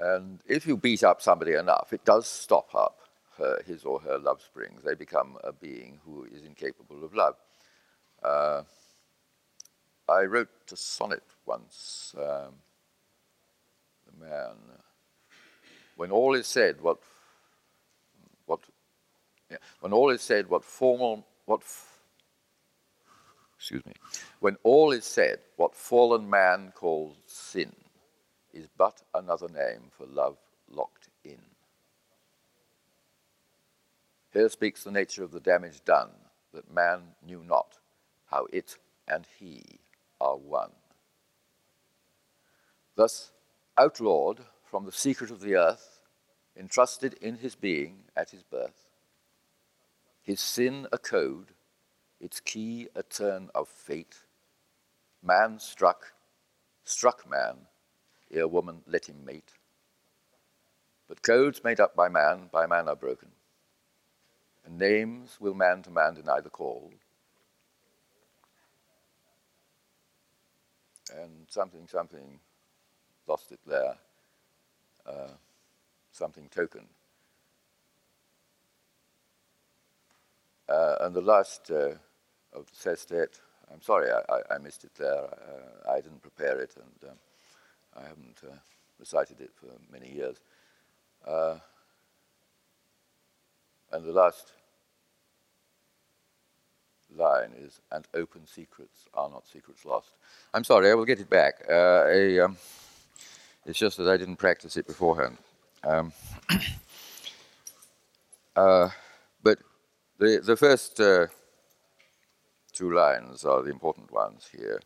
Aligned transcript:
And 0.00 0.40
if 0.46 0.66
you 0.66 0.78
beat 0.78 1.04
up 1.04 1.20
somebody 1.20 1.52
enough, 1.52 1.92
it 1.92 2.04
does 2.06 2.26
stop 2.26 2.74
up 2.74 3.00
her, 3.36 3.62
his 3.66 3.84
or 3.84 4.00
her 4.00 4.18
love 4.18 4.40
springs. 4.40 4.82
They 4.82 4.94
become 4.94 5.36
a 5.44 5.52
being 5.52 6.00
who 6.04 6.24
is 6.24 6.44
incapable 6.44 7.04
of 7.04 7.14
love. 7.14 7.34
Uh, 8.22 8.62
I 10.08 10.22
wrote 10.22 10.48
a 10.72 10.76
sonnet 10.76 11.22
once, 11.44 12.14
um, 12.16 12.54
the 14.06 14.24
man, 14.24 14.56
when 15.96 16.10
all 16.10 16.34
is 16.34 16.46
said, 16.46 16.80
what, 16.80 16.98
what, 18.46 18.60
yeah, 19.50 19.58
when 19.80 19.92
all 19.92 20.10
is 20.10 20.22
said, 20.22 20.48
what 20.48 20.64
formal, 20.64 21.26
what, 21.44 21.62
excuse 23.56 23.84
me, 23.84 23.92
when 24.40 24.56
all 24.64 24.92
is 24.92 25.04
said, 25.04 25.40
what 25.56 25.76
fallen 25.76 26.28
man 26.28 26.72
calls 26.74 27.16
sin 27.26 27.72
is 28.52 28.66
but 28.76 29.02
another 29.14 29.48
name 29.48 29.90
for 29.90 30.06
love 30.06 30.36
locked 30.68 31.08
in. 31.24 31.40
Here 34.32 34.48
speaks 34.48 34.84
the 34.84 34.90
nature 34.90 35.24
of 35.24 35.32
the 35.32 35.40
damage 35.40 35.84
done, 35.84 36.10
that 36.52 36.72
man 36.72 37.14
knew 37.24 37.42
not 37.46 37.78
how 38.26 38.46
it 38.52 38.76
and 39.08 39.26
he 39.38 39.62
are 40.20 40.36
one. 40.36 40.70
Thus, 42.94 43.32
outlawed 43.76 44.40
from 44.64 44.84
the 44.84 44.92
secret 44.92 45.30
of 45.30 45.40
the 45.40 45.56
earth, 45.56 46.00
entrusted 46.56 47.14
in 47.14 47.36
his 47.36 47.54
being 47.54 48.04
at 48.16 48.30
his 48.30 48.42
birth, 48.42 48.90
his 50.22 50.40
sin 50.40 50.86
a 50.92 50.98
code, 50.98 51.52
its 52.20 52.40
key 52.40 52.88
a 52.94 53.02
turn 53.02 53.48
of 53.54 53.68
fate, 53.68 54.16
man 55.22 55.58
struck, 55.58 56.12
struck 56.84 57.28
man, 57.28 57.56
ere 58.30 58.48
woman 58.48 58.82
let 58.86 59.06
him 59.06 59.24
mate. 59.24 59.52
But 61.08 61.22
codes 61.22 61.64
made 61.64 61.80
up 61.80 61.96
by 61.96 62.08
man, 62.08 62.48
by 62.52 62.66
man 62.66 62.88
are 62.88 62.96
broken, 62.96 63.30
and 64.64 64.78
names 64.78 65.38
will 65.40 65.54
man 65.54 65.82
to 65.82 65.90
man 65.90 66.14
deny 66.14 66.40
the 66.40 66.50
call. 66.50 66.92
And 71.12 71.46
something, 71.48 71.88
something, 71.88 72.38
lost 73.26 73.50
it 73.50 73.58
there, 73.66 73.96
uh, 75.04 75.32
something 76.12 76.48
token. 76.48 76.86
Uh, 80.68 80.94
and 81.00 81.14
the 81.14 81.20
last 81.20 81.68
uh, 81.72 81.94
of 82.52 82.66
the 82.66 82.76
sestet, 82.76 83.40
I'm 83.72 83.82
sorry, 83.82 84.10
I, 84.12 84.54
I, 84.54 84.58
missed 84.58 84.84
it 84.84 84.94
there. 84.96 85.24
Uh, 85.24 85.90
I 85.90 86.00
didn't 86.00 86.22
prepare 86.22 86.60
it, 86.60 86.76
and 86.76 87.10
um, 87.10 87.16
I 87.96 88.02
haven't 88.02 88.38
uh, 88.44 88.56
recited 88.98 89.40
it 89.40 89.50
for 89.54 89.68
many 89.92 90.12
years. 90.12 90.36
Uh, 91.26 91.56
and 93.92 94.04
the 94.04 94.12
last 94.12 94.52
line 97.16 97.52
is, 97.58 97.80
and 97.90 98.06
open 98.14 98.46
secrets 98.46 99.06
are 99.14 99.28
not 99.28 99.46
secrets 99.46 99.84
lost. 99.84 100.10
I'm 100.54 100.64
sorry, 100.64 100.90
I 100.90 100.94
will 100.94 101.04
get 101.04 101.20
it 101.20 101.28
back. 101.28 101.64
Uh, 101.68 102.04
a, 102.06 102.40
um, 102.40 102.56
it's 103.66 103.78
just 103.78 103.96
that 103.98 104.08
I 104.08 104.16
didn't 104.16 104.36
practice 104.36 104.76
it 104.76 104.86
beforehand. 104.86 105.38
Um, 105.84 106.12
uh, 108.56 108.88
but 109.42 109.58
the, 110.18 110.40
the 110.44 110.56
first 110.56 111.00
uh, 111.00 111.26
two 112.72 112.92
lines 112.92 113.44
are 113.44 113.62
the 113.62 113.70
important 113.70 114.10
ones 114.12 114.48
here. 114.56 114.80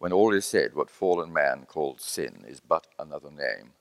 When 0.00 0.14
all 0.14 0.32
is 0.32 0.46
said, 0.46 0.74
what 0.74 0.88
fallen 0.88 1.30
man 1.30 1.66
called 1.68 2.00
sin 2.00 2.46
is 2.48 2.58
but 2.58 2.86
another 2.98 3.30
name 3.30 3.72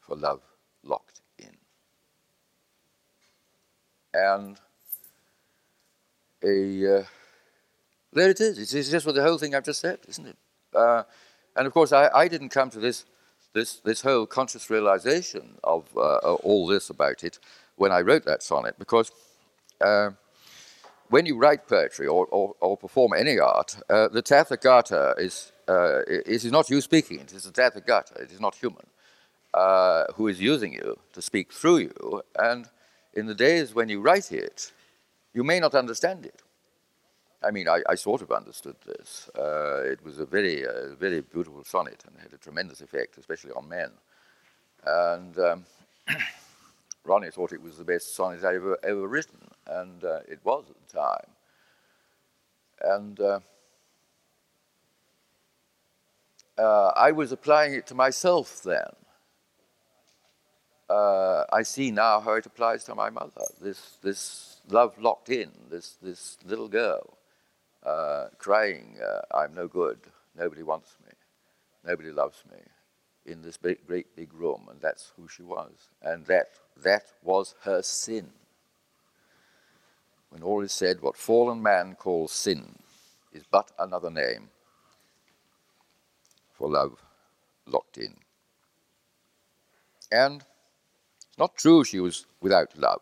for 0.00 0.16
love 0.16 0.40
locked 0.82 1.20
in. 1.38 1.54
And 4.14 4.58
a 6.42 7.00
uh, 7.00 7.04
there 8.14 8.30
it 8.30 8.40
is. 8.40 8.74
It's, 8.74 8.90
just 8.90 9.04
what 9.04 9.14
the 9.14 9.22
whole 9.22 9.36
thing 9.36 9.54
I've 9.54 9.66
just 9.66 9.82
said, 9.82 9.98
isn't 10.08 10.26
it? 10.26 10.36
Uh, 10.74 11.02
and 11.54 11.66
of 11.66 11.74
course, 11.74 11.92
I, 11.92 12.08
I, 12.08 12.26
didn't 12.26 12.48
come 12.48 12.70
to 12.70 12.80
this 12.80 13.04
this 13.52 13.80
this 13.80 14.00
whole 14.00 14.24
conscious 14.24 14.70
realization 14.70 15.58
of 15.62 15.84
uh, 15.94 16.36
all 16.36 16.66
this 16.66 16.88
about 16.88 17.22
it 17.22 17.38
when 17.76 17.92
I 17.92 18.00
wrote 18.00 18.24
that 18.24 18.42
sonnet, 18.42 18.78
because 18.78 19.12
uh, 19.82 20.12
when 21.10 21.26
you 21.26 21.36
write 21.36 21.66
poetry 21.66 22.06
or, 22.06 22.26
or, 22.26 22.54
or 22.60 22.76
perform 22.76 23.12
any 23.16 23.38
art, 23.38 23.76
uh, 23.88 24.08
the 24.08 24.22
Tathagata 24.22 25.18
is, 25.18 25.52
uh, 25.66 26.02
is 26.06 26.44
not 26.44 26.70
you 26.70 26.80
speaking, 26.80 27.20
it 27.20 27.32
is 27.32 27.44
the 27.44 27.52
Tathagata, 27.52 28.20
it 28.20 28.30
is 28.30 28.40
not 28.40 28.54
human, 28.54 28.86
uh, 29.54 30.04
who 30.14 30.28
is 30.28 30.40
using 30.40 30.72
you 30.72 30.98
to 31.12 31.22
speak 31.22 31.52
through 31.52 31.78
you. 31.78 32.22
And 32.38 32.68
in 33.14 33.26
the 33.26 33.34
days 33.34 33.74
when 33.74 33.88
you 33.88 34.00
write 34.00 34.32
it, 34.32 34.72
you 35.34 35.44
may 35.44 35.60
not 35.60 35.74
understand 35.74 36.26
it. 36.26 36.42
I 37.42 37.52
mean, 37.52 37.68
I, 37.68 37.82
I 37.88 37.94
sort 37.94 38.22
of 38.22 38.32
understood 38.32 38.76
this. 38.84 39.30
Uh, 39.38 39.82
it 39.84 40.04
was 40.04 40.18
a 40.18 40.26
very, 40.26 40.66
uh, 40.66 40.94
very 40.98 41.20
beautiful 41.20 41.62
sonnet 41.64 42.02
and 42.06 42.16
had 42.20 42.32
a 42.32 42.38
tremendous 42.38 42.80
effect, 42.80 43.16
especially 43.16 43.52
on 43.52 43.68
men. 43.68 43.90
And 44.84 45.38
um, 45.38 45.64
Ronnie 47.08 47.30
thought 47.30 47.52
it 47.52 47.62
was 47.62 47.78
the 47.78 47.84
best 47.84 48.14
sonnet 48.14 48.44
I'd 48.44 48.56
ever, 48.56 48.78
ever 48.82 49.08
written, 49.08 49.48
and 49.66 50.04
uh, 50.04 50.20
it 50.28 50.40
was 50.44 50.64
at 50.68 50.76
the 50.86 50.98
time. 50.98 51.30
And 52.82 53.20
uh, 53.20 53.40
uh, 56.58 56.92
I 56.94 57.12
was 57.12 57.32
applying 57.32 57.74
it 57.74 57.86
to 57.86 57.94
myself 57.94 58.62
then. 58.62 58.90
Uh, 60.90 61.44
I 61.52 61.62
see 61.62 61.90
now 61.90 62.20
how 62.20 62.32
it 62.34 62.46
applies 62.46 62.84
to 62.84 62.94
my 62.94 63.10
mother. 63.10 63.44
This, 63.60 63.98
this 64.02 64.60
love 64.68 64.98
locked 64.98 65.30
in, 65.30 65.50
this, 65.70 65.96
this 66.02 66.38
little 66.44 66.68
girl 66.68 67.18
uh, 67.84 68.28
crying, 68.38 68.96
uh, 69.02 69.36
I'm 69.36 69.54
no 69.54 69.66
good, 69.66 69.98
nobody 70.36 70.62
wants 70.62 70.96
me, 71.06 71.12
nobody 71.84 72.10
loves 72.10 72.42
me 72.50 72.58
in 73.24 73.42
this 73.42 73.56
big, 73.56 73.86
great 73.86 74.14
big 74.16 74.32
room, 74.34 74.68
and 74.70 74.80
that's 74.80 75.12
who 75.16 75.28
she 75.28 75.42
was. 75.42 75.72
And 76.02 76.24
that, 76.26 76.48
that 76.82 77.04
was 77.22 77.54
her 77.62 77.82
sin. 77.82 78.30
When 80.30 80.42
all 80.42 80.60
is 80.62 80.72
said, 80.72 81.00
what 81.00 81.16
fallen 81.16 81.62
man 81.62 81.94
calls 81.94 82.32
sin 82.32 82.76
is 83.32 83.44
but 83.50 83.70
another 83.78 84.10
name 84.10 84.50
for 86.52 86.68
love 86.68 87.00
locked 87.66 87.98
in. 87.98 88.14
And 90.10 90.42
it's 91.16 91.38
not 91.38 91.56
true 91.56 91.84
she 91.84 92.00
was 92.00 92.26
without 92.40 92.76
love. 92.76 93.00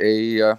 Uh, 0.00 0.56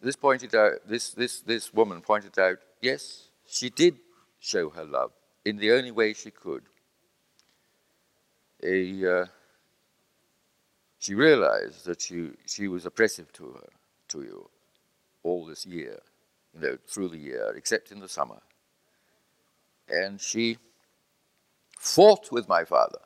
this 0.00 0.16
pointed 0.16 0.54
out, 0.54 0.72
this, 0.86 1.10
this, 1.10 1.40
this 1.40 1.72
woman 1.72 2.00
pointed 2.00 2.38
out, 2.38 2.58
yes, 2.80 3.28
she 3.46 3.70
did 3.70 3.96
show 4.40 4.70
her 4.70 4.84
love 4.84 5.12
in 5.44 5.56
the 5.56 5.72
only 5.72 5.90
way 5.90 6.12
she 6.12 6.30
could. 6.30 6.62
A, 8.64 9.22
uh, 9.22 9.26
she 10.98 11.14
realized 11.14 11.84
that 11.86 12.00
she, 12.00 12.30
she 12.46 12.68
was 12.68 12.86
oppressive 12.86 13.32
to 13.32 13.52
her, 13.52 13.68
to 14.08 14.22
you, 14.22 14.48
all 15.22 15.44
this 15.44 15.66
year, 15.66 15.98
you 16.54 16.60
know, 16.60 16.78
through 16.86 17.08
the 17.08 17.18
year, 17.18 17.52
except 17.56 17.90
in 17.90 17.98
the 17.98 18.08
summer. 18.08 18.40
And 19.88 20.20
she 20.20 20.58
fought 21.78 22.30
with 22.30 22.48
my 22.48 22.64
father 22.64 23.00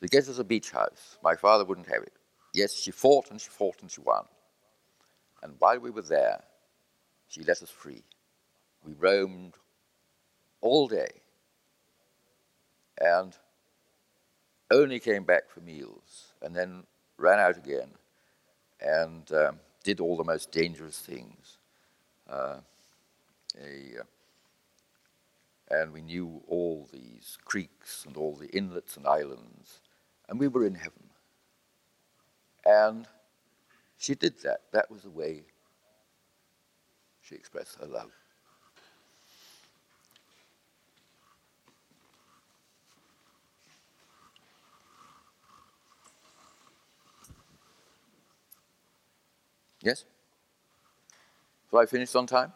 to 0.00 0.08
get 0.08 0.28
us 0.28 0.38
a 0.38 0.44
beach 0.44 0.70
house. 0.70 1.18
My 1.22 1.34
father 1.34 1.64
wouldn't 1.64 1.88
have 1.88 2.02
it. 2.02 2.14
Yes, 2.54 2.72
she 2.72 2.90
fought 2.90 3.30
and 3.30 3.40
she 3.40 3.50
fought 3.50 3.82
and 3.82 3.90
she 3.90 4.00
won. 4.00 4.24
And 5.42 5.54
while 5.58 5.78
we 5.78 5.90
were 5.90 6.02
there, 6.02 6.42
she 7.28 7.42
let 7.42 7.62
us 7.62 7.70
free. 7.70 8.02
We 8.84 8.94
roamed 8.94 9.54
all 10.62 10.88
day 10.88 11.20
and 13.00 13.36
only 14.70 14.98
came 14.98 15.24
back 15.24 15.50
for 15.50 15.60
meals 15.60 16.32
and 16.42 16.54
then 16.54 16.84
ran 17.18 17.38
out 17.38 17.56
again 17.56 17.88
and 18.80 19.30
um, 19.32 19.60
did 19.84 20.00
all 20.00 20.16
the 20.16 20.24
most 20.24 20.50
dangerous 20.50 20.98
things. 20.98 21.58
Uh, 22.28 22.58
a, 23.58 24.00
uh, 24.00 24.04
and 25.68 25.92
we 25.92 26.02
knew 26.02 26.42
all 26.46 26.88
these 26.92 27.38
creeks 27.44 28.04
and 28.06 28.16
all 28.16 28.34
the 28.34 28.48
inlets 28.48 28.96
and 28.96 29.06
islands, 29.06 29.80
and 30.28 30.38
we 30.38 30.48
were 30.48 30.64
in 30.64 30.74
heaven. 30.74 31.10
And 32.64 33.06
she 33.96 34.14
did 34.14 34.40
that. 34.42 34.60
That 34.72 34.90
was 34.90 35.02
the 35.02 35.10
way 35.10 35.42
she 37.20 37.34
expressed 37.34 37.78
her 37.80 37.86
love. 37.86 38.12
Yes? 49.86 50.04
So 51.70 51.78
I 51.78 51.86
finished 51.86 52.16
on 52.16 52.26
time? 52.26 52.52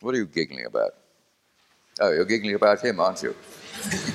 What 0.00 0.16
are 0.16 0.18
you 0.18 0.26
giggling 0.26 0.66
about? 0.66 0.94
Oh, 2.00 2.10
you're 2.10 2.24
giggling 2.24 2.56
about 2.56 2.84
him, 2.84 2.98
aren't 2.98 3.22
you? 3.22 3.36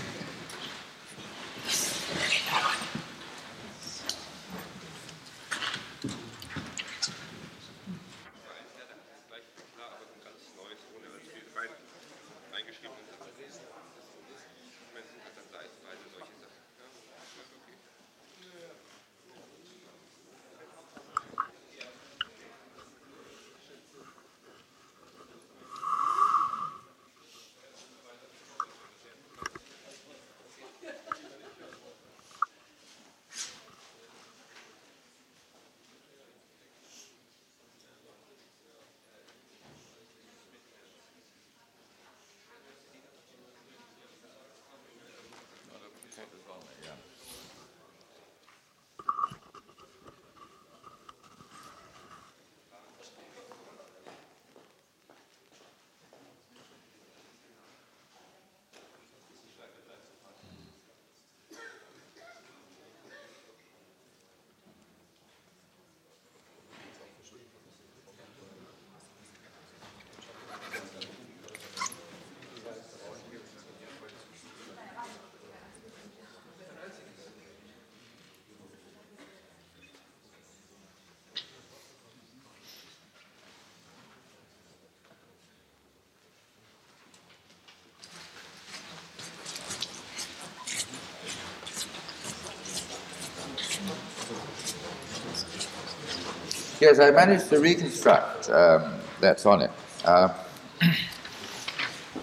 Yes, 96.80 97.00
I 97.00 97.10
managed 97.10 97.50
to 97.50 97.60
reconstruct 97.60 98.52
um, 98.52 98.94
that 99.20 99.40
sonnet. 99.40 99.72
Uh, 100.06 100.28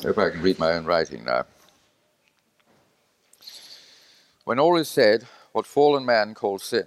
hope 0.00 0.16
I 0.16 0.30
can 0.30 0.42
read 0.42 0.60
my 0.60 0.74
own 0.74 0.84
writing 0.84 1.24
now. 1.24 1.44
When 4.44 4.60
all 4.60 4.76
is 4.76 4.88
said, 4.88 5.26
what 5.50 5.66
fallen 5.66 6.06
man 6.06 6.34
calls 6.34 6.62
sin 6.62 6.86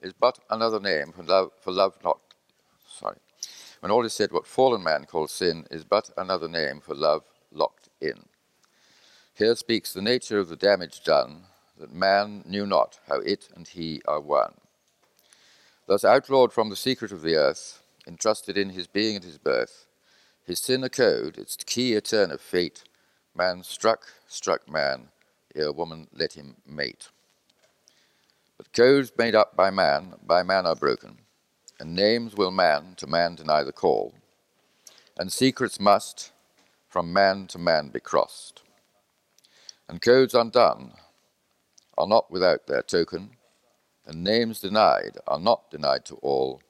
is 0.00 0.14
but 0.14 0.38
another 0.48 0.80
name 0.80 1.12
for 1.12 1.22
love, 1.22 1.50
for 1.60 1.72
love 1.72 1.94
not. 2.02 2.20
Sorry. 2.88 3.18
When 3.80 3.92
all 3.92 4.06
is 4.06 4.14
said, 4.14 4.32
what 4.32 4.46
fallen 4.46 4.82
man 4.82 5.04
calls 5.04 5.32
sin 5.32 5.66
is 5.70 5.84
but 5.84 6.08
another 6.16 6.48
name 6.48 6.80
for 6.80 6.94
love 6.94 7.24
locked 7.52 7.90
in. 8.00 8.24
Here 9.34 9.56
speaks 9.56 9.92
the 9.92 10.00
nature 10.00 10.38
of 10.38 10.48
the 10.48 10.56
damage 10.56 11.04
done, 11.04 11.42
that 11.78 11.92
man 11.92 12.44
knew 12.46 12.64
not 12.64 12.98
how 13.08 13.16
it 13.18 13.50
and 13.54 13.68
he 13.68 14.00
are 14.08 14.20
one. 14.20 14.54
Thus 15.86 16.04
outlawed 16.04 16.52
from 16.52 16.70
the 16.70 16.76
secret 16.76 17.12
of 17.12 17.22
the 17.22 17.36
earth, 17.36 17.82
entrusted 18.06 18.56
in 18.56 18.70
his 18.70 18.86
being 18.86 19.16
and 19.16 19.24
his 19.24 19.38
birth, 19.38 19.86
his 20.44 20.58
sin 20.58 20.82
a 20.84 20.88
code, 20.88 21.36
its 21.36 21.56
key 21.56 21.94
a 21.94 22.00
turn 22.00 22.30
of 22.30 22.40
fate, 22.40 22.84
man 23.34 23.62
struck, 23.62 24.06
struck 24.26 24.68
man, 24.68 25.08
ere 25.54 25.72
woman 25.72 26.08
let 26.12 26.34
him 26.34 26.56
mate. 26.66 27.08
But 28.56 28.72
codes 28.72 29.12
made 29.18 29.34
up 29.34 29.56
by 29.56 29.70
man, 29.70 30.14
by 30.22 30.42
man 30.42 30.66
are 30.66 30.76
broken, 30.76 31.18
and 31.78 31.94
names 31.94 32.34
will 32.34 32.50
man 32.50 32.94
to 32.96 33.06
man 33.06 33.34
deny 33.34 33.62
the 33.62 33.72
call, 33.72 34.14
and 35.18 35.32
secrets 35.32 35.78
must 35.78 36.32
from 36.88 37.12
man 37.12 37.46
to 37.48 37.58
man 37.58 37.88
be 37.88 38.00
crossed. 38.00 38.62
And 39.88 40.00
codes 40.00 40.34
undone 40.34 40.92
are 41.98 42.06
not 42.06 42.30
without 42.30 42.66
their 42.66 42.82
token, 42.82 43.36
and 44.06 44.22
names 44.22 44.60
denied 44.60 45.18
are 45.26 45.38
not 45.38 45.70
denied 45.70 46.04
to 46.06 46.14
all, 46.16 46.60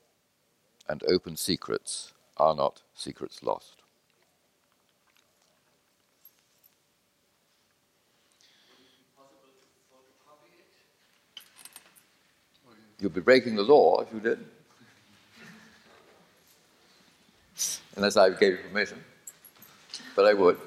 and 0.89 1.03
open 1.09 1.37
secrets 1.37 2.13
are 2.37 2.55
not 2.55 2.83
secrets 2.95 3.43
lost. 3.43 3.77
You'd 13.01 13.15
be 13.15 13.21
breaking 13.21 13.57
the 13.57 13.63
law 13.63 14.01
if 14.01 14.13
you 14.13 14.21
did. 14.21 14.39
Unless 17.97 18.17
I 18.17 18.31
gave 18.31 18.53
you 18.55 18.59
permission. 18.69 19.03
But 20.17 20.27
I 20.27 20.35
would. 20.35 20.59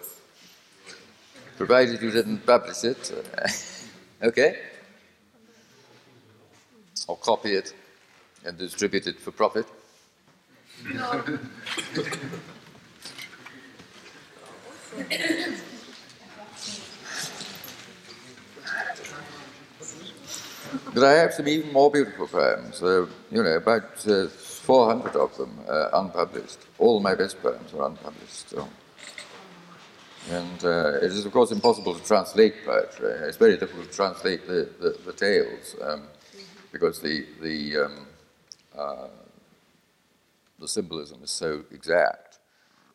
Provided 1.58 2.02
you 2.02 2.12
didn't 2.12 2.46
publish 2.46 2.84
it. 2.84 3.12
okay? 4.24 4.60
Or 7.08 7.18
copy 7.18 7.54
it 7.54 7.74
and 8.46 8.58
distribute 8.58 9.08
it 9.08 9.20
for 9.20 9.32
profit? 9.32 9.66
No. 10.94 11.24
but 20.94 21.04
I 21.04 21.14
have 21.14 21.34
some 21.34 21.48
even 21.48 21.72
more 21.74 21.90
beautiful 21.92 22.28
poems. 22.28 22.82
Uh, 22.82 23.08
you 23.32 23.44
know, 23.44 23.56
about 23.56 24.08
uh, 24.08 24.28
400 24.28 25.16
of 25.16 25.36
them 25.38 25.60
uh, 25.68 25.90
unpublished. 25.94 26.60
All 26.78 27.00
my 27.00 27.16
best 27.16 27.42
poems 27.42 27.74
are 27.74 27.86
unpublished 27.88 28.48
still. 28.48 28.70
And 30.30 30.66
uh, 30.66 30.98
it 31.02 31.12
is, 31.12 31.26
of 31.26 31.32
course, 31.32 31.52
impossible 31.52 31.96
to 31.96 32.04
translate 32.04 32.66
poetry. 32.66 33.12
It's 33.28 33.38
very 33.38 33.58
difficult 33.58 33.90
to 33.90 33.96
translate 33.96 34.46
the, 34.46 34.70
the, 34.80 34.98
the 35.06 35.14
tales. 35.14 35.76
Um, 35.82 36.04
because 36.72 37.02
the 37.02 37.26
the 37.42 37.78
um, 37.78 38.08
uh, 38.78 39.08
the 40.60 40.68
symbolism 40.68 41.24
is 41.24 41.32
so 41.32 41.64
exact. 41.72 42.40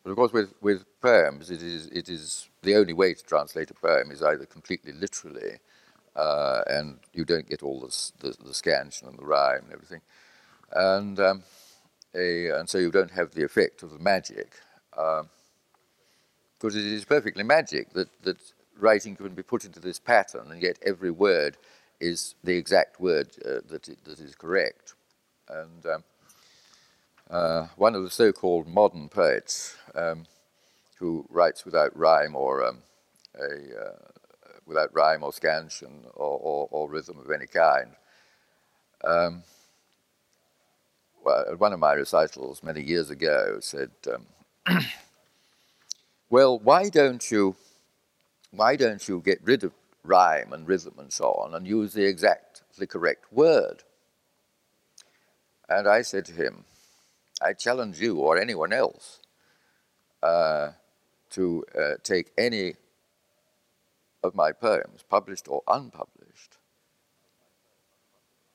But 0.03 0.11
of 0.11 0.17
course, 0.17 0.33
with, 0.33 0.53
with 0.61 0.85
poems, 1.01 1.49
it 1.49 1.61
is 1.61 1.87
it 1.87 2.09
is 2.09 2.49
the 2.61 2.75
only 2.75 2.93
way 2.93 3.13
to 3.13 3.23
translate 3.23 3.71
a 3.71 3.73
poem 3.73 4.11
is 4.11 4.21
either 4.21 4.45
completely 4.45 4.91
literally, 4.91 5.59
uh, 6.15 6.61
and 6.67 6.99
you 7.13 7.25
don't 7.25 7.49
get 7.49 7.63
all 7.63 7.79
the 7.79 8.35
the 8.45 8.53
scansion 8.53 9.07
and 9.07 9.17
the 9.17 9.25
rhyme 9.25 9.63
and 9.63 9.73
everything, 9.73 10.01
and 10.73 11.19
um, 11.19 11.43
a, 12.15 12.49
and 12.49 12.69
so 12.69 12.77
you 12.77 12.91
don't 12.91 13.11
have 13.11 13.31
the 13.31 13.43
effect 13.43 13.83
of 13.83 13.91
the 13.91 13.99
magic. 13.99 14.53
Uh, 14.97 15.23
because 16.63 16.77
it 16.77 16.85
is 16.85 17.03
perfectly 17.03 17.43
magic 17.43 17.91
that, 17.91 18.07
that 18.23 18.37
writing 18.79 19.17
can 19.17 19.35
be 19.35 19.43
put 19.43 19.65
into 19.65 19.81
this 19.81 19.99
pattern, 19.99 20.49
and 20.49 20.61
yet 20.61 20.79
every 20.85 21.11
word 21.11 21.57
is 22.03 22.35
the 22.43 22.55
exact 22.57 22.99
word 22.99 23.29
uh, 23.45 23.61
that, 23.69 23.87
it, 23.87 24.03
that 24.03 24.19
is 24.19 24.35
correct. 24.35 24.93
And 25.49 25.85
um, 25.85 26.03
uh, 27.29 27.67
one 27.77 27.95
of 27.95 28.03
the 28.03 28.09
so-called 28.09 28.67
modern 28.67 29.07
poets 29.07 29.75
um, 29.95 30.25
who 30.99 31.25
writes 31.29 31.65
without 31.65 31.97
rhyme 31.97 32.35
or 32.35 32.65
um, 32.65 32.79
a, 33.39 33.85
uh, 33.85 34.49
without 34.65 34.93
rhyme 34.93 35.23
or 35.23 35.31
scansion 35.31 36.05
or, 36.13 36.37
or, 36.39 36.67
or, 36.71 36.89
rhythm 36.89 37.17
of 37.17 37.31
any 37.31 37.47
kind. 37.47 37.91
Um, 39.03 39.43
well, 41.23 41.45
at 41.49 41.59
one 41.59 41.73
of 41.73 41.79
my 41.79 41.93
recitals 41.93 42.63
many 42.63 42.81
years 42.81 43.09
ago 43.09 43.57
said, 43.61 43.91
um, 44.13 44.25
"Well, 46.29 46.59
why 46.59 46.89
don't 46.89 47.31
you, 47.31 47.55
why 48.51 48.75
don't 48.75 49.07
you 49.07 49.21
get 49.21 49.39
rid 49.43 49.63
of 49.63 49.71
rhyme 50.03 50.53
and 50.53 50.67
rhythm 50.67 50.95
and 50.99 51.13
so 51.13 51.33
on 51.33 51.55
and 51.55 51.67
use 51.67 51.93
the 51.93 52.05
exact, 52.05 52.63
the 52.77 52.87
correct 52.87 53.25
word. 53.31 53.83
And 55.69 55.87
I 55.87 56.03
said 56.03 56.25
to 56.25 56.33
him, 56.33 56.65
I 57.41 57.53
challenge 57.53 57.99
you 58.01 58.17
or 58.17 58.37
anyone 58.39 58.73
else 58.73 59.19
uh, 60.23 60.71
to 61.31 61.65
uh, 61.79 61.93
take 62.03 62.31
any 62.37 62.75
of 64.23 64.35
my 64.35 64.51
poems, 64.53 65.03
published 65.09 65.47
or 65.49 65.63
unpublished, 65.67 66.57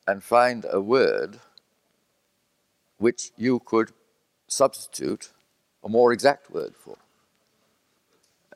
and 0.07 0.23
find 0.23 0.67
a 0.71 0.81
word 0.81 1.41
which 2.99 3.33
you 3.37 3.61
could 3.61 3.93
substitute 4.49 5.31
a 5.85 5.89
more 5.89 6.13
exact 6.13 6.51
word 6.51 6.75
for. 6.77 6.97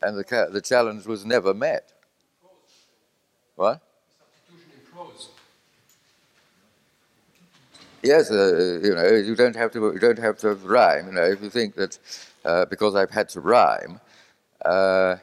and 0.03 0.19
the, 0.19 0.49
the 0.53 0.61
challenge 0.61 1.07
was 1.07 1.25
never 1.25 1.55
met. 1.55 1.92
What? 3.57 3.81
Yes, 8.03 8.31
uh, 8.31 8.81
you 8.83 8.95
know, 8.95 9.09
you 9.15 9.37
don't 9.37 9.57
have 9.57 9.71
to. 9.73 9.93
You 9.93 9.99
don't 10.01 10.19
have 10.19 10.39
to 10.39 10.55
rhyme. 10.55 11.07
You 11.07 11.13
know, 11.13 11.25
if 11.25 11.43
you 11.43 11.51
think 11.51 11.75
that 11.77 11.99
uh, 12.45 12.65
because 12.67 12.97
I've 12.97 13.11
had 13.11 13.29
to 13.31 13.41
rhyme, 13.41 14.01
uh, 14.65 15.17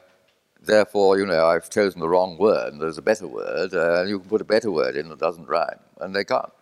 therefore, 0.62 1.18
you 1.18 1.26
know, 1.26 1.46
I've 1.46 1.68
chosen 1.70 2.00
the 2.00 2.08
wrong 2.08 2.38
word, 2.38 2.72
and 2.72 2.80
there's 2.80 2.98
a 2.98 3.02
better 3.02 3.26
word, 3.28 3.74
uh, 3.74 4.00
and 4.00 4.08
you 4.08 4.20
can 4.20 4.28
put 4.28 4.40
a 4.40 4.44
better 4.44 4.70
word 4.70 4.96
in 4.96 5.08
that 5.10 5.18
doesn't 5.18 5.48
rhyme, 5.48 5.80
and 6.00 6.16
they 6.16 6.24
can't. 6.24 6.52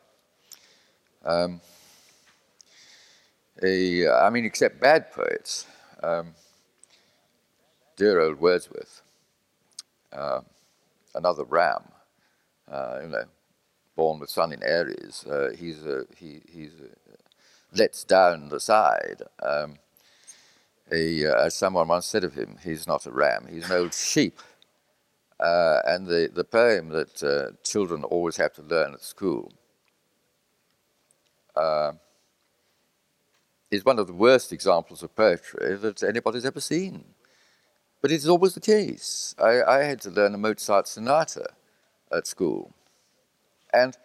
Um, 1.24 1.60
a, 3.62 4.08
I 4.08 4.30
mean, 4.30 4.44
except 4.44 4.80
bad 4.80 5.12
poets. 5.12 5.66
Um, 6.02 6.34
dear 7.96 8.20
old 8.20 8.40
Wordsworth, 8.40 9.02
uh, 10.12 10.40
another 11.18 11.44
ram, 11.44 11.82
uh, 12.70 13.00
you 13.02 13.08
know, 13.08 13.24
born 13.94 14.20
with 14.20 14.30
sun 14.30 14.52
in 14.52 14.62
Aries. 14.62 15.26
Uh, 15.26 15.50
he's 15.58 15.84
he 16.16 16.40
he's 16.50 16.72
lets 17.74 18.04
down 18.04 18.48
the 18.48 18.60
side. 18.60 19.22
Um, 19.42 19.76
he, 20.90 21.26
uh, 21.26 21.44
as 21.44 21.54
someone 21.54 21.88
once 21.88 22.06
said 22.06 22.24
of 22.24 22.34
him, 22.34 22.56
he's 22.64 22.86
not 22.86 23.04
a 23.06 23.10
ram, 23.10 23.46
he's 23.50 23.68
an 23.70 23.76
old 23.76 23.94
sheep. 23.94 24.40
Uh, 25.38 25.80
and 25.84 26.06
the, 26.06 26.30
the 26.32 26.44
poem 26.44 26.88
that 26.88 27.22
uh, 27.22 27.54
children 27.62 28.02
always 28.04 28.36
have 28.36 28.52
to 28.54 28.62
learn 28.62 28.94
at 28.94 29.02
school 29.02 29.52
uh, 31.54 31.92
is 33.70 33.84
one 33.84 33.98
of 34.00 34.06
the 34.08 34.12
worst 34.12 34.52
examples 34.52 35.02
of 35.02 35.14
poetry 35.14 35.76
that 35.76 36.02
anybody's 36.02 36.44
ever 36.44 36.60
seen. 36.60 37.04
But 38.00 38.12
it's 38.12 38.26
always 38.26 38.54
the 38.54 38.60
case. 38.60 39.34
I, 39.38 39.62
I 39.62 39.82
had 39.84 40.00
to 40.02 40.10
learn 40.10 40.34
a 40.34 40.38
Mozart 40.38 40.86
sonata 40.86 41.48
at 42.12 42.26
school. 42.26 42.72
And 43.72 43.96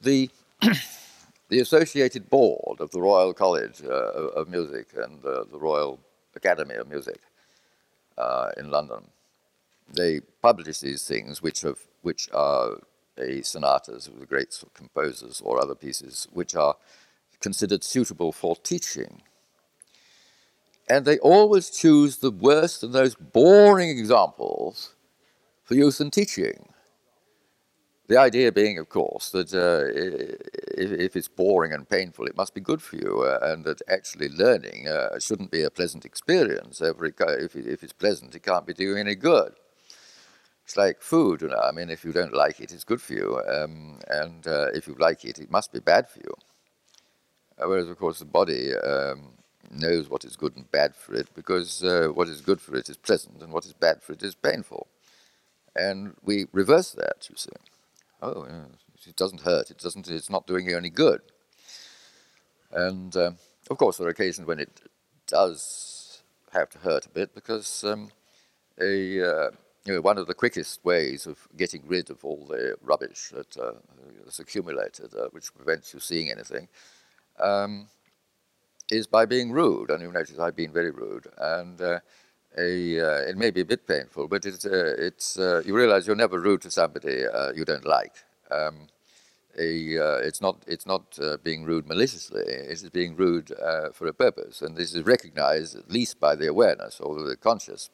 the, 0.00 0.30
the 1.48 1.60
associated 1.60 2.28
board 2.28 2.80
of 2.80 2.90
the 2.90 3.00
Royal 3.00 3.32
College 3.32 3.82
uh, 3.84 3.90
of 3.90 4.48
Music 4.48 4.88
and 4.96 5.24
uh, 5.24 5.44
the 5.50 5.58
Royal 5.58 5.98
Academy 6.34 6.74
of 6.74 6.88
Music 6.88 7.20
uh, 8.18 8.50
in 8.56 8.70
London. 8.70 9.04
They 9.94 10.20
publish 10.40 10.78
these 10.78 11.06
things, 11.06 11.42
which, 11.42 11.62
have, 11.62 11.78
which 12.02 12.28
are 12.32 12.78
a 13.18 13.42
sonatas 13.42 14.06
of 14.08 14.20
the 14.20 14.26
great 14.26 14.62
composers 14.74 15.40
or 15.44 15.60
other 15.60 15.74
pieces, 15.74 16.28
which 16.32 16.54
are 16.54 16.76
considered 17.40 17.84
suitable 17.84 18.32
for 18.32 18.56
teaching. 18.56 19.22
And 20.92 21.06
they 21.06 21.18
always 21.20 21.70
choose 21.70 22.18
the 22.18 22.30
worst 22.30 22.82
and 22.82 22.92
most 22.92 23.16
boring 23.32 23.88
examples 23.88 24.94
for 25.64 25.74
use 25.74 26.02
in 26.02 26.10
teaching. 26.10 26.68
The 28.08 28.18
idea 28.18 28.52
being, 28.52 28.78
of 28.78 28.90
course, 28.90 29.30
that 29.30 29.54
uh, 29.54 29.84
if, 30.76 30.92
if, 31.06 31.16
it's 31.16 31.28
boring 31.28 31.72
and 31.72 31.88
painful, 31.88 32.26
it 32.26 32.36
must 32.36 32.52
be 32.52 32.60
good 32.60 32.82
for 32.82 32.96
you, 32.96 33.22
uh, 33.22 33.38
and 33.40 33.64
that 33.64 33.80
actually 33.88 34.28
learning 34.28 34.86
uh, 34.86 35.18
shouldn't 35.18 35.50
be 35.50 35.62
a 35.62 35.70
pleasant 35.70 36.04
experience. 36.04 36.82
If, 36.82 37.56
if 37.56 37.82
it's 37.82 37.94
pleasant, 37.94 38.34
it 38.34 38.42
can't 38.42 38.66
be 38.66 38.74
doing 38.74 38.98
any 38.98 39.14
good. 39.14 39.54
It's 40.66 40.76
like 40.76 41.00
food, 41.00 41.40
you 41.40 41.48
know. 41.48 41.62
I 41.70 41.72
mean, 41.72 41.88
if 41.88 42.04
you 42.04 42.12
don't 42.12 42.34
like 42.34 42.60
it, 42.60 42.70
it's 42.70 42.84
good 42.84 43.00
for 43.00 43.14
you, 43.14 43.40
um, 43.48 43.98
and 44.08 44.46
uh, 44.46 44.66
if 44.74 44.86
you 44.86 44.94
like 44.98 45.24
it, 45.24 45.38
it 45.38 45.50
must 45.50 45.72
be 45.72 45.80
bad 45.80 46.10
for 46.10 46.18
you. 46.18 46.34
Uh, 47.58 47.68
whereas, 47.68 47.88
of 47.88 47.98
course, 47.98 48.18
the 48.18 48.26
body 48.26 48.76
um, 48.76 49.41
knows 49.72 50.08
what 50.08 50.24
is 50.24 50.36
good 50.36 50.56
and 50.56 50.70
bad 50.70 50.94
for 50.94 51.14
it 51.14 51.28
because 51.34 51.82
uh, 51.82 52.08
what 52.12 52.28
is 52.28 52.40
good 52.40 52.60
for 52.60 52.76
it 52.76 52.88
is 52.88 52.96
pleasant, 52.96 53.42
and 53.42 53.52
what 53.52 53.64
is 53.64 53.72
bad 53.72 54.02
for 54.02 54.12
it 54.12 54.22
is 54.22 54.34
painful. 54.34 54.86
And 55.74 56.14
we 56.22 56.46
reverse 56.52 56.92
that, 56.92 57.28
you 57.30 57.36
see 57.36 57.50
oh, 58.22 58.46
it 59.06 59.16
doesn't 59.16 59.42
hurt. 59.42 59.70
It 59.70 59.78
doesn't. 59.78 60.08
It's 60.08 60.30
not 60.30 60.46
doing 60.46 60.68
you 60.68 60.76
any 60.76 60.90
good. 60.90 61.20
And 62.70 63.14
um, 63.16 63.36
of 63.68 63.76
course, 63.76 63.98
there 63.98 64.06
are 64.06 64.10
occasions 64.10 64.46
when 64.46 64.60
it 64.60 64.80
does 65.26 66.22
have 66.52 66.70
to 66.70 66.78
hurt 66.78 67.06
a 67.06 67.10
bit 67.10 67.34
because 67.34 67.84
um, 67.84 68.10
a 68.80 69.20
uh, 69.20 69.50
you 69.84 69.94
know, 69.94 70.00
one 70.00 70.18
of 70.18 70.28
the 70.28 70.34
quickest 70.34 70.84
ways 70.84 71.26
of 71.26 71.48
getting 71.56 71.82
rid 71.86 72.08
of 72.10 72.24
all 72.24 72.46
the 72.46 72.76
rubbish 72.82 73.32
that 73.34 73.56
uh, 73.56 73.72
accumulated, 74.38 75.12
uh, 75.14 75.26
which 75.32 75.52
prevents 75.54 75.92
you 75.92 75.98
seeing 76.00 76.30
anything, 76.30 76.68
um, 77.40 77.88
is 78.92 79.06
by 79.06 79.24
being 79.24 79.50
rude. 79.50 79.90
And 79.90 80.02
you 80.02 80.12
notice 80.12 80.38
I've 80.38 80.56
been 80.56 80.72
very 80.72 80.90
rude, 80.90 81.26
and 81.38 81.80
uh, 81.80 82.00
a, 82.58 83.00
uh, 83.00 83.30
it 83.30 83.36
may 83.36 83.50
be 83.50 83.62
a 83.62 83.64
bit 83.64 83.86
painful, 83.86 84.28
but 84.28 84.44
it's, 84.44 84.66
uh, 84.66 84.94
it's, 84.98 85.38
uh, 85.38 85.62
you 85.64 85.74
realize 85.74 86.06
you're 86.06 86.14
never 86.14 86.38
rude 86.38 86.60
to 86.62 86.70
somebody 86.70 87.26
uh, 87.26 87.52
you 87.52 87.64
don't 87.64 87.86
like. 87.86 88.12
Um, 88.50 88.88
a, 89.58 89.96
it's 90.26 90.40
not, 90.40 90.62
it's 90.66 90.86
not 90.86 91.18
being 91.42 91.64
rude 91.64 91.86
maliciously, 91.88 92.42
it 92.42 92.70
is 92.70 92.88
being 92.90 93.16
rude 93.16 93.52
for 93.92 94.06
a 94.06 94.12
purpose. 94.12 94.62
And 94.62 94.76
this 94.76 94.94
is 94.94 95.04
recognized 95.04 95.76
at 95.76 95.90
least 95.90 96.20
by 96.20 96.36
the 96.36 96.48
awareness, 96.48 97.00
or 97.00 97.22
the 97.22 97.36
conscious 97.36 97.90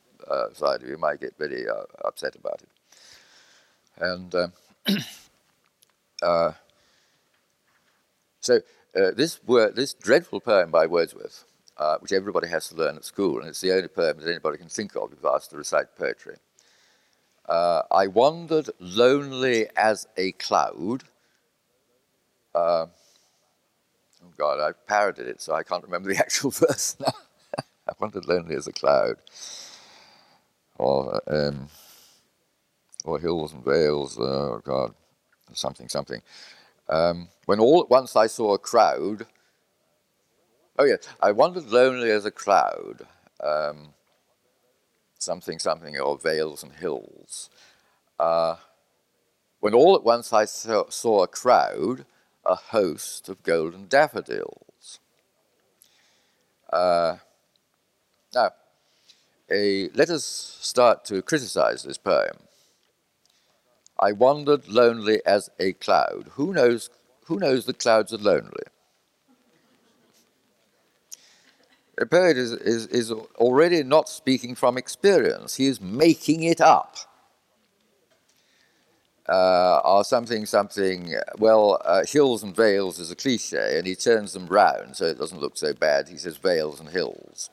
side 0.53 0.83
of 0.83 0.89
you 0.89 0.97
might 0.99 1.21
get 1.21 1.37
very 1.39 1.67
upset 2.05 2.37
about 2.37 2.63
it. 2.63 2.69
And 4.01 4.35
um, 6.23 6.55
so 8.95 9.11
this, 9.13 9.41
this 9.75 9.95
dreadful 9.95 10.41
poem 10.41 10.71
by 10.71 10.87
Wordsworth, 10.87 11.45
uh, 11.77 11.99
which 11.99 12.13
everybody 12.13 12.49
has 12.49 12.69
to 12.69 12.77
learn 12.77 12.97
at 12.97 13.05
school, 13.05 13.41
and 13.41 13.49
it's 13.49 13.61
the 13.61 13.73
only 13.73 13.89
poem 13.89 14.19
that 14.19 14.29
anybody 14.29 14.59
can 14.59 14.69
think 14.69 14.97
of 14.97 15.13
if 15.13 15.25
asked 15.25 15.51
to 15.51 15.57
recite 15.57 15.97
poetry. 15.97 16.37
Uh, 17.49 17.83
I 17.91 18.09
wandered 18.09 18.71
lonely 18.79 19.69
as 19.77 20.07
a 20.17 20.33
cloud. 20.33 21.05
Uh, 22.55 22.87
oh 24.23 24.33
God, 24.37 24.61
I've 24.61 24.87
parodied 24.87 25.27
it, 25.27 25.41
so 25.41 25.55
I 25.55 25.63
can't 25.63 25.85
remember 25.85 26.13
the 26.13 26.19
actual 26.21 26.51
verse 26.51 26.97
now. 27.01 27.13
I 27.89 27.93
wandered 27.99 28.27
lonely 28.27 28.55
as 28.55 28.67
a 28.67 28.73
cloud. 28.73 29.17
Or, 30.77 31.21
um, 31.27 31.69
or 33.05 33.19
hills 33.19 33.53
and 33.53 33.65
vales, 33.65 34.17
oh 34.19 34.61
God, 34.65 34.95
something, 35.53 35.89
something. 35.89 36.21
Um, 36.89 37.29
when 37.47 37.61
all 37.61 37.83
at 37.83 37.91
once 37.91 38.17
I 38.17 38.27
saw 38.27 38.55
a 38.55 38.59
crowd, 38.59 39.27
Oh, 40.79 40.85
yeah. 40.85 40.97
I 41.21 41.33
wandered 41.33 41.67
lonely 41.71 42.11
as 42.11 42.25
a 42.25 42.31
cloud. 42.31 43.07
Um, 43.43 43.95
something, 45.19 45.59
something, 45.59 45.99
or 45.99 46.17
vales 46.17 46.63
and 46.63 46.73
hills. 46.73 47.51
Uh, 48.19 48.57
when 49.59 49.75
all 49.75 49.97
at 49.97 50.05
once 50.05 50.33
I 50.33 50.45
saw, 50.45 50.89
saw, 50.89 51.25
a 51.25 51.29
crowd, 51.29 52.07
a 52.45 52.55
host 52.55 53.29
of 53.29 53.43
golden 53.43 53.89
daffodils. 53.89 55.01
Uh, 56.73 57.17
now, 58.33 58.51
a, 59.51 59.89
let 59.95 60.11
us 60.11 60.25
start 60.61 61.05
to 61.07 61.23
criticize 61.23 61.83
this 61.83 61.99
poem. 61.99 62.48
I 63.99 64.13
wandered 64.13 64.69
lonely 64.69 65.21
as 65.27 65.51
a 65.59 65.73
cloud. 65.75 66.31
Who 66.33 66.53
knows, 66.53 66.91
who 67.25 67.39
knows 67.39 67.65
the 67.65 67.73
clouds 67.73 68.13
are 68.13 68.19
lonely? 68.19 68.65
A 72.01 72.07
poet 72.07 72.37
is, 72.37 72.53
is, 72.53 72.87
is 72.87 73.11
already 73.11 73.83
not 73.83 74.09
speaking 74.09 74.55
from 74.55 74.79
experience, 74.79 75.57
he 75.57 75.67
is 75.67 75.81
making 75.81 76.45
it 76.45 76.61
up. 76.61 76.97
Uh, 79.29 79.81
or 79.85 80.05
something, 80.05 80.47
something, 80.47 81.15
well, 81.37 81.83
uh, 81.85 82.03
hills 82.07 82.43
and 82.43 82.57
vales 82.57 82.99
is 82.99 83.11
a 83.11 83.17
cliche, 83.17 83.77
and 83.77 83.87
he 83.87 83.95
turns 83.95 84.33
them 84.33 84.47
round 84.47 84.97
so 84.97 85.05
it 85.05 85.19
doesn't 85.19 85.41
look 85.41 85.57
so 85.59 85.75
bad. 85.75 86.09
He 86.09 86.17
says 86.17 86.39
vales 86.39 86.81
and 86.81 86.89
hills. 86.89 87.51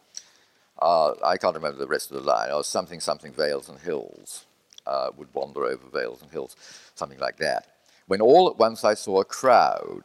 Uh, 0.81 1.13
I 1.23 1.35
can't 1.35 1.55
remember 1.55 1.77
the 1.77 1.87
rest 1.87 2.11
of 2.11 2.17
the 2.17 2.23
line, 2.23 2.51
or 2.51 2.63
something, 2.63 3.01
something, 3.01 3.33
vales 3.33 3.67
and 3.67 3.79
hills, 3.79 4.44
uh, 4.87 5.09
would 5.17 5.33
wander 5.33 5.65
over 5.65 5.87
vales 5.91 6.21
and 6.21 6.31
hills, 6.31 6.55
something 6.95 7.19
like 7.19 7.37
that. 7.37 7.67
When 8.07 8.21
all 8.21 8.49
at 8.49 8.57
once 8.57 8.83
I 8.83 8.93
saw 8.93 9.21
a 9.21 9.25
crowd. 9.25 10.03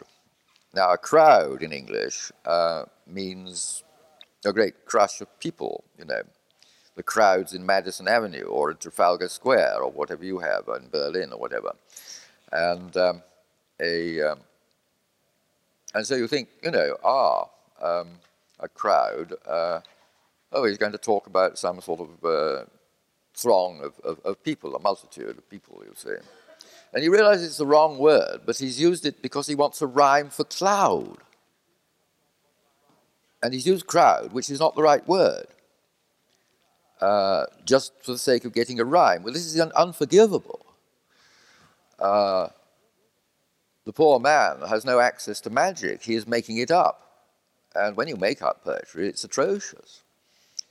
Now, 0.73 0.93
a 0.93 0.99
crowd 0.99 1.63
in 1.63 1.73
English 1.73 2.31
uh, 2.47 2.85
means 3.07 3.83
a 4.45 4.53
great 4.53 4.87
crush 4.87 5.21
of 5.21 5.41
people, 5.41 5.83
you 5.99 6.05
know, 6.05 6.23
the 6.95 7.03
crowds 7.03 7.55
in 7.55 7.65
Madison 7.65 8.07
Avenue 8.07 8.45
or 8.45 8.71
in 8.71 8.77
Trafalgar 8.77 9.29
Square 9.29 9.83
or 9.83 9.91
whatever 9.91 10.25
you 10.25 10.39
have 10.39 10.69
in 10.69 10.89
Berlin 10.89 11.33
or 11.33 11.39
whatever. 11.39 11.73
And 12.53 12.97
um, 12.97 13.23
a 13.81 14.21
um, 14.21 14.41
and 15.95 16.07
so 16.07 16.15
you 16.15 16.27
think, 16.27 16.49
you 16.63 16.71
know, 16.71 16.97
ah, 17.03 17.49
um, 17.81 18.09
a 18.61 18.69
crowd. 18.69 19.35
Uh, 19.47 19.81
oh, 20.53 20.65
he's 20.65 20.79
going 20.79 20.93
to 20.93 20.99
talk 20.99 21.27
about 21.27 21.59
some 21.59 21.81
sort 21.81 22.01
of 22.01 22.25
uh, 22.25 22.65
throng 23.43 23.81
of, 23.83 23.93
of, 24.11 24.21
of, 24.25 24.35
people, 24.45 24.75
a 24.77 24.81
multitude 24.81 25.37
of 25.39 25.51
people, 25.51 25.83
you 25.85 25.93
see. 25.97 26.19
And 26.95 27.03
he 27.03 27.09
realizes 27.09 27.47
it's 27.49 27.59
the 27.59 27.67
wrong 27.67 27.99
word, 27.99 28.41
but 28.47 28.59
he's 28.59 28.81
used 28.81 29.07
it 29.07 29.23
because 29.23 29.47
he 29.49 29.55
wants 29.55 29.83
a 29.83 29.87
rhyme 29.87 30.31
for 30.31 30.45
cloud. 30.45 31.19
And 33.43 33.55
he's 33.55 33.67
used 33.67 33.87
crowd, 33.87 34.33
which 34.33 34.51
is 34.51 34.61
not 34.61 34.75
the 34.77 34.83
right 34.83 35.07
word. 35.09 35.47
uh, 37.01 37.47
just 37.65 37.93
for 38.03 38.13
the 38.13 38.19
sake 38.19 38.45
of 38.45 38.53
getting 38.53 38.81
a 38.81 38.85
rhyme. 38.85 39.23
Well, 39.23 39.33
this 39.33 39.47
is 39.47 39.59
un- 39.61 39.73
unforgivable. 39.77 40.67
Uh, 41.99 42.49
the 43.87 43.93
poor 43.93 44.21
man 44.21 44.61
has 44.69 44.85
no 44.85 45.01
access 45.01 45.41
to 45.43 45.51
magic. 45.51 46.03
He 46.03 46.15
is 46.15 46.27
making 46.27 46.59
it 46.59 46.71
up. 46.71 47.27
And 47.75 47.97
when 47.97 48.09
you 48.09 48.17
make 48.17 48.43
up 48.43 48.65
poetry, 48.65 49.09
it's 49.09 49.25
atrocious. 49.25 50.03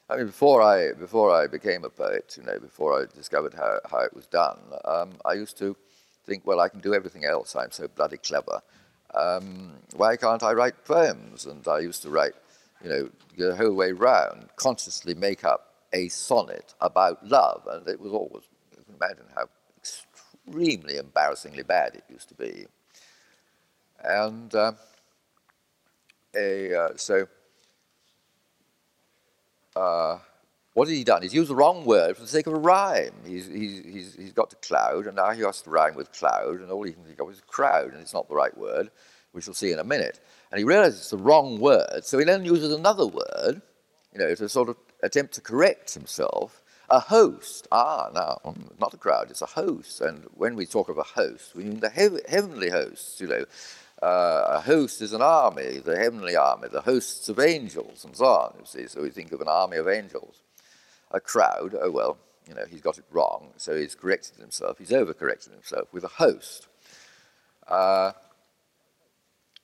I 0.09 0.17
mean, 0.17 0.25
before 0.25 0.61
I, 0.61 0.93
before 0.93 1.31
I 1.31 1.45
became 1.45 1.83
a 1.83 1.89
poet, 1.89 2.35
you 2.35 2.43
know, 2.43 2.57
before 2.59 2.99
I 2.99 3.05
discovered 3.13 3.53
how, 3.53 3.79
how 3.89 3.99
it 3.99 4.15
was 4.15 4.25
done, 4.25 4.59
um, 4.85 5.11
I 5.23 5.33
used 5.33 5.57
to 5.59 5.75
think, 6.25 6.47
well, 6.47 6.59
I 6.59 6.67
can 6.67 6.79
do 6.79 6.95
everything 6.95 7.25
else. 7.25 7.55
I'm 7.55 7.71
so 7.71 7.87
bloody 7.87 8.17
clever. 8.17 8.61
Um, 9.13 9.73
why 9.95 10.17
can't 10.17 10.41
I 10.41 10.53
write 10.53 10.83
poems? 10.83 11.45
And 11.45 11.67
I 11.67 11.79
used 11.79 12.01
to 12.03 12.09
write, 12.09 12.33
you 12.83 12.89
know, 12.89 13.09
the 13.37 13.55
whole 13.55 13.73
way 13.75 13.91
round, 13.91 14.49
consciously 14.55 15.13
make 15.13 15.43
up 15.45 15.75
a 15.93 16.07
sonnet 16.07 16.73
about 16.81 17.27
love. 17.27 17.67
And 17.69 17.87
it 17.87 17.99
was 17.99 18.11
always, 18.11 18.45
you 18.71 18.83
can 18.83 18.95
imagine 18.95 19.25
how 19.35 19.47
extremely 19.77 20.97
embarrassingly 20.97 21.63
bad 21.63 21.93
it 21.93 22.03
used 22.09 22.29
to 22.29 22.35
be. 22.35 22.65
And 24.03 24.53
uh, 24.55 24.71
a, 26.35 26.73
uh, 26.73 26.89
so, 26.95 27.27
uh, 29.79 30.19
what 30.73 30.87
has 30.87 30.97
he 30.97 31.03
done? 31.03 31.21
He's 31.21 31.33
used 31.33 31.49
the 31.49 31.55
wrong 31.55 31.85
word 31.85 32.15
for 32.15 32.21
the 32.21 32.27
sake 32.27 32.47
of 32.47 32.53
a 32.53 32.59
rhyme. 32.59 33.13
He's, 33.25 33.47
he's, 33.47 33.83
he's, 33.85 34.15
he's 34.15 34.33
got 34.33 34.49
to 34.51 34.55
cloud, 34.57 35.07
and 35.07 35.15
now 35.15 35.31
he 35.31 35.41
has 35.41 35.61
to 35.63 35.69
rhyme 35.69 35.95
with 35.95 36.11
cloud, 36.11 36.59
and 36.59 36.71
all 36.71 36.83
he 36.83 36.93
can 36.93 37.03
think 37.03 37.19
of 37.19 37.29
is 37.29 37.41
crowd, 37.47 37.91
and 37.93 38.01
it's 38.01 38.13
not 38.13 38.27
the 38.27 38.35
right 38.35 38.55
word, 38.57 38.91
we 39.33 39.41
shall 39.41 39.53
see 39.53 39.71
in 39.71 39.79
a 39.79 39.83
minute. 39.83 40.19
And 40.51 40.59
he 40.59 40.65
realizes 40.65 40.99
it's 40.99 41.09
the 41.09 41.17
wrong 41.17 41.59
word, 41.59 42.03
so 42.03 42.17
he 42.17 42.25
then 42.25 42.45
uses 42.45 42.73
another 42.73 43.07
word, 43.07 43.61
you 44.13 44.19
know, 44.19 44.35
to 44.35 44.49
sort 44.49 44.69
of 44.69 44.77
attempt 45.03 45.33
to 45.35 45.41
correct 45.41 45.93
himself. 45.93 46.61
A 46.91 46.99
host. 46.99 47.67
Ah, 47.71 48.09
now, 48.15 48.55
not 48.79 48.95
a 48.95 48.97
crowd, 48.97 49.29
it's 49.29 49.43
a 49.43 49.45
host. 49.45 50.01
And 50.01 50.25
when 50.33 50.55
we 50.55 50.65
talk 50.65 50.89
of 50.89 50.97
a 50.97 51.03
host, 51.03 51.55
we 51.55 51.63
mean 51.63 51.79
the 51.81 51.89
heavenly 52.27 52.71
hosts, 52.71 53.21
you 53.21 53.27
know. 53.27 53.45
Uh, 54.01 54.45
a 54.47 54.61
host 54.61 55.01
is 55.01 55.11
an 55.13 55.21
army, 55.21 55.79
the 55.79 55.97
heavenly 55.97 56.35
army, 56.35 56.69
the 56.71 56.81
hosts 56.81 57.27
of 57.27 57.39
angels, 57.39 58.05
and 58.05 58.15
so 58.15 58.25
on, 58.25 58.55
you 58.57 58.65
see. 58.65 58.87
So 58.87 59.01
we 59.01 59.09
think 59.09 59.31
of 59.31 59.41
an 59.41 59.49
army 59.49 59.77
of 59.77 59.89
angels 59.89 60.41
a 61.11 61.19
crowd, 61.19 61.75
oh 61.79 61.91
well, 61.91 62.17
you 62.47 62.53
know, 62.53 62.65
he's 62.69 62.81
got 62.81 62.97
it 62.97 63.05
wrong, 63.11 63.49
so 63.57 63.75
he's 63.75 63.95
corrected 63.95 64.37
himself, 64.37 64.77
he's 64.77 64.89
overcorrected 64.89 65.51
himself 65.51 65.91
with 65.91 66.03
a 66.03 66.07
host. 66.09 66.67
Uh, 67.67 68.11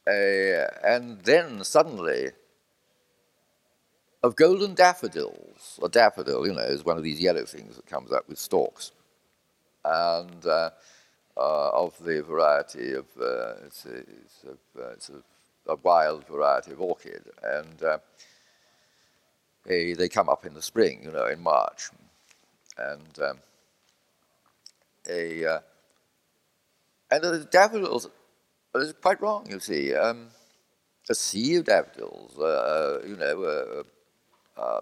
a, 0.07 0.67
and 0.83 1.21
then 1.23 1.63
suddenly, 1.63 2.31
of 4.23 4.35
golden 4.35 4.73
daffodils, 4.73 5.79
a 5.83 5.89
daffodil, 5.89 6.47
you 6.47 6.53
know, 6.53 6.61
is 6.61 6.85
one 6.85 6.97
of 6.97 7.03
these 7.03 7.19
yellow 7.19 7.45
things 7.45 7.75
that 7.75 7.85
comes 7.85 8.11
up 8.11 8.27
with 8.27 8.39
stalks, 8.39 8.91
and 9.83 10.45
uh, 10.45 10.71
uh, 11.37 11.69
of 11.69 11.97
the 12.03 12.23
variety 12.23 12.93
of, 12.93 13.05
uh, 13.19 13.55
it's, 13.65 13.85
a, 13.85 13.95
it's, 13.97 14.45
a, 14.45 14.81
uh, 14.81 14.89
it's 14.91 15.09
a, 15.09 15.71
a, 15.71 15.75
wild 15.75 16.25
variety 16.27 16.71
of 16.71 16.81
orchid, 16.81 17.23
and 17.43 17.83
uh, 17.83 17.97
they, 19.65 19.93
they 19.93 20.07
come 20.07 20.29
up 20.29 20.45
in 20.45 20.53
the 20.53 20.61
spring, 20.61 21.01
you 21.03 21.11
know, 21.11 21.25
in 21.25 21.41
March. 21.41 21.89
And 22.77 23.19
um, 23.21 23.37
a, 25.09 25.45
uh, 25.45 25.59
and 27.11 27.23
the 27.23 27.47
daffodils 27.51 28.09
is 28.75 28.93
quite 29.01 29.21
wrong, 29.21 29.47
you 29.49 29.59
see. 29.59 29.93
Um, 29.93 30.27
a 31.09 31.15
sea 31.15 31.55
of 31.55 31.65
daffodils, 31.65 32.37
uh, 32.39 33.01
you 33.07 33.15
know, 33.15 33.43
uh, 33.43 34.59
uh, 34.59 34.81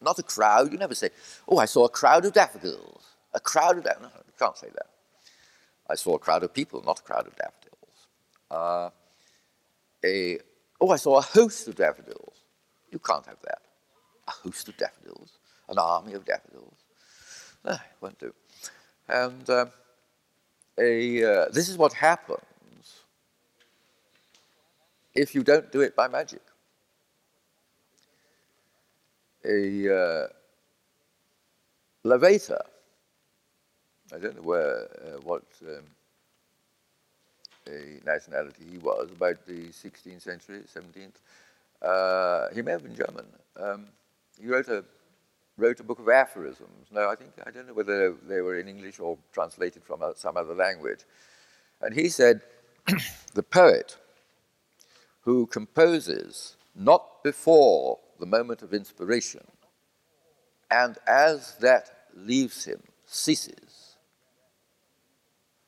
not 0.00 0.18
a 0.18 0.22
crowd. 0.22 0.72
You 0.72 0.78
never 0.78 0.94
say, 0.94 1.10
oh, 1.48 1.58
I 1.58 1.66
saw 1.66 1.84
a 1.84 1.88
crowd 1.88 2.24
of 2.24 2.32
daffodils. 2.32 3.04
A 3.32 3.40
crowd 3.40 3.78
of 3.78 3.84
daffodils. 3.84 4.12
No, 4.14 4.22
you 4.26 4.32
can't 4.38 4.56
say 4.56 4.68
that. 4.74 4.88
I 5.88 5.94
saw 5.94 6.16
a 6.16 6.18
crowd 6.18 6.42
of 6.42 6.52
people, 6.52 6.82
not 6.82 7.00
a 7.00 7.02
crowd 7.02 7.26
of 7.26 7.36
daffodils. 7.36 8.08
Uh, 8.50 8.90
a, 10.04 10.38
oh, 10.80 10.90
I 10.90 10.96
saw 10.96 11.18
a 11.18 11.22
host 11.22 11.68
of 11.68 11.76
daffodils. 11.76 12.42
You 12.90 12.98
can't 12.98 13.26
have 13.26 13.40
that 13.42 13.60
a 14.28 14.30
host 14.30 14.68
of 14.68 14.76
daffodils, 14.76 15.38
an 15.68 15.78
army 15.78 16.14
of 16.14 16.24
daffodils. 16.24 16.74
Ah, 17.64 17.82
won't 18.00 18.18
do. 18.18 18.32
And 19.08 19.48
uh, 19.48 19.66
a, 20.78 21.24
uh, 21.24 21.46
this 21.50 21.68
is 21.68 21.76
what 21.76 21.92
happens 21.92 22.40
if 25.14 25.34
you 25.34 25.42
don't 25.42 25.70
do 25.72 25.80
it 25.80 25.96
by 25.96 26.08
magic. 26.08 26.42
A 29.44 29.94
uh, 29.94 30.26
Lavater, 32.04 32.62
I 34.14 34.18
don't 34.18 34.36
know 34.36 34.42
where, 34.42 34.88
uh, 35.04 35.20
what 35.22 35.42
um, 35.66 35.84
nationality 38.04 38.64
he 38.70 38.78
was, 38.78 39.10
about 39.10 39.44
the 39.46 39.68
16th 39.68 40.22
century, 40.22 40.60
17th. 40.74 41.16
Uh, 41.82 42.54
he 42.54 42.62
may 42.62 42.72
have 42.72 42.82
been 42.82 42.94
German. 42.94 43.26
Um, 43.56 43.86
he 44.40 44.46
wrote 44.46 44.68
a 44.68 44.84
wrote 45.58 45.80
a 45.80 45.84
book 45.84 45.98
of 45.98 46.08
aphorisms. 46.08 46.88
No, 46.92 47.08
I 47.08 47.16
think 47.16 47.32
I 47.46 47.50
don't 47.50 47.66
know 47.66 47.74
whether 47.74 48.12
they 48.28 48.40
were 48.40 48.58
in 48.58 48.68
English 48.68 49.00
or 49.00 49.18
translated 49.32 49.82
from 49.84 50.02
some 50.14 50.36
other 50.36 50.54
language. 50.54 51.00
And 51.80 51.94
he 51.94 52.08
said, 52.08 52.42
the 53.34 53.42
poet 53.42 53.96
who 55.22 55.46
composes 55.46 56.56
not 56.74 57.22
before 57.22 57.98
the 58.20 58.26
moment 58.26 58.62
of 58.62 58.72
inspiration, 58.72 59.44
and 60.70 60.98
as 61.06 61.56
that 61.56 61.90
leaves 62.14 62.64
him, 62.64 62.82
ceases, 63.06 63.65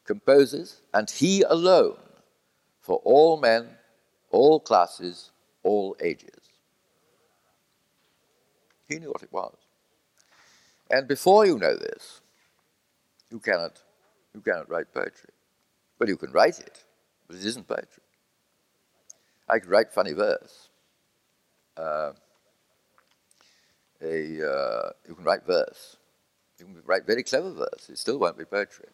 composes, 0.09 0.81
and 0.94 1.09
he 1.11 1.42
alone, 1.42 1.99
for 2.81 2.97
all 3.05 3.37
men, 3.37 3.68
all 4.31 4.59
classes, 4.59 5.31
all 5.62 5.94
ages. 6.01 6.40
He 8.88 8.99
knew 8.99 9.09
what 9.09 9.23
it 9.23 9.31
was. 9.31 9.55
And 10.90 11.07
before 11.07 11.44
you 11.44 11.59
know 11.59 11.77
this, 11.77 12.23
you 13.31 13.38
cannot, 13.38 13.83
you 14.35 14.40
cannot 14.40 14.71
write 14.71 14.94
poetry. 14.94 15.29
Well, 15.99 16.09
you 16.09 16.16
can 16.16 16.33
write 16.33 16.59
it, 16.59 16.85
but 17.27 17.37
it 17.37 17.44
isn't 17.44 17.68
poetry. 17.68 18.03
I 19.47 19.59
could 19.59 19.68
write 19.68 19.92
funny 19.92 20.14
verse. 20.14 20.71
Uh, 21.77 22.12
a, 24.01 24.53
uh, 24.53 24.90
you 25.07 25.14
can 25.14 25.25
write 25.25 25.44
verse. 25.47 25.99
You 26.59 26.64
can 26.64 26.83
write 26.87 27.07
very 27.07 27.23
clever 27.23 27.53
verse. 27.53 27.90
It 27.90 27.99
still 27.99 28.18
won't 28.18 28.38
be 28.38 28.47
poetry. 28.47 28.88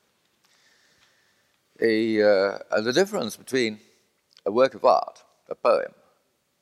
A, 1.80 2.22
uh, 2.22 2.58
and 2.70 2.86
the 2.86 2.92
difference 2.92 3.36
between 3.36 3.80
a 4.46 4.52
work 4.52 4.74
of 4.74 4.84
art, 4.84 5.24
a 5.48 5.54
poem, 5.54 5.92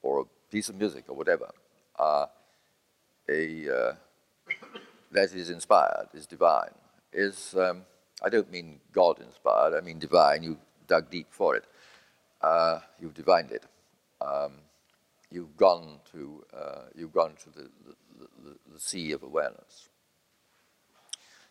or 0.03 0.23
a 0.23 0.25
piece 0.51 0.69
of 0.69 0.77
music, 0.77 1.05
or 1.09 1.17
whatever, 1.17 1.51
uh, 1.99 2.27
a, 3.29 3.69
uh, 3.69 3.95
that 5.11 5.33
is 5.35 5.51
inspired, 5.51 6.09
is 6.15 6.27
divine, 6.27 6.75
is, 7.13 7.55
um, 7.59 7.83
I 8.23 8.31
don't 8.31 8.51
mean 8.51 8.81
God 8.93 9.21
inspired, 9.21 9.75
I 9.75 9.81
mean 9.81 9.99
divine. 9.99 10.43
You 10.43 10.59
dug 10.87 11.11
deep 11.11 11.27
for 11.31 11.57
it. 11.57 11.65
Uh, 12.41 12.81
you've 12.99 13.15
divined 13.15 13.53
it. 13.53 13.65
Um, 14.21 14.53
you've 15.31 15.57
gone 15.57 16.01
to, 16.13 16.45
uh, 16.57 16.83
you've 16.95 17.13
gone 17.13 17.35
to 17.45 17.51
the, 17.51 17.69
the, 17.87 17.95
the, 18.45 18.57
the 18.73 18.81
sea 18.81 19.13
of 19.13 19.23
awareness. 19.23 19.89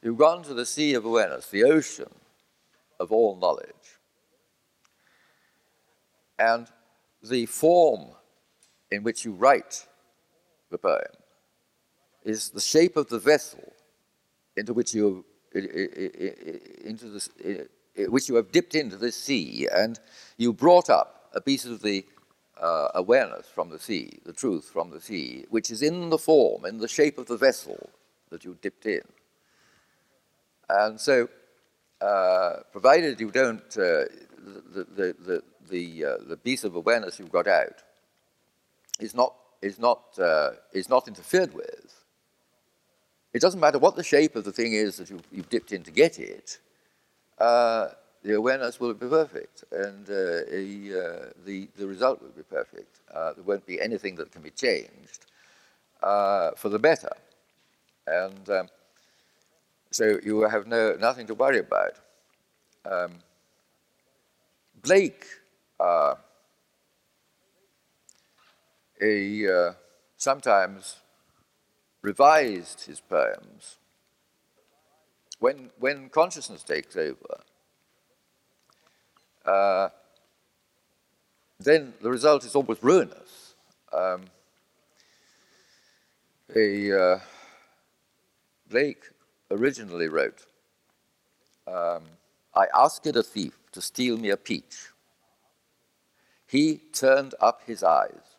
You've 0.02 0.17
gone 0.17 0.41
to 0.43 0.56
the 0.56 0.65
sea 0.65 0.95
of 0.95 1.06
awareness, 1.06 1.47
the 1.47 1.63
ocean 1.63 2.10
of 3.02 3.12
all 3.12 3.36
knowledge. 3.36 4.00
And 6.40 6.68
the 7.22 7.46
form 7.48 8.12
in 8.92 9.04
which 9.04 9.26
you 9.26 9.34
write 9.34 9.88
the 10.70 10.78
poem 10.78 11.16
is 12.24 12.50
the 12.50 12.62
shape 12.62 12.96
of 12.98 13.10
the 13.10 13.20
vessel 13.20 13.74
into 14.56 14.74
which 14.74 14.94
you 14.94 15.26
into 15.54 17.10
this, 17.10 17.30
which 18.08 18.30
you 18.30 18.36
have 18.36 18.52
dipped 18.52 18.76
into 18.76 18.96
the 18.96 19.12
sea, 19.12 19.68
and 19.74 20.00
you 20.38 20.54
brought 20.54 20.90
up 20.90 21.30
a 21.34 21.42
piece 21.42 21.66
of 21.66 21.82
the 21.82 22.06
uh, 22.62 22.90
awareness 22.96 23.48
from 23.48 23.70
the 23.70 23.80
sea, 23.80 24.20
the 24.26 24.32
truth 24.34 24.70
from 24.72 24.92
the 24.92 25.02
sea, 25.02 25.46
which 25.50 25.70
is 25.72 25.82
in 25.82 26.10
the 26.10 26.18
form, 26.18 26.64
in 26.66 26.78
the 26.78 26.88
shape 26.88 27.18
of 27.18 27.26
the 27.26 27.38
vessel 27.38 27.90
that 28.30 28.46
you 28.46 28.58
dipped 28.62 28.86
in. 28.86 29.02
And 30.70 31.00
so, 31.00 31.28
provided 32.72 33.20
you 33.20 33.32
don't, 33.32 33.78
uh, 33.78 34.06
the, 34.74 34.88
the, 34.96 35.16
the, 35.20 35.44
the, 35.70 36.06
uh, 36.06 36.18
the 36.28 36.38
piece 36.38 36.64
of 36.64 36.76
awareness 36.76 37.20
you've 37.20 37.32
got 37.32 37.48
out 37.48 37.84
is 39.00 39.14
not, 39.14 39.34
is, 39.62 39.80
not, 39.80 40.04
uh, 40.20 40.52
is 40.74 40.90
not 40.90 41.08
interfered 41.08 41.54
with, 41.54 42.04
it 43.34 43.42
doesn't 43.42 43.60
matter 43.60 43.80
what 43.80 43.96
the 43.96 44.04
shape 44.04 44.36
of 44.36 44.44
the 44.44 44.52
thing 44.52 44.74
is 44.74 44.98
that 44.98 45.10
you've, 45.10 45.24
you've 45.32 45.50
dipped 45.50 45.72
in 45.72 45.84
to 45.84 45.92
get 45.92 46.20
it, 46.20 46.60
uh, 47.38 47.90
the 48.24 48.36
awareness 48.36 48.80
will 48.80 48.94
be 48.94 49.08
perfect 49.08 49.64
and 49.72 50.10
uh, 50.10 50.44
a, 50.52 50.64
uh, 50.94 51.30
the, 51.46 51.68
the 51.78 51.88
result 51.88 52.22
will 52.22 52.30
be 52.30 52.44
perfect. 52.44 53.00
Uh, 53.14 53.34
there 53.34 53.44
won't 53.44 53.66
be 53.66 53.82
anything 53.82 54.16
that 54.16 54.32
can 54.32 54.42
be 54.42 54.52
changed 54.52 55.26
uh, 56.04 56.52
for 56.56 56.70
the 56.70 56.80
better. 56.80 57.12
And 58.06 58.50
um, 58.50 58.68
so 59.91 60.19
you 60.23 60.41
have 60.41 60.67
no, 60.67 60.95
nothing 60.99 61.27
to 61.27 61.36
worry 61.36 61.60
about. 61.60 61.93
Um, 62.89 63.12
Blake, 64.82 65.25
uh, 65.80 66.15
he 68.99 69.47
uh, 69.47 69.73
sometimes 70.17 70.97
revised 72.01 72.86
his 72.86 72.99
poems 72.99 73.77
when, 75.39 75.69
when 75.77 76.10
consciousness 76.10 76.63
takes 76.63 76.95
over. 76.95 77.41
Uh, 79.45 79.89
then 81.60 81.93
the 82.01 82.10
result 82.10 82.45
is 82.45 82.56
almost 82.56 82.82
ruinous. 82.82 83.56
Um, 83.91 84.25
a, 86.56 86.99
uh, 86.99 87.19
Blake 88.69 89.11
originally 89.52 90.08
wrote, 90.08 90.46
um, 91.68 92.04
I 92.56 92.68
asked 92.74 93.06
a 93.06 93.24
thief 93.24 93.58
to 93.74 93.82
steal 93.82 94.18
me 94.18 94.30
a 94.30 94.38
peach. 94.38 94.90
He 96.48 96.82
turned 96.92 97.36
up 97.40 97.62
his 97.66 97.84
eyes. 97.84 98.38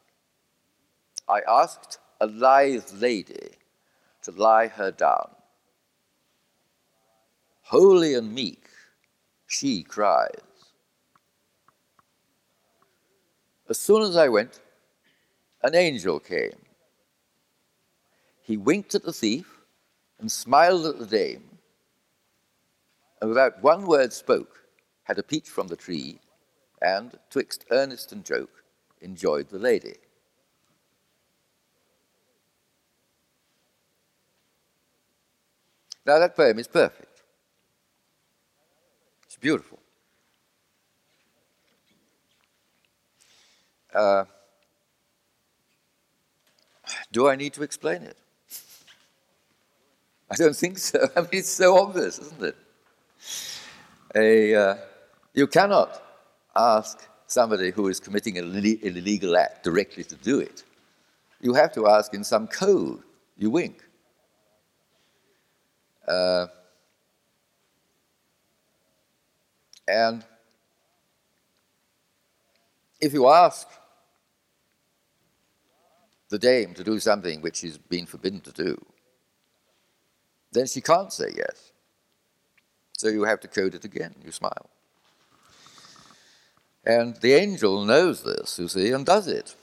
I 1.28 1.40
asked 1.48 1.98
a 2.20 2.26
lithe 2.26 2.90
lady 2.94 3.50
to 4.22 4.32
lie 4.32 4.68
her 4.68 4.90
down. 4.90 5.30
Holy 7.62 8.14
and 8.14 8.34
meek, 8.34 8.66
she 9.46 9.82
cries. 9.82 10.28
As 13.68 13.78
soon 13.78 14.02
as 14.02 14.16
I 14.16 14.28
went, 14.28 14.60
an 15.62 15.74
angel 15.74 16.20
came. 16.20 16.58
He 18.42 18.56
winked 18.56 18.94
at 18.94 19.04
the 19.04 19.12
thief 19.12 19.51
and 20.22 20.30
smiled 20.30 20.86
at 20.86 21.00
the 21.00 21.06
dame, 21.06 21.42
and 23.20 23.28
without 23.28 23.60
one 23.60 23.86
word 23.86 24.12
spoke, 24.12 24.60
had 25.02 25.18
a 25.18 25.22
peach 25.22 25.48
from 25.48 25.66
the 25.66 25.74
tree, 25.74 26.20
and, 26.80 27.18
twixt 27.28 27.64
earnest 27.72 28.12
and 28.12 28.24
joke, 28.24 28.62
enjoyed 29.00 29.48
the 29.48 29.58
lady. 29.58 29.96
Now 36.06 36.20
that 36.20 36.36
poem 36.36 36.60
is 36.60 36.68
perfect. 36.68 37.22
It's 39.24 39.36
beautiful. 39.36 39.80
Uh, 43.92 44.24
do 47.10 47.28
I 47.28 47.34
need 47.34 47.54
to 47.54 47.64
explain 47.64 48.02
it? 48.02 48.21
I 50.32 50.34
don't 50.36 50.56
think 50.56 50.78
so. 50.78 50.98
I 51.16 51.20
mean, 51.20 51.28
it's 51.32 51.50
so 51.50 51.76
obvious, 51.76 52.18
isn't 52.18 52.42
it? 52.42 52.56
A, 54.14 54.54
uh, 54.54 54.76
you 55.34 55.46
cannot 55.46 56.02
ask 56.56 57.06
somebody 57.26 57.70
who 57.70 57.88
is 57.88 58.00
committing 58.00 58.38
an 58.38 58.54
illegal 58.54 59.36
act 59.36 59.62
directly 59.62 60.04
to 60.04 60.14
do 60.16 60.40
it. 60.40 60.64
You 61.40 61.52
have 61.54 61.72
to 61.74 61.86
ask 61.86 62.14
in 62.14 62.24
some 62.24 62.46
code. 62.46 63.02
You 63.36 63.50
wink. 63.50 63.82
Uh, 66.08 66.46
and 69.86 70.24
if 73.00 73.12
you 73.12 73.28
ask 73.28 73.68
the 76.30 76.38
dame 76.38 76.72
to 76.74 76.84
do 76.84 76.98
something 76.98 77.42
which 77.42 77.56
she's 77.56 77.76
been 77.76 78.06
forbidden 78.06 78.40
to 78.40 78.52
do, 78.52 78.91
then 80.52 80.66
she 80.66 80.80
can't 80.80 81.12
say 81.12 81.30
yes. 81.36 81.72
So 82.92 83.08
you 83.08 83.24
have 83.24 83.40
to 83.40 83.48
code 83.48 83.74
it 83.74 83.84
again. 83.84 84.14
You 84.24 84.30
smile. 84.30 84.70
And 86.84 87.16
the 87.16 87.34
angel 87.34 87.84
knows 87.84 88.22
this, 88.22 88.58
you 88.58 88.68
see, 88.68 88.90
and 88.92 89.06
does 89.06 89.28
it. 89.28 89.54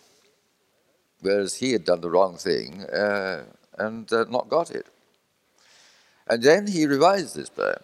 Whereas 1.22 1.56
he 1.56 1.74
had 1.74 1.84
done 1.84 2.02
the 2.02 2.10
wrong 2.10 2.38
thing 2.38 2.84
uh, 2.86 3.44
and 3.78 4.12
uh, 4.12 4.26
not 4.30 4.50
got 4.50 4.72
it. 4.72 4.88
And 6.28 6.42
then 6.42 6.68
he 6.68 6.86
revised 6.86 7.36
this 7.36 7.50
poem. 7.50 7.82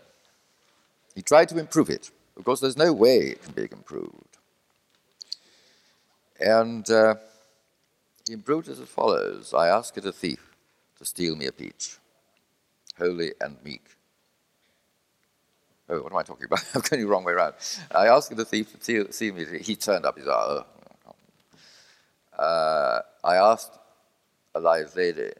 He 1.16 1.22
tried 1.22 1.50
to 1.50 1.58
improve 1.58 1.90
it. 1.90 2.12
Of 2.38 2.44
course, 2.44 2.60
there's 2.60 2.78
no 2.78 2.94
way 2.94 3.18
it 3.18 3.44
can 3.44 3.54
be 3.54 3.64
improved. 3.64 4.38
And 6.40 6.90
uh, 6.90 7.16
he 8.28 8.34
improved 8.34 8.68
it 8.68 8.80
as 8.80 8.90
follows 8.90 9.54
I 9.54 9.68
asked 9.68 9.98
a 9.98 10.12
thief 10.12 10.52
to 10.98 11.06
steal 11.06 11.36
me 11.36 11.46
a 11.46 11.52
peach, 11.52 11.98
holy 12.98 13.34
and 13.42 13.58
meek. 13.64 13.86
Oh, 15.90 16.02
what 16.02 16.12
am 16.12 16.18
I 16.18 16.24
talking 16.24 16.46
about? 16.46 16.64
I'm 16.74 16.82
going 16.82 17.02
the 17.02 17.08
wrong 17.08 17.24
way 17.24 17.34
around. 17.34 17.56
I 17.94 18.08
asked 18.08 18.36
the 18.36 18.46
thief 18.46 18.74
to 18.80 19.12
steal 19.12 19.34
me. 19.34 19.46
He 19.62 19.76
turned 19.76 20.06
up 20.06 20.18
his 20.18 20.28
eye. 20.28 20.64
Uh, 22.38 23.02
I 23.24 23.36
asked 23.36 23.78
a 24.54 24.60
live 24.60 24.96
lady 24.96 25.32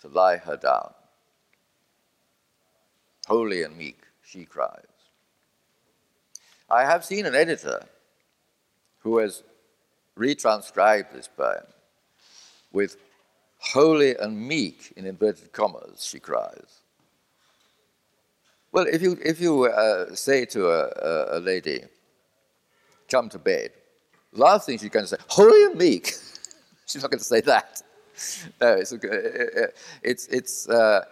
to 0.00 0.08
lie 0.08 0.36
her 0.38 0.56
down 0.56 0.92
holy 3.30 3.62
and 3.62 3.78
meek, 3.78 4.00
she 4.22 4.44
cries. 4.44 4.96
I 6.68 6.82
have 6.82 7.04
seen 7.04 7.26
an 7.26 7.36
editor 7.36 7.80
who 8.98 9.18
has 9.18 9.44
retranscribed 10.18 11.12
this 11.12 11.28
poem 11.28 11.64
with 12.72 12.96
holy 13.60 14.16
and 14.16 14.36
meek, 14.36 14.92
in 14.96 15.06
inverted 15.06 15.52
commas, 15.52 16.04
she 16.04 16.18
cries. 16.18 16.80
Well, 18.72 18.86
if 18.86 19.02
you, 19.02 19.18
if 19.24 19.40
you 19.40 19.64
uh, 19.64 20.14
say 20.14 20.44
to 20.46 20.68
a, 20.68 21.38
a, 21.38 21.40
lady, 21.40 21.82
come 23.10 23.28
to 23.28 23.38
bed, 23.38 23.70
last 24.32 24.66
thing 24.66 24.78
she's 24.78 24.90
going 24.90 25.04
to 25.04 25.08
say, 25.08 25.16
holy 25.28 25.64
and 25.64 25.76
meek, 25.76 26.14
she's 26.86 27.02
not 27.02 27.10
going 27.10 27.18
to 27.18 27.24
say 27.24 27.40
that. 27.42 27.82
No, 28.60 28.74
it's, 28.74 28.92
it's, 30.02 30.26
it's 30.28 30.68
uh, 30.68 31.04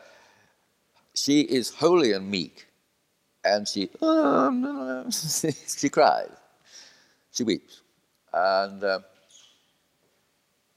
she 1.14 1.40
is 1.40 1.74
holy 1.74 2.12
and 2.12 2.30
meek, 2.30 2.66
and 3.44 3.66
she 3.66 3.88
she 5.78 5.88
cries, 5.88 6.30
she 7.32 7.44
weeps, 7.44 7.80
and 8.32 8.84
uh, 8.84 9.00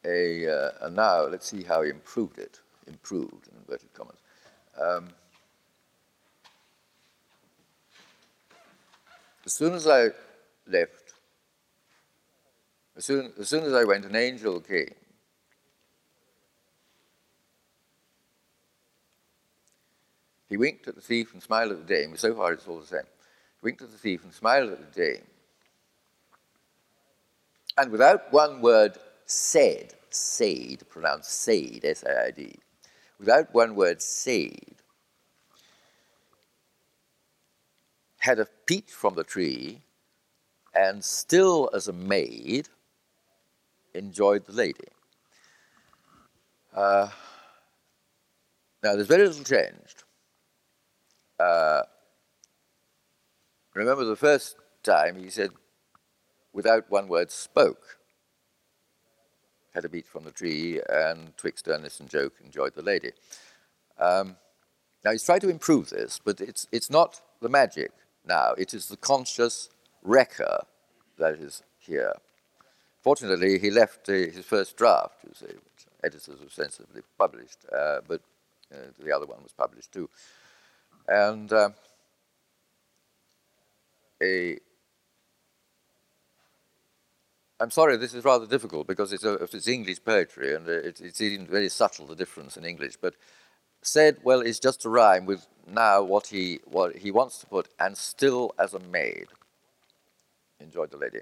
a 0.06 0.48
uh, 0.48 0.72
and 0.82 0.96
now 0.96 1.26
let's 1.26 1.48
see 1.48 1.64
how 1.64 1.82
he 1.84 1.90
improved 1.90 2.40
it, 2.40 2.60
improved 2.88 3.48
in 3.48 3.58
inverted 3.58 3.94
commas. 3.94 4.18
Um, 4.82 5.10
as 9.46 9.54
soon 9.54 9.74
as 9.74 9.88
I 9.88 10.10
left, 10.68 11.14
as 12.98 13.06
soon, 13.06 13.34
as 13.40 13.50
soon 13.50 13.64
as 13.64 13.74
I 13.74 13.84
went, 13.84 14.06
an 14.06 14.16
angel 14.16 14.60
came 14.60 14.94
He 20.52 20.58
winked 20.58 20.86
at 20.86 20.96
the 20.96 21.02
thief 21.02 21.32
and 21.32 21.42
smiled 21.42 21.72
at 21.72 21.88
the 21.88 21.94
dame. 21.96 22.18
So 22.18 22.36
far, 22.36 22.52
it's 22.52 22.68
all 22.68 22.82
the 22.82 22.86
same. 22.86 23.00
He 23.00 23.64
winked 23.64 23.82
at 23.84 23.90
the 23.90 23.98
thief 23.98 24.26
and 24.26 24.34
smiled 24.34 24.70
at 24.70 24.94
the 24.94 25.02
dame. 25.02 25.24
And 27.78 27.90
without 27.90 28.34
one 28.34 28.62
word 28.62 28.98
said, 29.32 29.94
said, 30.10 30.88
pronounced 30.90 31.32
said, 31.32 31.80
S 31.84 32.04
A 32.04 32.26
I 32.26 32.32
D, 32.32 32.56
without 33.18 33.54
one 33.54 33.76
word 33.76 34.02
said, 34.02 34.76
had 38.18 38.40
a 38.40 38.48
peach 38.66 38.92
from 38.92 39.16
the 39.16 39.24
tree, 39.24 39.82
and 40.76 41.04
still 41.04 41.70
as 41.74 41.88
a 41.88 41.94
maid, 41.94 42.68
enjoyed 43.94 44.46
the 44.46 44.54
lady. 44.54 44.90
Uh, 46.76 47.10
now, 48.84 48.96
there's 48.96 49.08
very 49.08 49.28
little 49.28 49.44
changed. 49.44 50.04
Uh, 51.40 51.84
remember 53.74 54.04
the 54.04 54.16
first 54.16 54.56
time 54.84 55.16
he 55.16 55.30
said, 55.30 55.52
without 56.54 56.92
one 56.92 57.08
word 57.08 57.32
spoke. 57.32 57.98
Had 59.74 59.86
a 59.86 59.90
beat 59.90 60.08
from 60.08 60.24
the 60.24 60.32
tree, 60.32 60.82
and 60.90 61.36
twixt 61.38 61.68
earnest 61.68 62.00
and 62.00 62.10
joke 62.10 62.34
enjoyed 62.44 62.76
the 62.76 62.82
lady. 62.82 63.12
Um, 63.98 64.36
now 65.04 65.12
he's 65.12 65.24
tried 65.24 65.42
to 65.42 65.50
improve 65.50 65.90
this, 65.90 66.20
but 66.24 66.42
it's, 66.42 66.68
it's 66.72 66.90
not 66.90 67.22
the 67.42 67.50
magic 67.50 67.92
now, 68.26 68.54
it 68.58 68.74
is 68.74 68.88
the 68.88 68.98
conscious 68.98 69.70
wrecker 70.04 70.66
that 71.18 71.36
is 71.36 71.64
here. 71.80 72.14
Fortunately, 73.02 73.58
he 73.58 73.72
left 73.72 74.08
uh, 74.10 74.14
his 74.14 74.46
first 74.46 74.78
draft, 74.78 75.24
you 75.28 75.34
see, 75.34 75.48
which 75.48 75.88
editors 76.04 76.40
have 76.40 76.54
sensibly 76.54 77.02
published, 77.18 77.66
uh, 77.76 78.02
but 78.08 78.22
uh, 78.72 78.78
the 79.04 79.12
other 79.12 79.26
one 79.26 79.42
was 79.42 79.54
published 79.54 79.92
too. 79.92 80.08
And 81.08 81.52
uh, 81.52 81.70
a, 84.22 84.60
I'm 87.62 87.70
sorry, 87.70 87.96
this 87.96 88.16
is 88.16 88.26
rather 88.26 88.48
difficult 88.48 88.88
because 88.88 89.14
it's, 89.14 89.24
a, 89.24 89.34
it's 89.34 89.68
English 89.68 90.04
poetry 90.04 90.56
and 90.56 90.68
it's, 90.68 91.00
it's 91.00 91.22
even 91.22 91.46
very 91.46 91.70
subtle, 91.70 92.08
the 92.08 92.16
difference 92.16 92.58
in 92.58 92.66
English. 92.66 92.96
But 93.00 93.14
said, 93.84 94.18
well, 94.24 94.42
it's 94.42 94.60
just 94.60 94.84
a 94.86 94.90
rhyme 94.90 95.28
with 95.28 95.46
now 95.68 96.02
what 96.02 96.26
he, 96.26 96.60
what 96.66 96.96
he 96.96 97.12
wants 97.12 97.38
to 97.38 97.46
put, 97.46 97.70
and 97.80 97.96
still 97.96 98.52
as 98.58 98.74
a 98.74 98.80
maid. 98.80 99.28
Enjoyed 100.60 100.90
the 100.90 100.98
lady. 100.98 101.20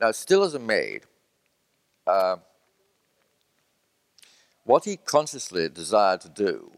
Now, 0.00 0.10
still 0.10 0.42
as 0.42 0.54
a 0.54 0.58
maid, 0.58 1.02
uh, 2.08 2.38
what 4.64 4.84
he 4.84 4.96
consciously 4.96 5.68
desired 5.68 6.20
to 6.22 6.28
do 6.28 6.72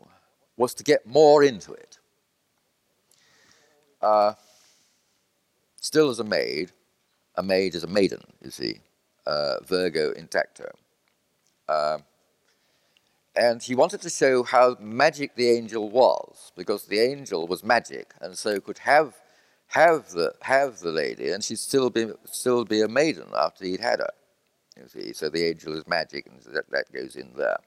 was 0.59 0.75
to 0.75 0.85
get 0.85 1.07
more 1.07 1.43
into 1.43 1.73
it. 1.73 1.99
Uh, 4.03 4.35
still 5.77 6.11
as 6.11 6.21
a 6.21 6.25
maid, 6.25 6.73
a 7.37 7.43
maid 7.43 7.75
is 7.75 7.85
a 7.85 7.87
maiden, 7.87 8.23
you 8.43 8.51
see, 8.51 8.81
uh, 9.31 9.57
Virgo 9.65 10.13
intacto. 10.13 10.71
Uh, 11.69 11.99
and 13.37 13.63
he 13.63 13.75
wanted 13.77 14.01
to 14.03 14.11
show 14.11 14.43
how 14.43 14.77
magic 14.81 15.37
the 15.37 15.49
angel 15.51 15.89
was, 15.89 16.53
because 16.57 16.87
the 16.87 16.99
angel 16.99 17.47
was 17.47 17.63
magic, 17.63 18.13
and 18.21 18.37
so 18.37 18.61
could 18.61 18.79
have 18.79 19.15
have 19.69 20.11
the 20.11 20.35
have 20.43 20.81
the 20.81 20.91
lady, 20.91 21.31
and 21.31 21.45
she'd 21.45 21.61
still 21.61 21.91
be 21.91 22.09
still 22.25 22.65
be 22.65 22.81
a 22.83 22.89
maiden 22.89 23.29
after 23.37 23.65
he'd 23.65 23.81
had 23.81 24.01
her. 24.01 24.11
You 24.77 24.89
see, 24.89 25.13
so 25.13 25.29
the 25.29 25.45
angel 25.47 25.77
is 25.77 25.87
magic, 25.87 26.27
and 26.27 26.43
that, 26.55 26.69
that 26.71 26.93
goes 26.93 27.15
in 27.15 27.35
there. 27.37 27.61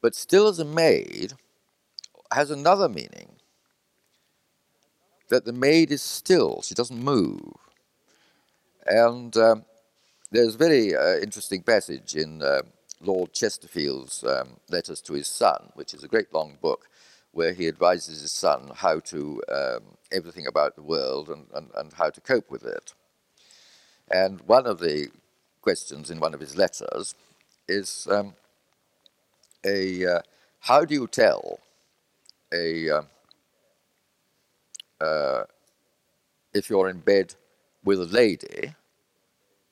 But 0.00 0.14
still, 0.14 0.48
as 0.48 0.58
a 0.58 0.64
maid, 0.64 1.34
has 2.32 2.50
another 2.50 2.88
meaning. 2.88 3.32
That 5.28 5.44
the 5.44 5.52
maid 5.52 5.90
is 5.92 6.00
still; 6.00 6.62
she 6.62 6.74
doesn't 6.74 6.98
move. 6.98 7.52
And 8.86 9.36
um, 9.36 9.64
there's 10.30 10.54
a 10.54 10.58
very 10.58 10.94
uh, 10.96 11.16
interesting 11.18 11.62
passage 11.62 12.16
in. 12.16 12.42
Uh, 12.42 12.62
Lord 13.00 13.32
Chesterfield's 13.32 14.24
um, 14.24 14.56
letters 14.68 15.00
to 15.02 15.14
his 15.14 15.28
son, 15.28 15.70
which 15.74 15.94
is 15.94 16.02
a 16.02 16.08
great 16.08 16.32
long 16.34 16.58
book 16.60 16.88
where 17.32 17.52
he 17.52 17.68
advises 17.68 18.22
his 18.22 18.32
son 18.32 18.72
how 18.74 19.00
to 19.00 19.42
um, 19.52 19.82
everything 20.10 20.46
about 20.46 20.74
the 20.74 20.82
world 20.82 21.28
and, 21.28 21.46
and, 21.54 21.68
and 21.76 21.92
how 21.92 22.10
to 22.10 22.20
cope 22.20 22.50
with 22.50 22.64
it. 22.64 22.94
And 24.10 24.40
one 24.42 24.66
of 24.66 24.80
the 24.80 25.08
questions 25.60 26.10
in 26.10 26.18
one 26.18 26.34
of 26.34 26.40
his 26.40 26.56
letters 26.56 27.14
is 27.68 28.08
um, 28.10 28.34
a 29.64 30.06
uh, 30.06 30.20
how 30.60 30.84
do 30.84 30.94
you 30.94 31.06
tell 31.06 31.60
a 32.52 32.90
uh, 32.90 33.02
uh, 35.00 35.44
if 36.54 36.70
you're 36.70 36.88
in 36.88 37.00
bed 37.00 37.34
with 37.84 38.00
a 38.00 38.06
lady 38.06 38.74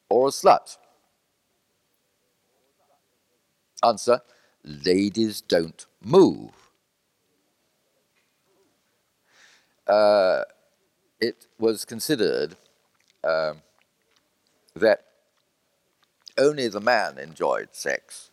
or 0.09 0.29
a 0.29 0.31
slut? 0.31 0.77
Answer 3.83 4.21
ladies 4.67 5.41
don't 5.41 5.87
move. 6.03 6.51
Uh, 9.87 10.43
it 11.21 11.47
was 11.59 11.85
considered 11.85 12.57
um, 13.23 13.63
that 14.75 15.05
only 16.37 16.69
the 16.69 16.81
man 16.81 17.19
enjoyed 17.19 17.69
sex 17.73 18.31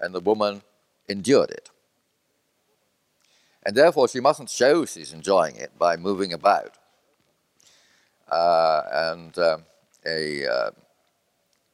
and 0.00 0.14
the 0.14 0.20
woman 0.20 0.62
endured 1.08 1.50
it. 1.50 1.70
And 3.64 3.76
therefore, 3.76 4.08
she 4.08 4.20
mustn't 4.20 4.50
show 4.50 4.84
she's 4.84 5.12
enjoying 5.12 5.56
it 5.56 5.78
by 5.78 5.96
moving 5.96 6.32
about. 6.32 6.78
Uh, 8.30 8.82
and 8.92 9.38
um, 9.38 9.64
a 10.06 10.46
uh, 10.46 10.70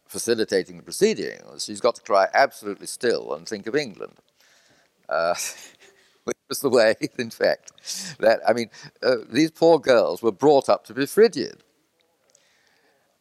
facilitating 0.06 0.76
the 0.76 0.82
proceedings, 0.82 1.64
she's 1.64 1.80
got 1.80 1.94
to 1.96 2.02
cry 2.02 2.28
absolutely 2.34 2.86
still 2.86 3.34
and 3.34 3.48
think 3.48 3.66
of 3.66 3.76
England. 3.76 4.14
Uh, 5.08 5.34
which 6.24 6.36
was 6.48 6.60
the 6.60 6.68
way, 6.68 6.94
in 7.18 7.30
fact, 7.30 7.72
that, 8.18 8.40
I 8.46 8.52
mean, 8.52 8.68
uh, 9.02 9.16
these 9.30 9.52
poor 9.52 9.78
girls 9.78 10.22
were 10.22 10.32
brought 10.32 10.68
up 10.68 10.84
to 10.86 10.94
be 10.94 11.06
frigid. 11.06 11.62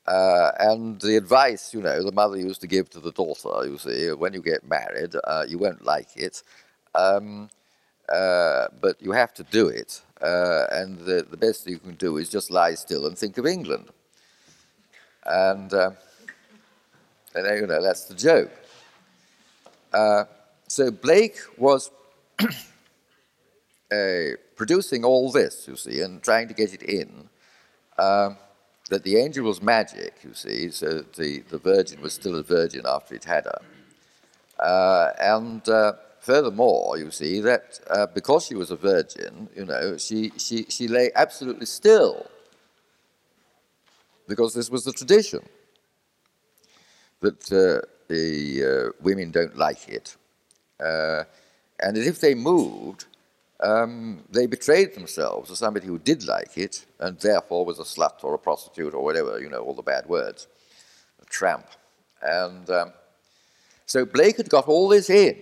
Uh, 0.07 0.51
and 0.59 1.01
the 1.01 1.15
advice, 1.15 1.73
you 1.73 1.81
know, 1.81 2.03
the 2.03 2.11
mother 2.11 2.37
used 2.37 2.61
to 2.61 2.67
give 2.67 2.89
to 2.91 2.99
the 2.99 3.11
daughter, 3.11 3.49
you 3.67 3.77
see, 3.77 4.11
when 4.11 4.33
you 4.33 4.41
get 4.41 4.67
married, 4.67 5.15
uh, 5.23 5.45
you 5.47 5.57
won't 5.57 5.83
like 5.83 6.09
it, 6.15 6.43
um, 6.93 7.49
uh, 8.09 8.67
but 8.81 9.01
you 9.01 9.11
have 9.11 9.33
to 9.33 9.43
do 9.43 9.67
it. 9.67 10.01
Uh, 10.21 10.65
and 10.71 10.99
the, 10.99 11.25
the 11.29 11.37
best 11.37 11.67
you 11.67 11.77
can 11.79 11.95
do 11.95 12.17
is 12.17 12.29
just 12.29 12.49
lie 12.51 12.73
still 12.73 13.05
and 13.05 13.17
think 13.17 13.37
of 13.37 13.45
England. 13.45 13.89
And 15.25 15.73
and 17.35 17.61
you 17.61 17.67
know, 17.67 17.81
that's 17.81 18.05
the 18.05 18.15
joke. 18.15 18.51
Uh, 19.93 20.23
so 20.67 20.89
Blake 20.91 21.37
was 21.57 21.91
uh, 22.39 22.47
producing 24.55 25.03
all 25.03 25.31
this, 25.31 25.67
you 25.67 25.75
see, 25.75 26.01
and 26.01 26.23
trying 26.23 26.47
to 26.47 26.53
get 26.53 26.73
it 26.73 26.83
in. 26.83 27.29
Um, 27.97 28.37
that 28.89 29.03
the 29.03 29.17
angel 29.17 29.45
was 29.45 29.61
magic, 29.61 30.13
you 30.23 30.33
see, 30.33 30.69
so 30.69 31.03
the, 31.17 31.39
the 31.49 31.57
virgin 31.57 32.01
was 32.01 32.13
still 32.13 32.35
a 32.35 32.43
virgin 32.43 32.85
after 32.87 33.15
it 33.15 33.23
had 33.23 33.45
her. 33.45 33.61
Uh, 34.59 35.11
and 35.19 35.67
uh, 35.67 35.93
furthermore, 36.19 36.97
you 36.97 37.09
see, 37.09 37.39
that 37.41 37.79
uh, 37.89 38.05
because 38.07 38.45
she 38.45 38.53
was 38.53 38.69
a 38.69 38.75
virgin, 38.75 39.49
you 39.55 39.65
know, 39.65 39.97
she, 39.97 40.31
she, 40.37 40.65
she 40.69 40.87
lay 40.87 41.09
absolutely 41.15 41.65
still 41.65 42.27
because 44.27 44.53
this 44.53 44.69
was 44.69 44.83
the 44.83 44.91
tradition 44.91 45.41
that 47.25 47.51
uh, 47.51 47.85
the 48.07 48.63
uh, 48.63 48.91
women 49.01 49.31
don't 49.31 49.57
like 49.57 49.87
it. 49.89 50.15
Uh, 50.79 51.23
and 51.79 51.97
if 51.97 52.19
they 52.21 52.35
moved, 52.35 53.05
um, 53.59 54.23
they 54.29 54.45
betrayed 54.45 54.93
themselves 54.93 55.49
as 55.49 55.59
somebody 55.59 55.87
who 55.87 55.97
did 55.97 56.25
like 56.27 56.57
it 56.57 56.85
and 56.99 57.17
therefore 57.19 57.65
was 57.65 57.79
a 57.79 57.83
slut 57.83 58.23
or 58.23 58.33
a 58.33 58.37
prostitute 58.37 58.93
or 58.93 59.03
whatever, 59.03 59.39
you 59.39 59.49
know, 59.49 59.59
all 59.59 59.73
the 59.73 59.81
bad 59.81 60.05
words, 60.07 60.47
a 61.21 61.25
tramp. 61.25 61.67
And 62.21 62.69
um, 62.69 62.93
so 63.85 64.05
Blake 64.05 64.37
had 64.37 64.49
got 64.49 64.67
all 64.67 64.87
this 64.87 65.09
in 65.09 65.37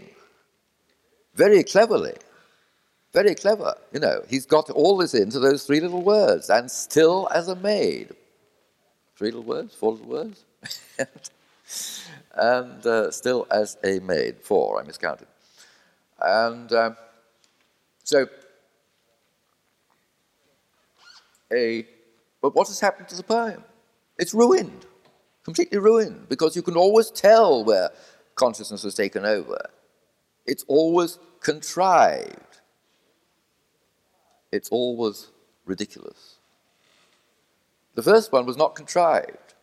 very 1.35 1.63
cleverly. 1.63 2.15
Very 3.13 3.35
clever, 3.35 3.75
you 3.91 3.99
know. 3.99 4.23
He's 4.27 4.47
got 4.47 4.71
all 4.71 4.97
this 4.97 5.13
into 5.13 5.39
those 5.39 5.65
three 5.65 5.79
little 5.79 6.01
words, 6.01 6.49
and 6.49 6.69
still 6.69 7.29
as 7.31 7.47
a 7.47 7.55
maid. 7.55 8.09
Three 9.15 9.29
little 9.29 9.43
words, 9.43 9.75
four 9.75 9.91
little 9.91 10.07
words. 10.07 10.43
and 12.35 12.85
uh, 12.85 13.11
still 13.11 13.47
as 13.51 13.77
a 13.83 13.99
maid, 13.99 14.41
four, 14.41 14.79
I 14.81 14.83
miscounted. 14.85 15.27
And 16.21 16.71
um, 16.71 16.97
so, 18.03 18.27
a, 21.51 21.85
but 22.41 22.55
what 22.55 22.67
has 22.67 22.79
happened 22.79 23.07
to 23.09 23.15
the 23.15 23.23
poem? 23.23 23.63
It's 24.17 24.33
ruined, 24.33 24.85
completely 25.43 25.77
ruined, 25.77 26.29
because 26.29 26.55
you 26.55 26.61
can 26.61 26.75
always 26.75 27.11
tell 27.11 27.63
where 27.63 27.89
consciousness 28.35 28.83
has 28.83 28.95
taken 28.95 29.25
over. 29.25 29.69
It's 30.45 30.65
always 30.67 31.19
contrived. 31.39 32.59
It's 34.51 34.69
always 34.69 35.29
ridiculous. 35.65 36.35
The 37.95 38.03
first 38.03 38.31
one 38.31 38.45
was 38.45 38.57
not 38.57 38.75
contrived. 38.75 39.53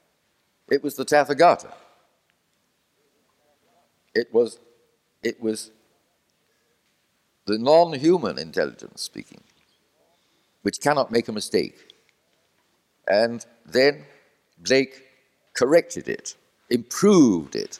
It 0.70 0.82
was 0.82 0.94
the 0.94 1.04
Tathagata. 1.04 1.72
It 4.14 4.32
was, 4.32 4.58
it 5.22 5.40
was 5.40 5.70
the 7.46 7.58
non 7.58 7.92
human 7.94 8.38
intelligence 8.38 9.02
speaking, 9.02 9.42
which 10.62 10.80
cannot 10.80 11.10
make 11.10 11.28
a 11.28 11.32
mistake. 11.32 11.92
And 13.06 13.44
then 13.64 14.04
Blake 14.58 15.02
corrected 15.54 16.08
it, 16.08 16.36
improved 16.68 17.56
it 17.56 17.78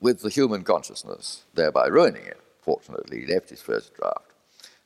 with 0.00 0.20
the 0.20 0.30
human 0.30 0.64
consciousness, 0.64 1.44
thereby 1.54 1.86
ruining 1.86 2.24
it. 2.24 2.40
Fortunately, 2.62 3.20
he 3.20 3.26
left 3.32 3.50
his 3.50 3.62
first 3.62 3.94
draft. 3.94 4.32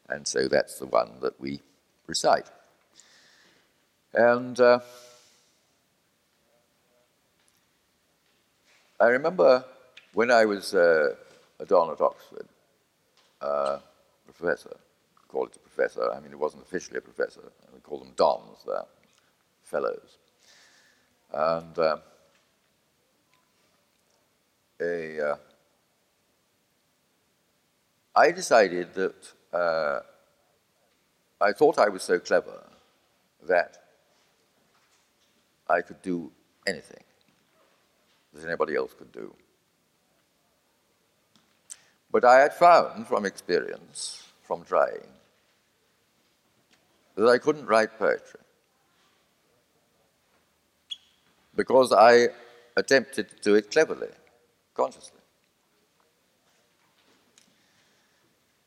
And 0.08 0.26
so 0.26 0.48
that's 0.48 0.78
the 0.78 0.86
one 0.86 1.20
that 1.20 1.40
we 1.40 1.60
recite. 2.06 2.46
And 4.12 4.58
uh, 4.60 4.80
I 9.00 9.06
remember 9.06 9.64
when 10.12 10.30
I 10.30 10.44
was 10.44 10.72
uh, 10.74 11.14
a 11.58 11.66
Don 11.66 11.90
at 11.90 12.00
Oxford, 12.00 12.46
uh, 13.40 13.78
professor, 14.24 14.76
call 15.26 15.46
it 15.46 15.56
a 15.56 15.58
professor, 15.58 16.12
I 16.12 16.20
mean, 16.20 16.30
it 16.30 16.38
wasn't 16.38 16.62
officially 16.62 16.98
a 16.98 17.00
professor, 17.00 17.40
we 17.72 17.80
call 17.80 17.98
them 17.98 18.12
Dons 18.16 18.64
there, 18.64 18.84
fellows. 19.62 20.18
And 21.32 21.76
uh, 21.78 21.96
a, 24.80 25.30
uh, 25.30 25.36
I 28.14 28.30
decided 28.30 28.94
that 28.94 29.32
uh, 29.52 30.00
I 31.40 31.52
thought 31.52 31.78
I 31.78 31.88
was 31.88 32.04
so 32.04 32.20
clever 32.20 32.62
that 33.42 33.76
I 35.68 35.80
could 35.80 36.00
do 36.00 36.30
anything 36.66 37.02
that 38.34 38.46
anybody 38.46 38.74
else 38.74 38.92
could 38.94 39.12
do. 39.12 39.34
But 42.10 42.24
I 42.24 42.40
had 42.40 42.54
found 42.54 43.06
from 43.06 43.24
experience, 43.24 44.24
from 44.42 44.64
trying, 44.64 45.08
that 47.16 47.28
I 47.28 47.38
couldn't 47.38 47.66
write 47.66 47.98
poetry. 47.98 48.40
Because 51.56 51.92
I 51.92 52.28
attempted 52.76 53.28
to 53.30 53.36
do 53.36 53.54
it 53.54 53.70
cleverly, 53.70 54.08
consciously. 54.74 55.20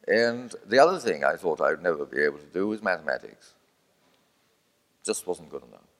And 0.08 0.56
the 0.66 0.80
other 0.80 1.00
thing 1.00 1.26
I 1.26 1.36
thought 1.36 1.60
I 1.60 1.72
would 1.72 1.84
never 1.84 2.06
be 2.06 2.22
able 2.22 2.40
to 2.40 2.46
do 2.46 2.68
was 2.68 2.82
mathematics. 2.82 3.54
Just 5.04 5.28
wasn't 5.28 5.50
good 5.50 5.64
enough. 5.64 5.97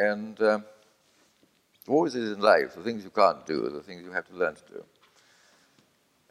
And 0.00 0.40
um, 0.40 0.64
always 1.88 2.14
is 2.14 2.32
in 2.32 2.40
life, 2.40 2.74
the 2.74 2.82
things 2.82 3.04
you 3.04 3.10
can't 3.10 3.44
do 3.46 3.68
the 3.68 3.82
things 3.82 4.02
you 4.02 4.12
have 4.12 4.26
to 4.28 4.34
learn 4.34 4.54
to 4.54 4.72
do. 4.72 4.84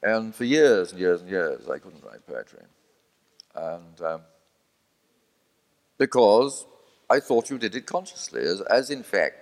And 0.01 0.33
for 0.33 0.45
years 0.45 0.91
and 0.91 0.99
years 0.99 1.21
and 1.21 1.29
years, 1.29 1.69
I 1.69 1.77
couldn't 1.77 2.03
write 2.03 2.25
poetry. 2.25 2.63
And 3.53 4.01
um, 4.01 4.21
because 5.97 6.65
I 7.09 7.19
thought 7.19 7.49
you 7.49 7.57
did 7.57 7.75
it 7.75 7.85
consciously, 7.85 8.41
as, 8.41 8.61
as 8.61 8.89
in 8.89 9.03
fact 9.03 9.35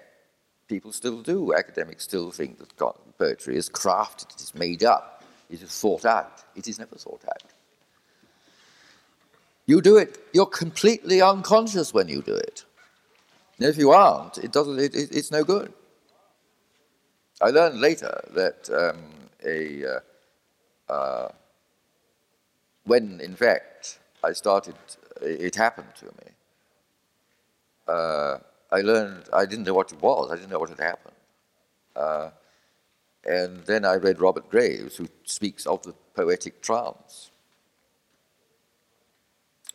people 0.68 0.92
still 0.92 1.22
do. 1.22 1.54
Academics 1.54 2.04
still 2.04 2.32
think 2.32 2.60
that 2.60 2.76
poetry 3.18 3.56
is 3.56 3.70
crafted, 3.70 4.34
it 4.34 4.42
is 4.42 4.54
made 4.56 4.84
up, 4.84 5.24
it 5.50 5.62
is 5.62 5.70
thought 5.70 6.06
out. 6.06 6.44
It 6.56 6.68
is 6.68 6.80
never 6.80 6.96
thought 6.96 7.24
out. 7.28 7.44
You 9.66 9.82
do 9.82 9.98
it, 9.98 10.18
you're 10.34 10.46
completely 10.46 11.22
unconscious 11.22 11.94
when 11.94 12.08
you 12.08 12.22
do 12.22 12.34
it. 12.34 12.66
And 13.60 13.67
if 13.67 13.78
you 13.78 13.91
aren't, 13.91 14.38
it 14.38 14.52
doesn't, 14.52 14.80
it, 14.80 14.96
it, 14.96 15.15
it's 15.15 15.32
no 15.32 15.43
good. 15.43 15.74
I 17.41 17.50
learned 17.50 17.80
later 17.80 18.20
that 18.34 18.70
um, 18.70 19.04
a, 19.46 19.86
uh, 19.86 20.91
uh, 20.91 21.32
when 22.86 23.20
in 23.22 23.36
fact 23.36 24.00
I 24.24 24.34
started, 24.34 24.76
it 25.22 25.56
happened 25.56 25.93
to 26.00 26.06
me. 26.06 26.32
Uh, 27.88 28.38
I 28.72 28.82
learned, 28.82 29.24
I 29.32 29.46
didn't 29.46 29.65
know 29.65 29.74
what 29.74 29.91
it 29.91 30.02
was, 30.02 30.32
I 30.32 30.36
didn't 30.36 30.50
know 30.50 30.60
what 30.60 30.70
had 30.70 30.80
happened. 30.80 31.15
Uh, 31.96 32.30
and 33.26 33.63
then 33.65 33.86
I 33.86 33.96
read 33.96 34.20
Robert 34.20 34.50
Graves, 34.50 34.98
who 34.98 35.08
speaks 35.26 35.65
of 35.65 35.82
the 35.84 35.93
poetic 36.15 36.62
trance. 36.62 37.32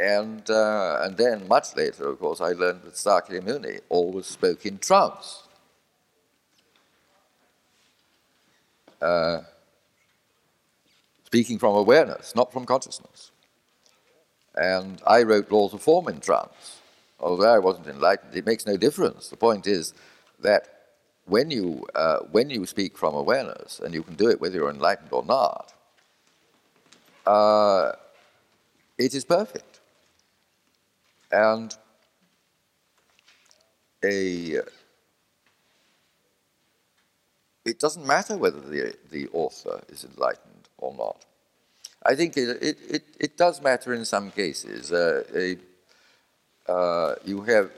And, 0.01 0.49
uh, 0.51 1.01
and 1.03 1.17
then, 1.17 1.47
much 1.49 1.77
later, 1.77 2.09
of 2.09 2.19
course, 2.19 2.41
I 2.41 2.53
learned 2.53 2.83
that 2.83 2.95
Sakyamuni 2.95 3.81
always 3.89 4.27
spoke 4.27 4.67
in 4.67 4.79
trance. 4.79 5.45
Uh, 9.01 9.43
speaking 11.25 11.59
from 11.59 11.77
awareness, 11.77 12.35
not 12.35 12.53
from 12.53 12.65
consciousness. 12.65 13.31
And 14.55 15.01
I 15.07 15.23
wrote 15.23 15.51
Laws 15.51 15.73
of 15.75 15.83
Form 15.83 16.09
in 16.09 16.21
trance 16.21 16.81
although 17.23 17.55
I 17.55 17.59
wasn't 17.59 17.87
enlightened, 17.87 18.35
it 18.35 18.45
makes 18.45 18.67
no 18.67 18.77
difference. 18.77 19.29
The 19.29 19.37
point 19.37 19.67
is 19.67 19.95
that 20.41 20.69
when 21.25 21.51
you, 21.51 21.87
uh, 21.95 22.19
when 22.33 22.51
you 22.51 22.67
speak 22.67 22.99
from 22.99 23.15
awareness, 23.15 23.79
and 23.79 23.95
you 23.95 24.03
can 24.03 24.15
do 24.15 24.29
it 24.29 24.41
whether 24.41 24.57
you're 24.57 24.71
enlightened 24.71 25.13
or 25.13 25.25
not, 25.25 25.73
uh, 27.25 27.93
it 28.99 29.15
is 29.15 29.25
perfect. 29.25 29.72
And 31.33 31.75
a, 34.05 34.61
it 37.65 37.79
doesn't 37.79 38.07
matter 38.07 38.37
whether 38.37 38.61
the, 38.61 38.95
the 39.11 39.29
author 39.33 39.81
is 39.89 40.05
enlightened 40.05 40.69
or 40.79 40.95
not. 40.95 41.25
I 42.05 42.15
think 42.15 42.37
it, 42.37 42.63
it, 42.63 42.79
it, 42.91 43.05
it 43.19 43.37
does 43.37 43.63
matter 43.63 43.95
in 43.95 44.05
some 44.05 44.31
cases. 44.31 44.93
Uh, 44.93 45.25
a, 45.35 45.57
uh, 46.71 47.15
you 47.25 47.43
have, 47.43 47.71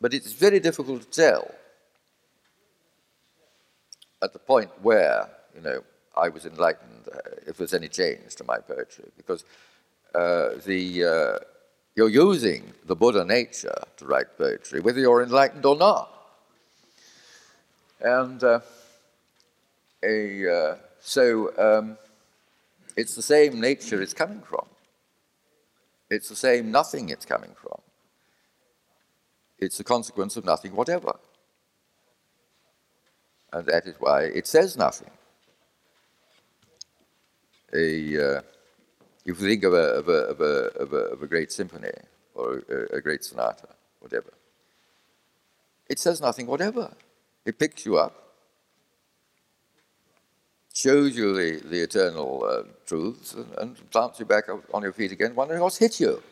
but 0.00 0.14
it's 0.14 0.32
very 0.32 0.60
difficult 0.60 1.02
to 1.02 1.10
tell 1.10 1.54
at 4.22 4.32
the 4.32 4.38
point 4.38 4.70
where, 4.82 5.28
you 5.54 5.60
know, 5.60 5.84
I 6.16 6.28
was 6.28 6.46
enlightened, 6.46 7.08
uh, 7.12 7.18
if 7.46 7.56
there's 7.58 7.74
any 7.74 7.88
change 7.88 8.36
to 8.36 8.44
my 8.44 8.58
poetry, 8.58 9.10
because 9.16 9.44
uh, 10.14 10.50
the, 10.64 11.04
uh, 11.04 11.44
you're 11.96 12.08
using 12.08 12.72
the 12.86 12.96
Buddha 12.96 13.24
nature 13.24 13.82
to 13.96 14.06
write 14.06 14.36
poetry, 14.36 14.80
whether 14.80 15.00
you're 15.00 15.22
enlightened 15.22 15.64
or 15.64 15.76
not. 15.76 16.10
And 18.00 18.42
uh, 18.42 18.60
a, 20.02 20.52
uh, 20.52 20.76
so 21.00 21.52
um, 21.56 21.96
it's 22.96 23.14
the 23.14 23.22
same 23.22 23.60
nature 23.60 24.02
it's 24.02 24.14
coming 24.14 24.40
from. 24.40 24.66
It's 26.10 26.28
the 26.28 26.36
same 26.36 26.70
nothing 26.70 27.08
it's 27.08 27.24
coming 27.24 27.54
from. 27.54 27.80
It's 29.58 29.80
a 29.80 29.84
consequence 29.84 30.36
of 30.36 30.44
nothing 30.44 30.74
whatever. 30.74 31.16
And 33.52 33.66
that 33.66 33.86
is 33.86 33.94
why 33.98 34.24
it 34.24 34.46
says 34.46 34.76
nothing. 34.76 35.10
A, 37.72 38.36
uh, 38.36 38.40
if 39.24 39.40
you 39.40 39.48
think 39.48 39.64
of 39.64 39.72
a, 39.72 39.76
of, 39.76 40.08
a, 40.08 40.12
of, 40.12 40.40
a, 40.40 40.44
of, 40.44 40.92
a, 40.92 40.96
of 40.96 41.22
a 41.22 41.26
great 41.26 41.50
symphony 41.50 41.88
or 42.34 42.62
a, 42.68 42.96
a 42.96 43.00
great 43.00 43.24
sonata, 43.24 43.68
whatever, 44.00 44.32
it 45.88 45.98
says 45.98 46.20
nothing 46.20 46.46
whatever. 46.46 46.94
It 47.44 47.58
picks 47.58 47.84
you 47.86 47.98
up, 47.98 48.34
shows 50.72 51.16
you 51.16 51.34
the, 51.34 51.68
the 51.68 51.80
eternal 51.80 52.44
uh, 52.44 52.62
truths, 52.86 53.34
and, 53.34 53.46
and 53.58 53.90
plants 53.90 54.18
you 54.18 54.26
back 54.26 54.44
on 54.72 54.82
your 54.82 54.92
feet 54.92 55.12
again, 55.12 55.34
wondering 55.34 55.60
what's 55.60 55.78
hit 55.78 56.00
you. 56.00 56.22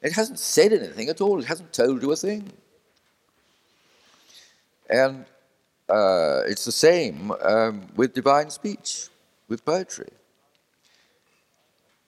It 0.00 0.12
hasn't 0.12 0.38
said 0.38 0.72
anything 0.72 1.08
at 1.08 1.20
all. 1.20 1.40
It 1.40 1.46
hasn't 1.46 1.72
told 1.72 2.02
you 2.02 2.12
a 2.12 2.16
thing. 2.16 2.52
And 4.88 5.24
uh, 5.88 6.42
it's 6.46 6.64
the 6.64 6.72
same 6.72 7.32
um, 7.42 7.88
with 7.96 8.14
divine 8.14 8.50
speech, 8.50 9.08
with 9.48 9.64
poetry. 9.64 10.08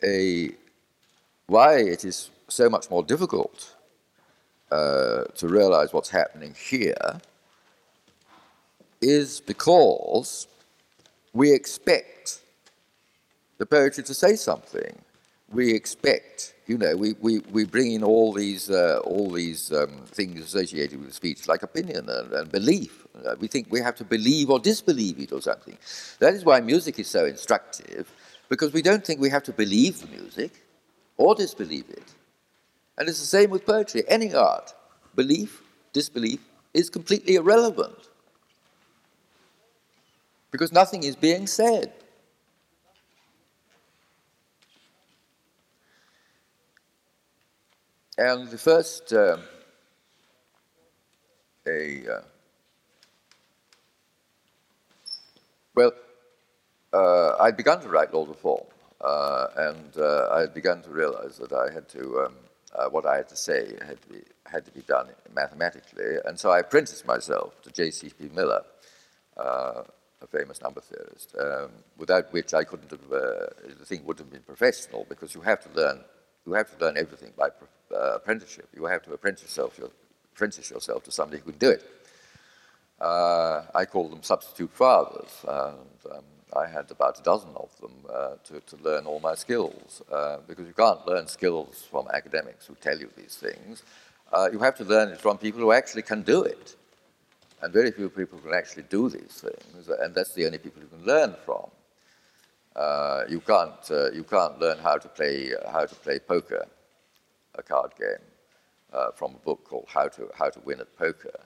A, 0.05 0.51
why 1.47 1.79
it 1.79 2.05
is 2.05 2.31
so 2.49 2.69
much 2.69 2.91
more 2.91 3.03
difficult 3.03 3.75
uh, 4.71 5.25
to 5.37 5.49
realize 5.49 5.93
what's 5.93 6.11
happening 6.11 6.55
here 6.55 7.21
is 9.01 9.41
because 9.41 10.47
we 11.33 11.53
expect 11.53 12.41
the 13.59 13.67
poetry 13.67 14.05
to 14.05 14.15
say 14.15 14.37
something. 14.37 14.99
We 15.53 15.75
expect 15.75 16.55
you 16.71 16.79
know, 16.79 16.95
we, 16.95 17.15
we, 17.21 17.41
we 17.51 17.65
bring 17.65 17.91
in 17.91 18.05
all 18.05 18.33
these, 18.33 18.71
uh, 18.71 19.01
all 19.03 19.29
these 19.29 19.73
um, 19.73 20.03
things 20.07 20.39
associated 20.41 21.01
with 21.01 21.13
speech, 21.13 21.49
like 21.49 21.65
opinion 21.65 22.09
and, 22.09 22.33
and 22.33 22.53
belief. 22.53 23.09
Uh, 23.27 23.35
we 23.41 23.49
think 23.49 23.67
we 23.71 23.81
have 23.81 23.97
to 23.97 24.05
believe 24.05 24.51
or 24.51 24.61
disbelieve 24.61 25.19
it 25.19 25.33
or 25.33 25.43
something. 25.43 25.77
That 26.21 26.35
is 26.35 26.45
why 26.45 26.61
music 26.61 27.01
is 27.01 27.09
so 27.09 27.25
instructive, 27.25 28.09
because 28.51 28.73
we 28.73 28.83
don't 28.83 29.07
think 29.07 29.21
we 29.21 29.31
have 29.31 29.45
to 29.45 29.53
believe 29.53 30.01
the 30.01 30.09
music 30.09 30.67
or 31.17 31.35
disbelieve 31.35 31.89
it. 31.89 32.03
And 32.99 33.09
it's 33.09 33.21
the 33.21 33.27
same 33.27 33.49
with 33.49 33.65
poetry, 33.65 34.03
any 34.09 34.35
art. 34.35 34.75
Belief, 35.15 35.63
disbelief 35.95 36.41
is 36.75 36.91
completely 36.91 37.37
irrelevant. 37.37 37.97
Because 40.51 40.73
nothing 40.73 41.05
is 41.05 41.17
being 41.17 41.47
said. 41.47 41.93
And 48.19 48.49
the 48.49 48.59
first, 48.59 49.13
uh, 49.13 49.39
a, 51.67 52.03
uh, 52.07 52.21
well, 55.75 55.93
uh, 56.93 57.37
I'd 57.41 57.57
begun 57.57 57.81
to 57.83 57.89
write 57.89 58.13
Laws 58.13 58.31
of 58.31 58.39
Form, 58.39 58.67
uh, 59.01 59.47
and 59.57 59.97
uh, 59.97 60.29
I 60.33 60.41
had 60.41 60.55
begun 60.55 60.83
to 60.83 60.91
realize 60.91 61.39
that 61.39 61.53
I 61.53 61.73
had 61.73 61.89
to, 61.91 62.27
um, 62.27 62.35
uh, 62.75 62.89
what 62.89 63.07
I 63.07 63.17
had 63.17 63.29
to 63.29 63.37
say 63.37 63.77
had 63.87 64.01
to, 64.03 64.09
be, 64.09 64.21
had 64.47 64.65
to 64.65 64.71
be 64.73 64.81
done 64.83 65.09
mathematically, 65.35 66.17
and 66.25 66.39
so 66.39 66.51
I 66.51 66.61
apprenticed 66.61 67.07
myself 67.07 67.61
to 67.63 67.71
J.C.P. 67.71 68.31
Miller, 68.35 68.63
a 69.37 70.27
famous 70.27 70.61
number 70.61 70.81
theorist, 70.83 71.35
um, 71.41 71.71
without 71.97 72.33
which 72.33 72.53
I 72.53 72.65
couldn't 72.65 72.91
have, 72.91 73.09
the 73.09 73.85
thing 73.85 74.05
wouldn't 74.05 74.27
have 74.27 74.33
been 74.33 74.43
professional, 74.43 75.07
because 75.09 75.35
you 75.35 75.41
have 75.41 75.63
to 75.63 75.81
learn, 75.81 76.01
you 76.47 76.53
have 76.53 76.77
to 76.77 76.85
learn 76.85 76.99
everything 76.99 77.33
by 77.39 77.49
uh, 77.93 78.17
apprenticeship. 78.17 78.69
You 78.75 78.85
have 78.87 79.03
to 79.05 79.13
apprentice 79.13 79.43
yourself, 79.43 79.79
your, 79.79 79.91
apprentice 80.35 80.71
yourself 80.71 81.05
to 81.05 81.11
somebody 81.11 81.43
who 81.43 81.51
can 81.51 81.59
do 81.59 81.71
it. 81.71 81.85
Uh, 83.01 83.63
I 83.75 83.85
call 83.87 84.09
them 84.09 84.23
substitute 84.23 84.71
fathers, 84.73 85.45
and 85.49 86.15
um, 86.15 86.25
I 86.57 86.67
had 86.67 86.91
about 86.91 87.19
a 87.19 87.23
dozen 87.23 87.51
of 87.57 87.71
them 87.81 87.93
uh, 88.13 88.31
to, 88.45 88.61
to 88.61 88.77
learn 88.83 89.07
all 89.07 89.21
my 89.21 89.35
skills, 89.35 90.03
uh, 90.13 90.39
because 90.47 90.67
you 90.67 90.75
can't 90.75 91.07
learn 91.07 91.27
skills 91.29 91.87
from 91.91 92.09
academics 92.13 92.67
who 92.67 92.75
tell 92.75 92.99
you 92.99 93.11
these 93.17 93.37
things. 93.37 93.83
Uh, 94.33 94.49
you 94.53 94.59
have 94.59 94.77
to 94.77 94.85
learn 94.85 95.09
it 95.09 95.21
from 95.21 95.39
people 95.39 95.61
who 95.61 95.73
actually 95.73 96.03
can 96.03 96.23
do 96.23 96.43
it. 96.43 96.77
And 97.63 97.73
very 97.73 97.91
few 97.91 98.09
people 98.09 98.39
can 98.39 98.55
actually 98.55 98.85
do 98.85 99.11
these 99.11 99.45
things, 99.45 99.89
and 99.89 100.15
that's 100.15 100.33
the 100.35 100.47
only 100.47 100.59
people 100.59 100.81
you 100.83 100.89
can 100.89 101.05
learn 101.05 101.37
from. 101.45 101.71
Uh, 102.75 103.25
you 103.29 103.41
can't 103.41 103.91
uh, 103.91 104.11
you 104.13 104.25
can't 104.25 104.59
learn 104.59 104.79
how 104.79 104.97
to 104.97 105.09
play 105.09 105.53
uh, 105.55 105.71
how 105.71 105.85
to 105.85 105.95
play 105.97 106.19
poker, 106.19 106.67
a 107.57 107.63
card 107.63 107.91
game, 107.99 108.25
from 109.15 109.35
a 109.35 109.39
book 109.45 109.65
called 109.65 109.87
How 109.89 110.09
to 110.09 110.31
How 110.35 110.49
to 110.49 110.61
Win 110.61 110.81
at 110.81 110.97
Poker, 110.97 111.39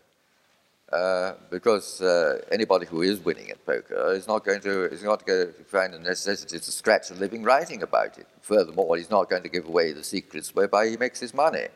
uh, 0.95 1.34
because 1.51 2.01
uh, 2.01 2.40
anybody 2.53 2.86
who 2.86 3.03
is 3.03 3.18
winning 3.18 3.51
at 3.51 3.64
poker 3.66 4.12
is 4.12 4.28
not 4.28 4.45
going 4.45 4.61
to 4.61 4.84
is 4.84 5.03
not 5.03 5.26
going 5.26 5.53
to 5.53 5.64
find 5.64 5.92
a 5.92 5.99
necessity 5.99 6.59
to 6.59 6.70
scratch 6.70 7.11
a 7.11 7.14
living 7.14 7.42
writing 7.42 7.82
about 7.82 8.16
it. 8.16 8.28
Furthermore, 8.42 8.97
he's 8.97 9.11
not 9.11 9.28
going 9.28 9.42
to 9.42 9.49
give 9.49 9.66
away 9.66 9.92
the 9.92 10.05
secrets 10.05 10.55
whereby 10.55 10.88
he 10.88 10.97
makes 10.97 11.18
his 11.18 11.34
money. 11.34 11.66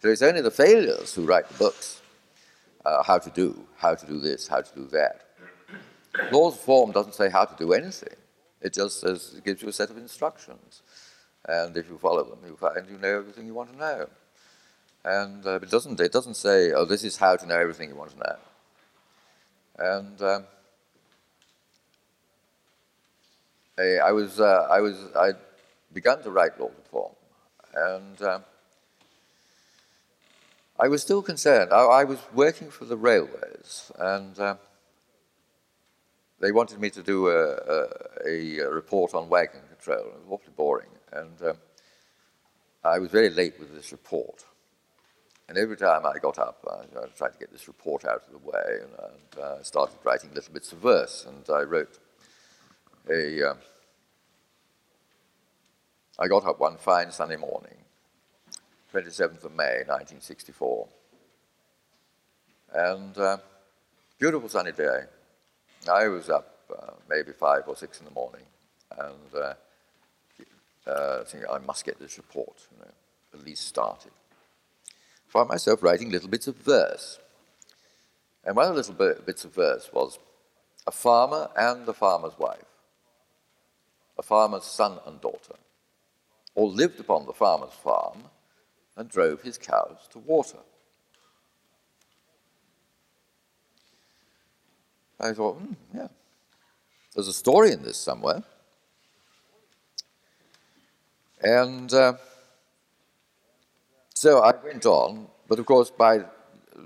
So 0.00 0.08
it's 0.08 0.22
only 0.22 0.40
the 0.40 0.52
failures 0.52 1.14
who 1.14 1.22
write 1.24 1.48
the 1.48 1.58
books. 1.58 2.00
how 2.84 3.18
to 3.18 3.30
do, 3.30 3.48
how 3.76 3.94
to 3.94 4.06
do 4.06 4.20
this, 4.20 4.46
how 4.46 4.60
to 4.60 4.74
do 4.80 4.86
that. 4.98 5.14
Laws 6.30 6.54
of 6.54 6.60
form 6.60 6.92
doesn't 6.92 7.14
say 7.14 7.28
how 7.30 7.44
to 7.44 7.56
do 7.56 7.72
anything. 7.72 8.16
It 8.60 8.72
just 8.72 9.00
says, 9.00 9.34
it 9.36 9.44
gives 9.44 9.62
you 9.62 9.68
a 9.68 9.72
set 9.72 9.90
of 9.90 9.98
instructions. 9.98 10.82
And 11.46 11.76
if 11.76 11.88
you 11.88 11.98
follow 11.98 12.24
them, 12.24 12.38
you 12.46 12.56
find 12.56 12.88
you 12.88 12.98
know 12.98 13.18
everything 13.18 13.46
you 13.46 13.54
want 13.54 13.72
to 13.72 13.78
know. 13.78 14.08
And 15.04 15.46
uh, 15.46 15.56
it 15.56 15.70
doesn't, 15.70 16.00
it 16.00 16.12
doesn't 16.12 16.34
say, 16.34 16.72
oh, 16.72 16.84
this 16.84 17.04
is 17.04 17.16
how 17.16 17.36
to 17.36 17.46
know 17.46 17.58
everything 17.58 17.90
you 17.90 17.94
want 17.94 18.12
to 18.12 18.18
know. 18.18 18.36
And 19.76 20.22
um, 20.22 20.44
I, 23.78 23.96
I, 23.96 24.12
was, 24.12 24.40
uh, 24.40 24.68
I 24.70 24.80
was, 24.80 24.96
I 25.16 25.32
began 25.92 26.22
to 26.22 26.30
write 26.30 26.58
Laws 26.58 26.72
of 26.78 26.84
Form, 26.86 27.12
and 27.74 28.22
um, 28.22 28.44
I 30.78 30.88
was 30.88 31.02
still 31.02 31.22
concerned. 31.22 31.72
I, 31.72 31.82
I, 31.82 32.04
was 32.04 32.18
working 32.32 32.70
for 32.70 32.84
the 32.84 32.96
railways, 32.96 33.90
and 33.98 34.38
uh, 34.38 34.54
they 36.40 36.52
wanted 36.52 36.80
me 36.80 36.90
to 36.90 37.02
do 37.02 37.28
a, 37.28 37.54
a, 38.26 38.60
a, 38.60 38.70
report 38.70 39.14
on 39.14 39.28
wagon 39.28 39.60
control. 39.68 40.06
It 40.06 40.14
was 40.14 40.24
awfully 40.30 40.52
boring. 40.56 40.88
And 41.12 41.42
um, 41.42 41.56
I 42.84 42.98
was 42.98 43.10
very 43.10 43.30
late 43.30 43.58
with 43.58 43.74
this 43.74 43.92
report. 43.92 44.44
And 45.48 45.58
every 45.58 45.76
time 45.76 46.06
I 46.06 46.18
got 46.18 46.38
up, 46.38 46.64
I, 46.66 46.98
I 46.98 47.06
tried 47.16 47.32
to 47.32 47.38
get 47.38 47.52
this 47.52 47.68
report 47.68 48.04
out 48.04 48.22
of 48.26 48.32
the 48.32 48.38
way, 48.38 48.80
and, 48.80 48.90
and 49.10 49.42
uh, 49.42 49.62
started 49.62 49.96
writing 50.02 50.30
little 50.34 50.52
bits 50.52 50.72
of 50.72 50.78
verse. 50.78 51.26
And 51.26 51.44
I 51.54 51.62
wrote 51.62 51.98
a. 53.10 53.50
Um, 53.50 53.58
I 56.16 56.28
got 56.28 56.46
up 56.46 56.60
one 56.60 56.76
fine 56.76 57.10
sunny 57.10 57.36
morning, 57.36 57.74
27th 58.94 59.44
of 59.44 59.52
May, 59.52 59.82
1964. 59.84 60.86
And 62.72 63.18
uh, 63.18 63.38
beautiful 64.18 64.48
sunny 64.48 64.70
day. 64.70 65.00
I 65.92 66.06
was 66.06 66.30
up 66.30 66.56
uh, 66.70 66.92
maybe 67.10 67.32
five 67.32 67.64
or 67.66 67.76
six 67.76 67.98
in 67.98 68.06
the 68.06 68.12
morning 68.12 68.44
and 68.98 69.34
uh, 69.34 69.54
uh, 70.90 71.24
thinking, 71.24 71.50
I 71.50 71.58
must 71.58 71.84
get 71.84 71.98
this 71.98 72.16
report, 72.16 72.66
you 72.72 72.78
know, 72.78 72.90
at 73.34 73.44
least 73.44 73.66
started. 73.66 74.12
Found 75.34 75.48
myself 75.48 75.82
writing 75.82 76.10
little 76.10 76.28
bits 76.28 76.46
of 76.46 76.56
verse. 76.56 77.18
And 78.44 78.54
one 78.54 78.68
of 78.68 78.76
the 78.76 78.92
little 78.92 79.22
bits 79.26 79.44
of 79.44 79.52
verse 79.52 79.90
was 79.92 80.20
a 80.86 80.92
farmer 80.92 81.50
and 81.56 81.86
the 81.86 81.92
farmer's 81.92 82.38
wife, 82.38 82.64
a 84.16 84.22
farmer's 84.22 84.62
son 84.62 85.00
and 85.04 85.20
daughter, 85.20 85.56
all 86.54 86.70
lived 86.70 87.00
upon 87.00 87.26
the 87.26 87.32
farmer's 87.32 87.72
farm 87.72 88.24
and 88.96 89.08
drove 89.08 89.42
his 89.42 89.58
cows 89.58 90.06
to 90.12 90.20
water. 90.20 90.58
I 95.18 95.32
thought, 95.32 95.56
hmm, 95.56 95.72
yeah, 95.96 96.08
there's 97.12 97.28
a 97.28 97.32
story 97.32 97.72
in 97.72 97.82
this 97.82 97.96
somewhere. 97.96 98.44
And 101.42 101.92
uh, 101.92 102.14
so 104.14 104.40
I 104.40 104.52
went 104.62 104.86
on, 104.86 105.26
but 105.48 105.58
of 105.58 105.66
course, 105.66 105.90
by 105.90 106.18
the 106.18 106.26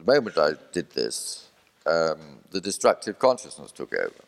moment 0.06 0.38
I 0.38 0.52
did 0.72 0.90
this, 0.90 1.48
um, 1.86 2.40
the 2.50 2.60
destructive 2.60 3.18
consciousness 3.18 3.72
took 3.72 3.92
over 3.94 4.24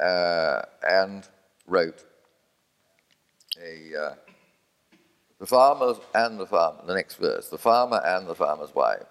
uh, 0.00 0.62
and 0.88 1.28
wrote 1.66 2.04
a. 3.62 3.96
Uh, 3.96 4.14
the 5.38 5.46
farmers 5.46 5.98
and 6.14 6.40
the 6.40 6.46
farmer, 6.46 6.80
the 6.86 6.94
next 6.94 7.16
verse, 7.16 7.50
the 7.50 7.58
farmer 7.58 8.00
and 8.02 8.26
the 8.26 8.34
farmer's 8.34 8.74
wife 8.74 9.04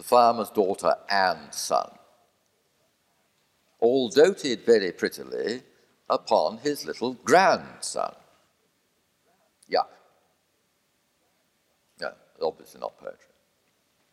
the 0.00 0.02
farmer's 0.02 0.48
daughter 0.48 0.94
and 1.10 1.52
son, 1.52 1.90
all 3.80 4.08
doted 4.08 4.64
very 4.64 4.92
prettily 4.92 5.62
upon 6.08 6.56
his 6.56 6.86
little 6.86 7.12
grandson. 7.12 8.14
Yuck. 9.70 9.88
Obviously 12.42 12.80
not 12.80 12.98
poetry. 12.98 13.18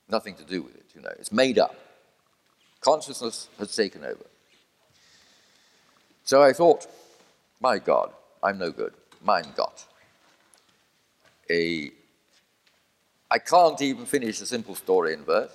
Nothing 0.09 0.36
to 0.36 0.43
do 0.43 0.61
with 0.61 0.75
it, 0.75 0.86
you 0.95 1.01
know. 1.01 1.11
It's 1.19 1.32
made 1.32 1.59
up. 1.59 1.75
Consciousness 2.82 3.49
has 3.59 3.75
taken 3.75 4.03
over. 4.03 4.25
So 6.23 6.41
I 6.41 6.53
thought, 6.53 6.88
my 7.59 7.80
God, 7.80 8.11
I'm 8.43 8.57
no 8.57 8.71
good. 8.71 8.93
Mein 9.25 9.45
Gott. 9.55 9.86
A 11.49 11.91
I 13.30 13.39
can't 13.39 13.82
even 13.82 14.05
finish 14.05 14.39
a 14.41 14.45
simple 14.45 14.75
story 14.75 15.13
in 15.13 15.23
verse. 15.23 15.51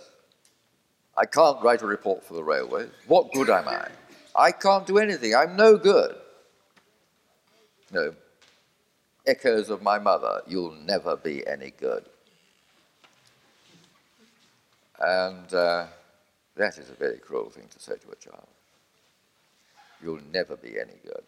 I 1.16 1.26
can't 1.26 1.62
write 1.62 1.82
a 1.82 1.86
report 1.86 2.24
for 2.24 2.34
the 2.34 2.44
railways. 2.44 2.90
What 3.06 3.32
good 3.32 3.48
am 3.48 3.68
I? 3.68 3.88
I 4.34 4.52
can't 4.52 4.86
do 4.86 4.98
anything. 4.98 5.34
I'm 5.34 5.56
no 5.56 5.76
good. 5.76 6.14
No. 7.90 8.14
Echoes 9.26 9.70
of 9.70 9.82
my 9.82 9.98
mother, 9.98 10.40
you'll 10.46 10.74
never 10.74 11.16
be 11.16 11.46
any 11.46 11.70
good. 11.70 12.04
And 15.02 15.52
uh, 15.52 15.86
that 16.56 16.78
is 16.78 16.88
a 16.88 16.94
very 16.94 17.18
cruel 17.18 17.50
thing 17.50 17.66
to 17.68 17.80
say 17.80 17.94
to 17.96 18.10
a 18.12 18.16
child. 18.16 18.48
You'll 20.02 20.20
never 20.32 20.56
be 20.56 20.80
any 20.80 20.94
good. 21.04 21.24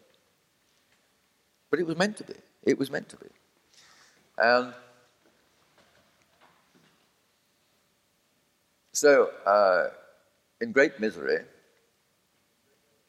But 1.69 1.79
it 1.79 1.85
was 1.85 1.97
meant 1.97 2.17
to 2.17 2.23
be. 2.23 2.35
It 2.63 2.79
was 2.79 2.89
meant 2.89 3.09
to 3.09 3.17
be. 3.17 3.27
And 4.37 4.73
So, 8.95 9.29
uh, 9.45 9.89
in 10.61 10.71
great 10.71 11.01
misery, 11.01 11.39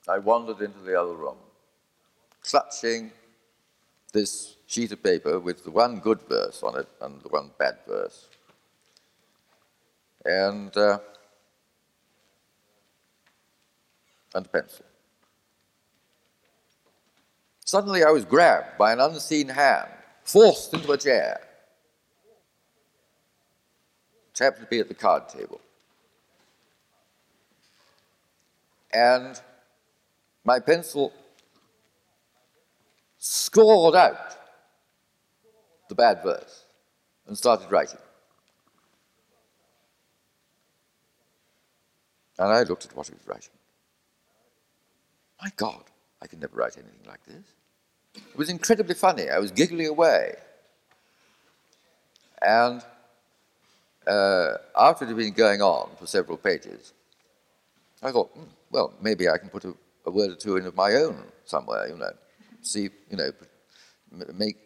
I 0.08 0.18
wandered 0.18 0.60
into 0.60 0.80
the 0.80 1.00
other 1.00 1.14
room, 1.14 1.36
clutching 2.42 3.12
this 4.12 4.56
sheet 4.66 4.90
of 4.90 5.04
paper 5.04 5.38
with 5.38 5.62
the 5.62 5.70
one 5.70 6.00
good 6.00 6.22
verse 6.22 6.64
on 6.64 6.76
it 6.76 6.88
and 7.00 7.22
the 7.22 7.28
one 7.28 7.52
bad 7.56 7.76
verse. 7.86 8.26
And, 10.26 10.76
uh, 10.76 10.98
and 14.34 14.50
pencil. 14.50 14.84
Suddenly 17.64 18.04
I 18.04 18.10
was 18.10 18.24
grabbed 18.24 18.76
by 18.78 18.92
an 18.92 19.00
unseen 19.00 19.48
hand, 19.48 19.88
forced 20.24 20.74
into 20.74 20.92
a 20.92 20.98
chair. 20.98 21.40
It 24.32 24.38
happened 24.38 24.66
to 24.66 24.70
be 24.70 24.80
at 24.80 24.88
the 24.88 24.94
card 24.94 25.28
table. 25.28 25.60
and 28.96 29.40
my 30.44 30.58
pencil 30.58 31.12
scored 33.18 33.94
out 33.94 34.36
the 35.88 35.94
bad 35.94 36.22
verse 36.22 36.64
and 37.26 37.36
started 37.36 37.70
writing. 37.70 37.98
And 42.38 42.52
I 42.52 42.62
looked 42.62 42.84
at 42.84 42.96
what 42.96 43.06
he 43.06 43.14
was 43.14 43.26
writing. 43.26 43.50
My 45.42 45.50
God, 45.56 45.84
I 46.22 46.26
could 46.26 46.40
never 46.40 46.56
write 46.56 46.76
anything 46.76 47.06
like 47.06 47.24
this. 47.26 47.44
It 48.14 48.36
was 48.36 48.48
incredibly 48.48 48.94
funny. 48.94 49.28
I 49.28 49.38
was 49.38 49.50
giggling 49.50 49.86
away. 49.86 50.36
And 52.40 52.82
uh, 54.06 54.54
after 54.76 55.04
it 55.04 55.08
had 55.08 55.16
been 55.16 55.32
going 55.32 55.60
on 55.62 55.90
for 55.98 56.06
several 56.06 56.36
pages, 56.36 56.92
I 58.02 58.12
thought, 58.12 58.30
hmm, 58.30 58.44
well, 58.70 58.94
maybe 59.00 59.28
I 59.28 59.38
can 59.38 59.48
put 59.48 59.64
a, 59.64 59.74
a, 60.04 60.10
word 60.10 60.30
or 60.30 60.36
two 60.36 60.56
in 60.56 60.66
of 60.66 60.76
my 60.76 60.94
own 60.94 61.22
somewhere, 61.44 61.88
you 61.88 61.96
know, 61.96 62.12
see, 62.62 62.90
you 63.10 63.16
know, 63.16 63.32
make, 64.34 64.58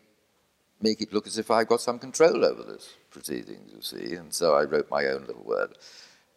make 0.80 1.00
it 1.00 1.12
look 1.12 1.26
as 1.26 1.38
if 1.38 1.50
I've 1.50 1.68
got 1.68 1.80
some 1.80 1.98
control 1.98 2.44
over 2.44 2.62
this 2.62 2.94
proceedings, 3.10 3.72
you 3.74 3.82
see. 3.82 4.14
And 4.14 4.32
so 4.32 4.54
I 4.54 4.64
wrote 4.64 4.90
my 4.90 5.06
own 5.06 5.24
little 5.26 5.44
word. 5.44 5.74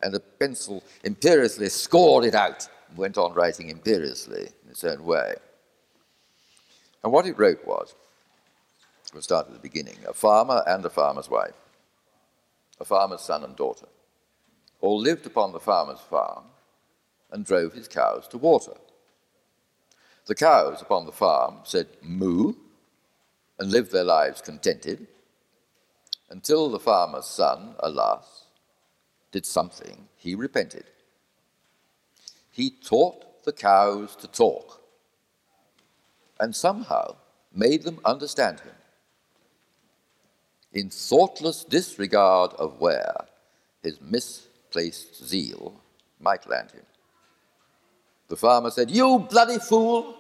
And 0.04 0.14
the 0.14 0.20
pencil 0.20 0.84
imperiously 1.04 1.70
scored 1.70 2.26
it 2.26 2.36
out, 2.36 2.68
and 2.90 2.98
went 2.98 3.18
on 3.18 3.34
writing 3.34 3.70
imperiously 3.70 4.50
in 4.64 4.70
its 4.70 4.84
own 4.84 5.04
way. 5.04 5.36
And 7.04 7.12
what 7.12 7.26
it 7.26 7.40
wrote 7.40 7.66
was, 7.66 7.96
we'll 9.14 9.22
start 9.22 9.48
at 9.48 9.54
the 9.54 9.60
beginning, 9.60 9.98
a 10.08 10.14
farmer 10.14 10.62
and 10.68 10.86
a 10.86 10.90
farmer's 10.90 11.30
wife, 11.30 11.54
a 12.80 12.86
farmer's 12.86 13.22
son 13.22 13.44
and 13.46 13.56
daughter, 13.56 13.88
all 14.82 15.00
lived 15.00 15.26
upon 15.26 15.54
the 15.54 15.60
farmer's 15.60 16.02
farm 16.02 16.44
and 17.32 17.46
drove 17.46 17.74
his 17.74 17.88
cows 17.88 18.28
to 18.28 18.38
water. 18.38 18.74
The 20.26 20.36
cows 20.36 20.82
upon 20.82 21.06
the 21.06 21.12
farm 21.14 21.60
said 21.64 21.88
moo 22.02 22.54
and 23.58 23.72
lived 23.72 23.92
their 23.92 24.04
lives 24.04 24.42
contented 24.42 25.08
until 26.30 26.70
the 26.70 26.80
farmer's 26.80 27.26
son, 27.26 27.76
alas, 27.80 28.43
did 29.34 29.46
something 29.46 30.08
he 30.16 30.36
repented. 30.36 30.86
He 32.52 32.70
taught 32.70 33.44
the 33.44 33.52
cows 33.52 34.16
to 34.18 34.28
talk 34.28 34.82
and 36.40 36.56
somehow 36.56 37.16
made 37.54 37.84
them 37.84 38.00
understand 38.06 38.62
him. 38.62 38.76
In 40.72 40.90
thoughtless 40.90 41.64
disregard 41.64 42.54
of 42.54 42.80
where 42.80 43.26
his 43.82 44.00
misplaced 44.02 45.24
zeal 45.26 45.82
might 46.20 46.48
land 46.48 46.72
him. 46.72 46.86
The 48.30 48.38
farmer 48.38 48.72
said, 48.72 48.90
You 48.90 49.20
bloody 49.30 49.60
fool! 49.60 50.16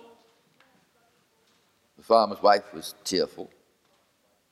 The 1.98 2.04
farmer's 2.04 2.42
wife 2.42 2.74
was 2.74 2.96
tearful. 3.04 3.50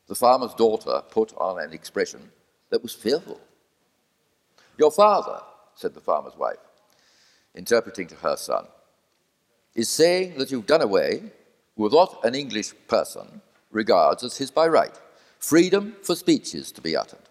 The 0.07 0.15
farmer's 0.15 0.53
daughter 0.53 1.01
put 1.09 1.33
on 1.37 1.59
an 1.59 1.73
expression 1.73 2.31
that 2.69 2.81
was 2.81 2.93
fearful. 2.93 3.39
Your 4.81 4.89
father, 4.89 5.39
said 5.75 5.93
the 5.93 5.99
farmer's 5.99 6.35
wife, 6.35 6.57
interpreting 7.53 8.07
to 8.07 8.15
her 8.15 8.35
son, 8.35 8.65
is 9.75 9.87
saying 9.87 10.39
that 10.39 10.49
you've 10.49 10.65
done 10.65 10.81
away 10.81 11.21
with 11.75 11.93
what 11.93 12.25
an 12.25 12.33
English 12.33 12.73
person 12.87 13.41
regards 13.69 14.23
as 14.23 14.37
his 14.37 14.49
by 14.49 14.65
right 14.67 14.99
freedom 15.37 15.95
for 16.01 16.15
speeches 16.15 16.71
to 16.71 16.81
be 16.81 16.95
uttered. 16.95 17.29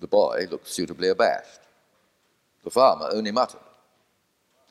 The 0.00 0.08
boy 0.08 0.48
looked 0.50 0.66
suitably 0.66 1.06
abashed. 1.06 1.60
The 2.64 2.70
farmer 2.70 3.08
only 3.12 3.30
muttered. 3.30 3.60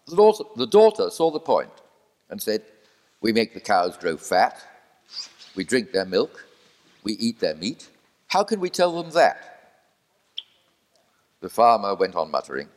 The 0.08 0.18
daughter, 0.18 0.44
the 0.58 0.68
daughter 0.68 1.10
saw 1.10 1.32
the 1.32 1.40
point 1.40 1.72
and 2.30 2.42
said, 2.42 2.62
We 3.22 3.32
make 3.32 3.54
the 3.54 3.62
cows 3.62 3.96
grow 3.96 4.18
fat, 4.18 4.62
we 5.56 5.64
drink 5.64 5.94
their 5.94 6.04
milk, 6.04 6.46
we 7.06 7.14
eat 7.14 7.40
their 7.40 7.56
meat. 7.56 7.88
How 8.28 8.44
can 8.44 8.60
we 8.60 8.70
tell 8.70 9.02
them 9.02 9.14
that? 9.14 9.51
The 11.42 11.50
farmer 11.50 11.96
went 11.96 12.16
on 12.16 12.32
muttering. 12.32 12.70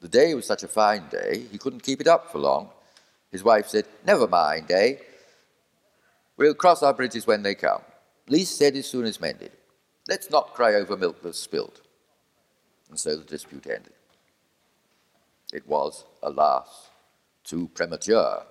The 0.00 0.08
day 0.08 0.34
was 0.34 0.46
such 0.46 0.64
a 0.64 0.68
fine 0.68 1.08
day, 1.08 1.46
he 1.50 1.58
couldn't 1.58 1.84
keep 1.84 2.00
it 2.00 2.08
up 2.08 2.30
for 2.30 2.38
long. 2.38 2.70
His 3.30 3.44
wife 3.44 3.68
said, 3.68 3.86
Never 4.04 4.26
mind, 4.26 4.70
eh? 4.70 4.96
We'll 6.36 6.54
cross 6.54 6.82
our 6.82 6.92
bridges 6.92 7.26
when 7.26 7.42
they 7.42 7.54
come. 7.54 7.82
Least 8.28 8.58
said 8.58 8.74
is 8.74 8.86
soon 8.86 9.06
as 9.06 9.20
mended. 9.20 9.52
Let's 10.08 10.30
not 10.30 10.54
cry 10.54 10.74
over 10.74 10.96
milk 10.96 11.22
that's 11.22 11.38
spilled. 11.38 11.80
And 12.90 12.98
so 12.98 13.16
the 13.16 13.24
dispute 13.24 13.66
ended. 13.66 13.92
It 15.52 15.66
was, 15.68 16.04
alas, 16.22 16.90
too 17.44 17.68
premature 17.74 18.42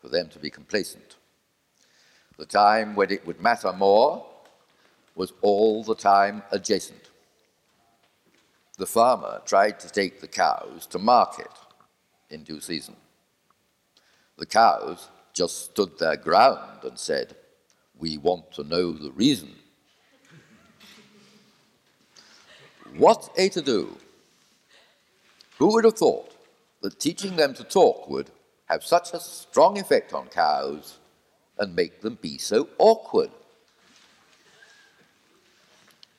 for 0.00 0.08
them 0.08 0.28
to 0.28 0.38
be 0.38 0.50
complacent. 0.50 1.16
The 2.38 2.46
time 2.46 2.94
when 2.94 3.10
it 3.10 3.26
would 3.26 3.40
matter 3.40 3.72
more 3.72 4.24
was 5.14 5.32
all 5.42 5.82
the 5.82 5.94
time 5.94 6.42
adjacent. 6.52 7.09
The 8.80 8.86
farmer 8.86 9.42
tried 9.44 9.78
to 9.80 9.90
take 9.90 10.22
the 10.22 10.26
cows 10.26 10.86
to 10.86 10.98
market 10.98 11.50
in 12.30 12.44
due 12.44 12.62
season. 12.62 12.96
The 14.38 14.46
cows 14.46 15.10
just 15.34 15.66
stood 15.66 15.98
their 15.98 16.16
ground 16.16 16.82
and 16.84 16.98
said, 16.98 17.36
We 17.98 18.16
want 18.16 18.52
to 18.52 18.64
know 18.64 18.92
the 18.92 19.10
reason. 19.10 19.54
what 22.96 23.28
A 23.36 23.50
to 23.50 23.60
do? 23.60 23.98
Who 25.58 25.74
would 25.74 25.84
have 25.84 25.98
thought 25.98 26.32
that 26.80 26.98
teaching 26.98 27.36
them 27.36 27.52
to 27.56 27.64
talk 27.64 28.08
would 28.08 28.30
have 28.64 28.82
such 28.82 29.12
a 29.12 29.20
strong 29.20 29.78
effect 29.78 30.14
on 30.14 30.28
cows 30.28 30.96
and 31.58 31.76
make 31.76 32.00
them 32.00 32.16
be 32.22 32.38
so 32.38 32.66
awkward? 32.78 33.30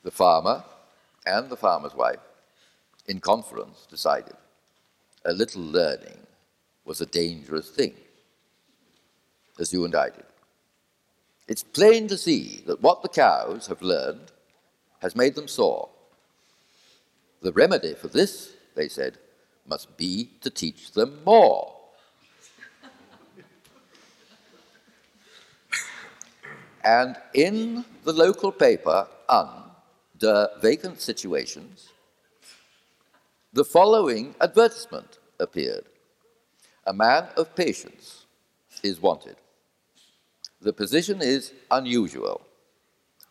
The 0.04 0.12
farmer 0.12 0.62
and 1.26 1.50
the 1.50 1.56
farmer's 1.56 1.96
wife, 1.96 2.20
in 3.06 3.20
conference, 3.20 3.86
decided 3.90 4.36
a 5.24 5.32
little 5.32 5.62
learning 5.62 6.18
was 6.84 7.00
a 7.00 7.06
dangerous 7.06 7.70
thing, 7.70 7.94
as 9.58 9.72
you 9.72 9.84
and 9.84 9.94
I 9.94 10.10
did. 10.10 10.24
It's 11.48 11.62
plain 11.62 12.08
to 12.08 12.16
see 12.16 12.62
that 12.66 12.80
what 12.80 13.02
the 13.02 13.08
cows 13.08 13.66
have 13.66 13.82
learned 13.82 14.32
has 15.00 15.16
made 15.16 15.34
them 15.34 15.48
sore. 15.48 15.88
The 17.40 17.52
remedy 17.52 17.94
for 17.94 18.08
this, 18.08 18.54
they 18.74 18.88
said, 18.88 19.18
must 19.66 19.96
be 19.96 20.30
to 20.40 20.50
teach 20.50 20.92
them 20.92 21.20
more. 21.24 21.74
and 26.84 27.16
in 27.34 27.84
the 28.04 28.12
local 28.12 28.50
paper, 28.50 29.06
under 29.28 30.48
vacant 30.60 31.00
situations, 31.00 31.91
the 33.52 33.64
following 33.64 34.34
advertisement 34.40 35.18
appeared 35.38 35.84
A 36.86 36.92
man 36.92 37.28
of 37.36 37.54
patience 37.54 38.26
is 38.82 39.00
wanted. 39.00 39.36
The 40.60 40.72
position 40.72 41.20
is 41.20 41.52
unusual. 41.70 42.40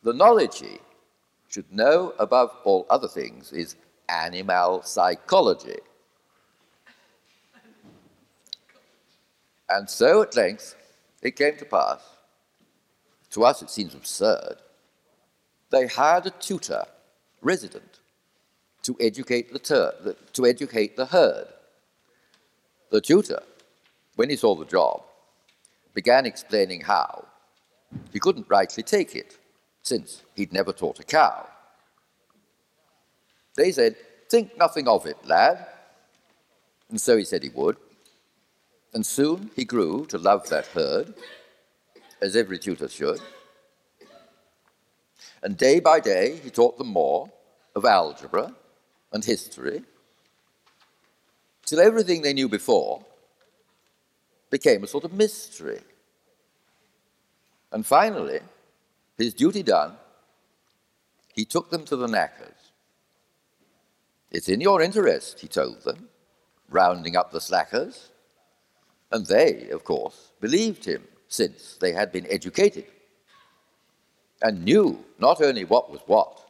The 0.03 0.13
knowledge 0.13 0.59
he 0.59 0.77
should 1.47 1.71
know 1.71 2.13
above 2.19 2.51
all 2.63 2.85
other 2.89 3.07
things 3.07 3.51
is 3.51 3.75
animal 4.09 4.83
psychology. 4.83 5.79
And 9.69 9.89
so 9.89 10.21
at 10.21 10.35
length 10.35 10.75
it 11.21 11.35
came 11.35 11.57
to 11.57 11.65
pass, 11.65 12.01
to 13.31 13.43
us 13.43 13.61
it 13.61 13.69
seems 13.69 13.95
absurd, 13.95 14.57
they 15.71 15.87
hired 15.87 16.27
a 16.27 16.31
tutor, 16.31 16.85
resident, 17.41 17.90
to 18.83 18.95
educate 18.99 19.53
the, 19.53 19.59
ter- 19.59 19.93
the, 20.03 20.15
to 20.33 20.45
educate 20.45 20.95
the 20.95 21.05
herd. 21.05 21.47
The 22.89 23.01
tutor, 23.01 23.43
when 24.15 24.29
he 24.29 24.35
saw 24.35 24.55
the 24.55 24.65
job, 24.65 25.03
began 25.93 26.25
explaining 26.25 26.81
how 26.81 27.25
he 28.11 28.19
couldn't 28.19 28.49
rightly 28.49 28.83
take 28.83 29.15
it, 29.15 29.37
since 29.83 30.23
he'd 30.35 30.53
never 30.53 30.71
taught 30.71 30.99
a 30.99 31.03
cow. 31.03 31.47
They 33.55 33.71
said, 33.71 33.95
Think 34.29 34.57
nothing 34.57 34.87
of 34.87 35.05
it, 35.05 35.17
lad. 35.25 35.65
And 36.89 36.99
so 36.99 37.17
he 37.17 37.25
said 37.25 37.43
he 37.43 37.49
would. 37.49 37.77
And 38.93 39.05
soon 39.05 39.51
he 39.55 39.65
grew 39.65 40.05
to 40.07 40.17
love 40.17 40.47
that 40.49 40.67
herd, 40.67 41.13
as 42.21 42.35
every 42.35 42.59
tutor 42.59 42.87
should. 42.87 43.19
And 45.43 45.57
day 45.57 45.79
by 45.79 45.99
day 45.99 46.39
he 46.43 46.49
taught 46.49 46.77
them 46.77 46.87
more 46.87 47.29
of 47.75 47.85
algebra 47.85 48.53
and 49.11 49.23
history, 49.23 49.83
till 51.65 51.79
everything 51.79 52.21
they 52.21 52.33
knew 52.33 52.49
before 52.49 53.03
became 54.49 54.83
a 54.83 54.87
sort 54.87 55.03
of 55.03 55.13
mystery. 55.13 55.79
And 57.71 57.85
finally, 57.85 58.41
his 59.17 59.33
duty 59.33 59.63
done, 59.63 59.93
he 61.33 61.45
took 61.45 61.69
them 61.69 61.85
to 61.85 61.95
the 61.95 62.07
knackers. 62.07 62.71
It's 64.31 64.49
in 64.49 64.61
your 64.61 64.81
interest, 64.81 65.39
he 65.39 65.47
told 65.47 65.83
them, 65.83 66.09
rounding 66.69 67.15
up 67.15 67.31
the 67.31 67.41
slackers. 67.41 68.09
And 69.11 69.25
they, 69.25 69.69
of 69.69 69.83
course, 69.83 70.31
believed 70.39 70.85
him, 70.85 71.03
since 71.27 71.77
they 71.77 71.93
had 71.93 72.11
been 72.11 72.27
educated 72.29 72.85
and 74.41 74.65
knew 74.65 75.03
not 75.17 75.41
only 75.41 75.63
what 75.63 75.89
was 75.89 76.01
what, 76.05 76.45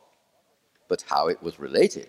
but 0.87 1.03
how 1.07 1.27
it 1.27 1.41
was 1.43 1.59
related. 1.59 2.07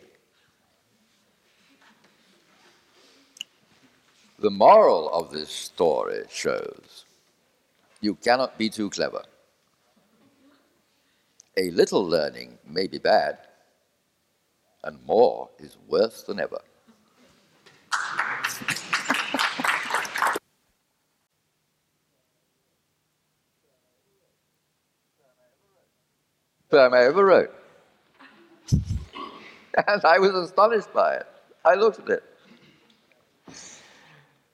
The 4.43 4.51
moral 4.51 5.09
of 5.11 5.30
this 5.30 5.51
story 5.51 6.24
shows 6.28 7.05
you 8.01 8.16
cannot 8.16 8.59
be 8.59 8.68
too 8.68 8.90
clever. 8.90 9.22
A 11.57 11.70
little 11.70 12.05
learning 12.05 12.59
may 12.66 12.88
be 12.88 12.99
bad, 12.99 13.38
and 14.82 14.99
more 15.07 15.49
is 15.61 15.76
worse 15.86 16.24
than 16.24 16.40
ever. 16.40 16.59
poem 26.68 26.95
I 26.95 27.05
ever 27.05 27.24
wrote. 27.24 27.55
and 28.72 30.05
I 30.05 30.18
was 30.18 30.34
astonished 30.34 30.93
by 30.93 31.18
it. 31.18 31.28
I 31.64 31.74
looked 31.74 32.01
at 32.01 32.09
it 32.09 32.32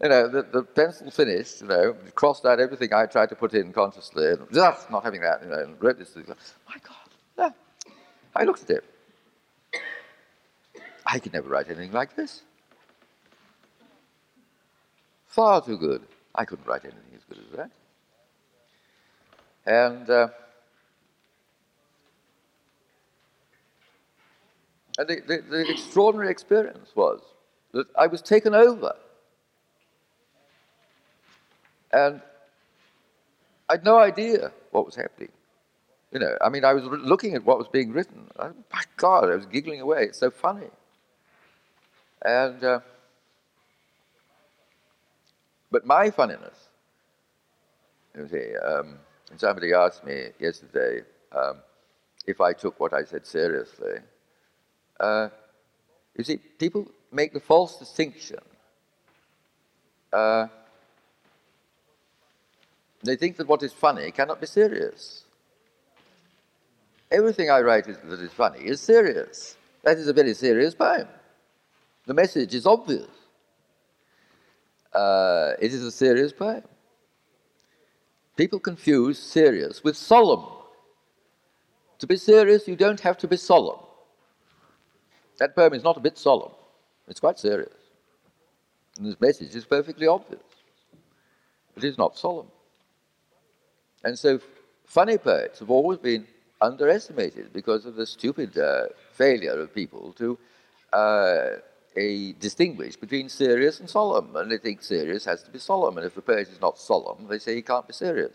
you 0.03 0.09
know, 0.09 0.29
the, 0.29 0.43
the 0.43 0.63
pencil 0.63 1.11
finished, 1.11 1.61
you 1.61 1.67
know, 1.67 1.97
crossed 2.15 2.45
out 2.47 2.61
everything 2.61 2.93
I 2.93 3.07
tried 3.07 3.31
to 3.31 3.35
put 3.35 3.55
in 3.55 3.73
consciously, 3.73 4.29
and 4.29 4.47
just 4.53 4.91
not 4.91 5.03
having 5.03 5.21
that, 5.23 5.43
you 5.43 5.49
know, 5.49 5.59
and 5.59 5.83
wrote 5.83 5.99
this 5.99 6.11
thing. 6.11 6.25
My 6.27 6.77
God, 6.83 7.09
yeah. 7.37 7.93
I 8.37 8.45
looked 8.45 8.63
at 8.65 8.71
it. 8.71 8.85
I 11.05 11.19
could 11.19 11.33
never 11.33 11.49
write 11.49 11.67
anything 11.69 11.93
like 11.93 12.15
this. 12.15 12.43
Far 15.27 15.63
too 15.65 15.79
good. 15.79 16.03
I 16.35 16.45
couldn't 16.45 16.67
write 16.67 16.85
anything 16.85 17.03
as 17.17 17.25
good 17.25 17.39
as 17.39 17.57
that. 17.57 17.71
And, 19.67 20.09
uh, 20.09 20.29
and 24.99 25.09
the, 25.09 25.17
the, 25.27 25.45
the 25.51 25.71
extraordinary 25.71 26.31
experience 26.31 26.91
was 26.95 27.21
that 27.73 27.87
I 27.97 28.07
was 28.07 28.23
taken 28.23 28.55
over. 28.55 28.95
And 31.93 32.21
I 33.69 33.75
had 33.75 33.85
no 33.85 33.99
idea 33.99 34.53
what 34.71 34.87
was 34.87 34.95
happening. 34.95 35.31
You 36.13 36.21
know, 36.21 36.37
I 36.41 36.49
mean, 36.49 36.65
I 36.65 36.73
was 36.73 36.85
looking 36.85 37.35
at 37.35 37.45
what 37.45 37.59
was 37.59 37.69
being 37.69 37.93
written. 37.93 38.31
I, 38.39 38.49
my 38.73 38.83
God, 38.97 39.31
I 39.31 39.37
was 39.37 39.47
giggling 39.47 39.81
away. 39.81 40.05
It's 40.05 40.19
so 40.19 40.31
funny. 40.31 40.69
And, 42.23 42.65
uh, 42.65 42.81
but 45.71 45.85
my 45.87 46.11
funniness, 46.11 46.69
you 48.17 48.27
see, 48.27 48.57
um, 48.57 48.99
somebody 49.37 49.75
asked 49.75 50.05
me 50.05 50.29
yesterday 50.41 51.03
um, 51.33 51.59
if 52.27 52.41
I 52.41 52.55
took 52.55 52.81
what 52.81 52.95
I 52.95 53.05
said 53.05 53.27
seriously. 53.27 53.99
Uh, 54.99 55.29
you 56.17 56.25
see, 56.25 56.37
people 56.37 56.87
make 57.13 57.33
the 57.35 57.41
false 57.41 57.79
distinction. 57.79 58.41
Uh, 60.13 60.47
they 63.03 63.17
think 63.17 63.37
that 63.37 63.47
what 63.47 63.63
is 63.63 63.73
funny 63.73 64.11
cannot 64.11 64.41
be 64.41 64.47
serious. 64.47 65.25
Everything 67.11 67.51
I 67.51 67.61
write 67.61 67.87
is, 67.87 67.97
that 68.05 68.21
is 68.21 68.33
funny 68.33 68.61
is 68.61 68.81
serious. 68.81 69.57
That 69.83 69.97
is 69.97 70.09
a 70.09 70.13
very 70.13 70.35
serious 70.35 70.75
poem. 70.75 71.09
The 72.07 72.15
message 72.15 72.55
is 72.55 72.67
obvious. 72.67 73.09
Uh, 74.93 75.53
it 75.61 75.73
is 75.73 75.83
a 75.83 75.91
serious 75.91 76.33
poem. 76.33 76.63
People 78.37 78.59
confuse 78.59 79.19
serious 79.19 79.83
with 79.83 79.97
solemn. 79.97 80.45
To 81.99 82.07
be 82.07 82.17
serious, 82.17 82.69
you 82.69 82.77
don't 82.77 83.01
have 83.01 83.19
to 83.19 83.29
be 83.29 83.37
solemn. 83.37 83.81
That 85.39 85.55
poem 85.55 85.75
is 85.75 85.85
not 85.85 85.97
a 85.97 86.01
bit 86.01 86.19
solemn, 86.19 86.53
it's 87.07 87.21
quite 87.21 87.39
serious. 87.39 87.75
And 88.99 89.07
this 89.07 89.21
message 89.21 89.55
is 89.55 89.65
perfectly 89.65 90.07
obvious. 90.07 90.43
It 91.77 91.85
is 91.85 91.97
not 91.97 92.19
solemn. 92.19 92.49
And 94.05 94.19
so, 94.19 94.41
funny 94.87 95.19
poets 95.19 95.59
have 95.61 95.71
always 95.71 95.99
been 95.99 96.27
underestimated 96.61 97.53
because 97.53 97.87
of 97.87 97.97
the 97.97 98.07
stupid 98.07 98.57
uh, 98.59 98.87
failure 99.13 99.61
of 99.61 99.75
people 99.75 100.13
to 100.15 100.39
uh, 100.93 101.47
distinguish 102.39 102.97
between 102.97 103.29
serious 103.29 103.81
and 103.81 103.89
solemn. 103.91 104.35
And 104.37 104.51
they 104.51 104.59
think 104.59 104.83
serious 104.83 105.25
has 105.25 105.43
to 105.43 105.51
be 105.51 105.59
solemn. 105.59 105.97
And 105.99 106.07
if 106.07 106.15
the 106.15 106.23
poet 106.23 106.49
is 106.49 106.61
not 106.61 106.79
solemn, 106.79 107.27
they 107.29 107.39
say 107.39 107.55
he 107.57 107.63
can't 107.63 107.87
be 107.87 107.93
serious. 107.93 108.35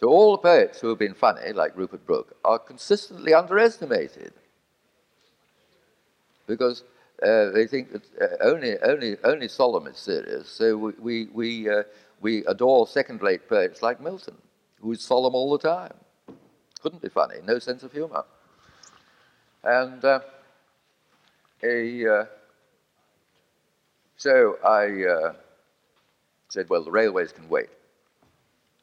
So 0.00 0.08
all 0.08 0.32
the 0.32 0.38
poets 0.38 0.80
who 0.80 0.88
have 0.88 0.98
been 0.98 1.14
funny, 1.14 1.52
like 1.52 1.76
Rupert 1.76 2.04
Brooke, 2.06 2.36
are 2.44 2.58
consistently 2.58 3.34
underestimated 3.34 4.32
because 6.46 6.82
uh, 7.22 7.50
they 7.50 7.66
think 7.66 7.92
that 7.92 8.02
uh, 8.20 8.44
only, 8.44 8.78
only, 8.80 9.16
only 9.22 9.48
solemn 9.48 9.86
is 9.86 9.98
serious. 9.98 10.48
So 10.48 10.76
we, 10.76 10.92
we, 10.98 11.28
we, 11.32 11.70
uh, 11.70 11.84
we 12.22 12.44
adore 12.46 12.86
second-rate 12.86 13.48
poets 13.48 13.82
like 13.82 14.00
Milton, 14.00 14.36
who 14.80 14.92
is 14.92 15.02
solemn 15.02 15.34
all 15.34 15.52
the 15.52 15.58
time 15.58 15.94
couldn't 16.82 17.00
be 17.00 17.08
funny, 17.08 17.36
no 17.46 17.58
sense 17.58 17.82
of 17.84 17.92
humor. 17.92 18.24
And 19.62 20.04
uh, 20.04 20.20
a, 21.62 22.06
uh, 22.06 22.24
so 24.16 24.58
I 24.64 25.04
uh, 25.04 25.32
said, 26.48 26.68
well, 26.68 26.82
the 26.82 26.90
railways 26.90 27.32
can 27.32 27.48
wait. 27.48 27.70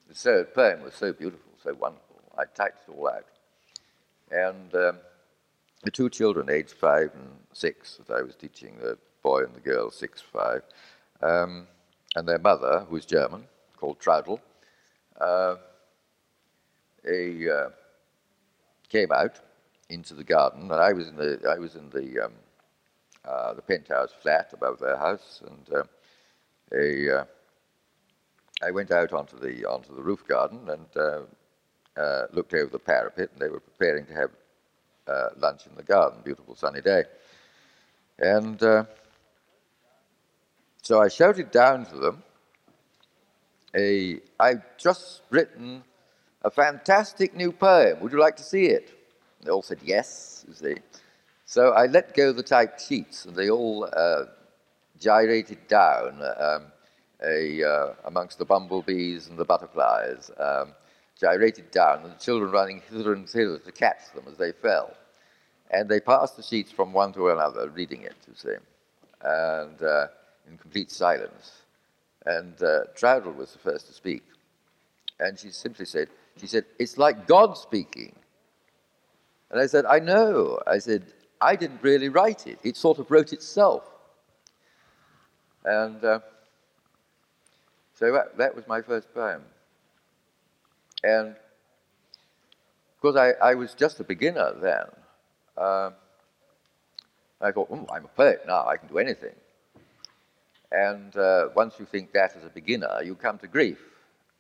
The 0.08 0.16
so, 0.16 0.44
poem 0.46 0.82
was 0.82 0.96
so 0.96 1.12
beautiful, 1.12 1.52
so 1.62 1.74
wonderful. 1.74 2.22
I 2.38 2.46
typed 2.46 2.88
it 2.88 2.96
all 2.98 3.10
out. 3.10 3.26
And 4.32 4.74
um, 4.74 4.98
the 5.84 5.92
two 5.92 6.10
children, 6.10 6.50
aged 6.50 6.72
five 6.72 7.12
and 7.14 7.32
six, 7.52 8.00
that 8.08 8.14
I 8.14 8.22
was 8.22 8.36
teaching, 8.36 8.78
the 8.82 8.98
boy 9.22 9.44
and 9.44 9.54
the 9.54 9.60
girl, 9.60 9.92
six, 9.92 10.22
five, 10.22 10.64
um, 11.22 11.68
and 12.16 12.28
their 12.28 12.40
mother, 12.40 12.86
who 12.88 12.96
was 12.96 13.06
German, 13.06 13.46
called 13.78 14.00
Traudl, 14.00 14.40
uh, 15.20 15.56
a 17.08 17.50
uh, 17.50 17.70
came 18.90 19.12
out 19.12 19.40
into 19.90 20.14
the 20.14 20.24
garden, 20.24 20.64
and 20.64 20.74
I 20.74 20.94
was 20.94 21.08
in 21.08 21.16
the 21.16 21.40
I 21.50 21.60
was 21.60 21.76
in 21.76 21.90
the 21.90 22.26
um, 22.26 22.34
uh, 23.26 23.54
the 23.54 23.62
penthouse 23.62 24.12
flat 24.22 24.52
above 24.54 24.80
their 24.80 24.98
house, 24.98 25.42
and 25.46 25.76
uh, 25.76 25.84
a, 26.74 27.20
uh, 27.20 27.26
I 28.62 28.72
went 28.72 28.92
out 28.92 29.14
onto 29.14 29.40
the 29.40 29.66
onto 29.66 29.96
the 29.96 30.02
roof 30.02 30.28
garden 30.28 30.70
and 30.70 30.98
uh, 31.98 32.28
looked 32.34 32.54
over 32.54 32.72
the 32.72 32.80
parapet, 32.80 33.30
and 33.32 33.42
they 33.42 33.50
were 33.50 33.60
preparing 33.60 34.06
to 34.08 34.14
have 34.14 34.32
lunch 35.38 35.66
in 35.68 35.76
the 35.76 35.84
garden. 35.84 36.22
Beautiful 36.24 36.56
sunny 36.56 36.82
day, 36.82 37.04
and 38.20 38.62
so 40.90 41.04
I 41.04 41.08
shouted 41.08 41.52
down 41.52 41.86
to 41.86 41.98
them. 41.98 42.24
A, 43.76 44.20
I've 44.40 44.64
just 44.76 45.22
written 45.30 45.84
a 46.42 46.50
fantastic 46.50 47.36
new 47.36 47.52
poem. 47.52 48.00
Would 48.00 48.12
you 48.12 48.20
like 48.20 48.36
to 48.38 48.44
see 48.44 48.66
it? 48.66 48.90
They 49.44 49.52
all 49.52 49.62
said 49.62 49.78
yes, 49.84 50.44
you 50.48 50.56
see. 50.56 50.78
So 51.46 51.74
I 51.74 51.86
let 51.86 52.16
go 52.16 52.34
the 52.34 52.42
typed 52.42 52.82
sheets, 52.82 53.26
and 53.26 53.36
they 53.36 53.52
all 53.52 53.88
uh, 53.96 54.26
gyrated 55.00 55.60
down 55.68 56.24
um, 56.40 56.72
a, 57.24 57.64
uh, 57.64 57.94
amongst 58.06 58.40
the 58.40 58.46
bumblebees 58.46 59.28
and 59.28 59.38
the 59.38 59.46
butterflies, 59.46 60.32
um, 60.40 60.74
gyrated 61.22 61.70
down, 61.70 62.02
and 62.02 62.14
the 62.14 62.18
children 62.18 62.50
running 62.50 62.82
hither 62.90 63.14
and 63.14 63.30
thither 63.30 63.60
to 63.60 63.72
catch 63.72 64.12
them 64.16 64.24
as 64.28 64.38
they 64.38 64.54
fell. 64.54 64.98
And 65.70 65.88
they 65.88 66.00
passed 66.00 66.36
the 66.36 66.42
sheets 66.42 66.72
from 66.72 66.94
one 66.94 67.14
to 67.14 67.30
another, 67.30 67.70
reading 67.70 68.02
it, 68.02 68.16
you 68.28 68.34
see, 68.34 68.56
and 69.22 69.84
uh, 69.84 70.08
in 70.50 70.58
complete 70.58 70.92
silence. 70.92 71.64
And 72.26 72.62
uh, 72.62 72.82
was 73.38 73.54
the 73.54 73.60
first 73.60 73.88
to 73.88 73.94
speak. 73.94 74.24
And 75.20 75.38
she 75.38 75.52
simply 75.52 75.86
said, 75.86 76.10
she 76.40 76.48
said, 76.48 76.66
It's 76.78 76.98
like 76.98 77.28
God 77.28 77.58
speaking. 77.58 78.16
And 79.52 79.60
I 79.60 79.66
said, 79.66 79.86
I 79.86 80.00
know. 80.00 80.60
I 80.68 80.80
said, 80.80 81.06
I 81.42 81.56
didn't 81.56 81.82
really 81.82 82.10
write 82.10 82.46
it. 82.46 82.60
It 82.64 82.78
sort 82.78 83.00
of 83.00 83.10
wrote 83.10 83.34
itself. 83.34 83.84
And 85.66 86.04
uh, 86.04 86.20
so 87.96 88.12
that, 88.12 88.38
that, 88.38 88.56
was 88.56 88.68
my 88.68 88.82
first 88.82 89.14
poem. 89.14 89.42
And 91.04 91.36
because 92.96 93.16
I, 93.16 93.32
I 93.44 93.56
was 93.56 93.74
just 93.74 94.00
a 94.00 94.04
beginner 94.04 94.54
then, 94.62 94.86
uh, 95.58 95.92
I 97.42 97.52
thought, 97.52 97.68
oh, 97.72 97.88
I'm 97.92 98.06
a 98.06 98.10
poet 98.10 98.44
now, 98.46 98.68
I 98.68 98.78
can 98.78 98.88
do 98.88 98.98
anything. 99.00 99.36
And 100.72 101.16
uh, 101.18 101.50
once 101.56 101.76
you 101.80 101.86
think 101.86 102.14
that 102.14 102.36
as 102.36 102.44
a 102.44 102.50
beginner, 102.50 103.02
you 103.04 103.16
come 103.16 103.40
to 103.40 103.48
grief. 103.48 103.80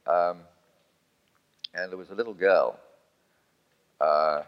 Um, 0.06 0.40
and 1.74 1.92
there 1.92 1.98
was 1.98 2.12
a 2.12 2.16
little 2.16 2.34
girl 2.34 2.80
uh, 4.00 4.44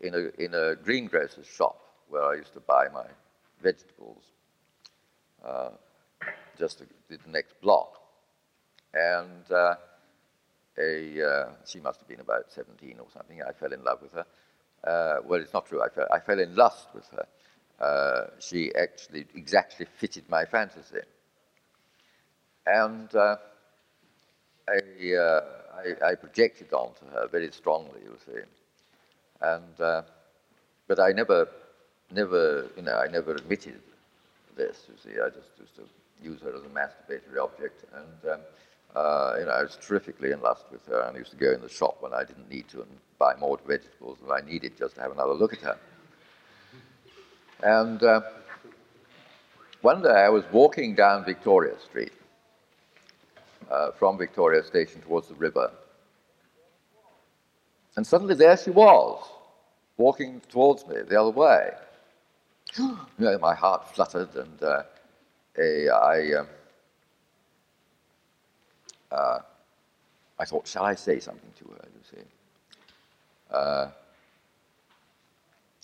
in, 0.00 0.14
a, 0.14 0.42
in 0.42 0.54
a 0.54 0.76
greengrocer's 0.76 1.46
shop 1.46 1.80
where 2.08 2.24
I 2.24 2.34
used 2.34 2.54
to 2.54 2.60
buy 2.60 2.88
my 2.92 3.06
vegetables, 3.62 4.22
uh, 5.44 5.70
just 6.58 6.82
the 7.08 7.18
next 7.28 7.60
block. 7.60 7.98
And 8.94 9.50
uh, 9.50 9.74
a, 10.78 11.22
uh, 11.22 11.48
she 11.66 11.80
must 11.80 12.00
have 12.00 12.08
been 12.08 12.20
about 12.20 12.50
17 12.50 12.96
or 12.98 13.06
something. 13.12 13.42
I 13.42 13.52
fell 13.52 13.72
in 13.72 13.84
love 13.84 14.00
with 14.00 14.12
her. 14.12 14.26
Uh, 14.84 15.20
well, 15.26 15.40
it's 15.40 15.52
not 15.52 15.66
true. 15.66 15.82
I 15.82 15.88
fell, 15.88 16.06
I 16.12 16.20
fell 16.20 16.38
in 16.38 16.54
lust 16.54 16.88
with 16.94 17.08
her. 17.10 18.30
She 18.38 18.74
actually 18.74 19.26
exactly 19.34 19.86
fitted 19.98 20.28
my 20.30 20.46
fantasy. 20.46 21.00
And 22.66 23.08
I, 23.14 23.36
I, 24.68 26.10
I, 26.10 26.14
projected 26.16 26.72
onto 26.72 27.06
her 27.12 27.28
very 27.28 27.52
strongly, 27.52 28.00
you 28.02 28.16
see. 28.26 28.40
And, 29.40 29.80
uh, 29.80 30.02
but 30.88 30.98
I 30.98 31.12
never, 31.12 31.48
never, 32.12 32.66
you 32.76 32.82
know, 32.82 32.96
I 32.96 33.06
never 33.06 33.36
admitted 33.36 33.80
this, 34.56 34.86
you 34.88 34.94
see. 35.02 35.20
I 35.20 35.28
just 35.28 35.50
used 35.60 35.76
to 35.76 35.82
use 36.22 36.40
her 36.40 36.54
as 36.54 36.62
a 36.62 36.68
masturbatory 36.68 37.40
object. 37.40 37.84
And, 37.94 38.32
um, 38.32 38.40
uh, 38.96 39.36
you 39.38 39.44
know, 39.44 39.52
I 39.52 39.62
was 39.62 39.78
terrifically 39.80 40.32
in 40.32 40.40
lust 40.40 40.64
with 40.72 40.84
her. 40.86 41.02
And 41.02 41.16
I 41.16 41.18
used 41.20 41.30
to 41.30 41.36
go 41.36 41.52
in 41.52 41.60
the 41.60 41.68
shop 41.68 41.98
when 42.00 42.12
I 42.12 42.24
didn't 42.24 42.50
need 42.50 42.68
to 42.70 42.82
and 42.82 42.90
buy 43.18 43.36
more 43.36 43.60
vegetables 43.64 44.18
than 44.20 44.32
I 44.32 44.40
needed 44.44 44.76
just 44.76 44.96
to 44.96 45.02
have 45.02 45.12
another 45.12 45.34
look 45.34 45.52
at 45.52 45.60
her. 45.60 45.78
And 47.62 48.02
uh, 48.02 48.22
one 49.82 50.02
day 50.02 50.10
I 50.10 50.30
was 50.30 50.44
walking 50.50 50.94
down 50.94 51.24
Victoria 51.24 51.78
Street 51.80 52.12
uh, 53.70 53.90
from 53.92 54.18
Victoria 54.18 54.62
Station 54.62 55.00
towards 55.02 55.28
the 55.28 55.34
river. 55.34 55.70
And 57.96 58.06
suddenly 58.06 58.34
there 58.34 58.56
she 58.56 58.70
was, 58.70 59.26
walking 59.96 60.40
towards 60.50 60.86
me 60.86 60.96
the 61.08 61.20
other 61.20 61.30
way. 61.30 61.70
you 62.78 62.96
know, 63.18 63.38
my 63.38 63.54
heart 63.54 63.94
fluttered, 63.94 64.34
and 64.34 64.62
uh, 64.62 64.82
a, 65.58 65.88
I, 65.88 66.32
um, 66.34 66.46
uh, 69.10 69.38
I 70.38 70.44
thought, 70.44 70.66
shall 70.66 70.84
I 70.84 70.94
say 70.94 71.18
something 71.20 71.50
to 71.58 71.64
her? 71.64 71.88
You 71.94 72.18
see, 72.18 72.24
uh, 73.50 73.88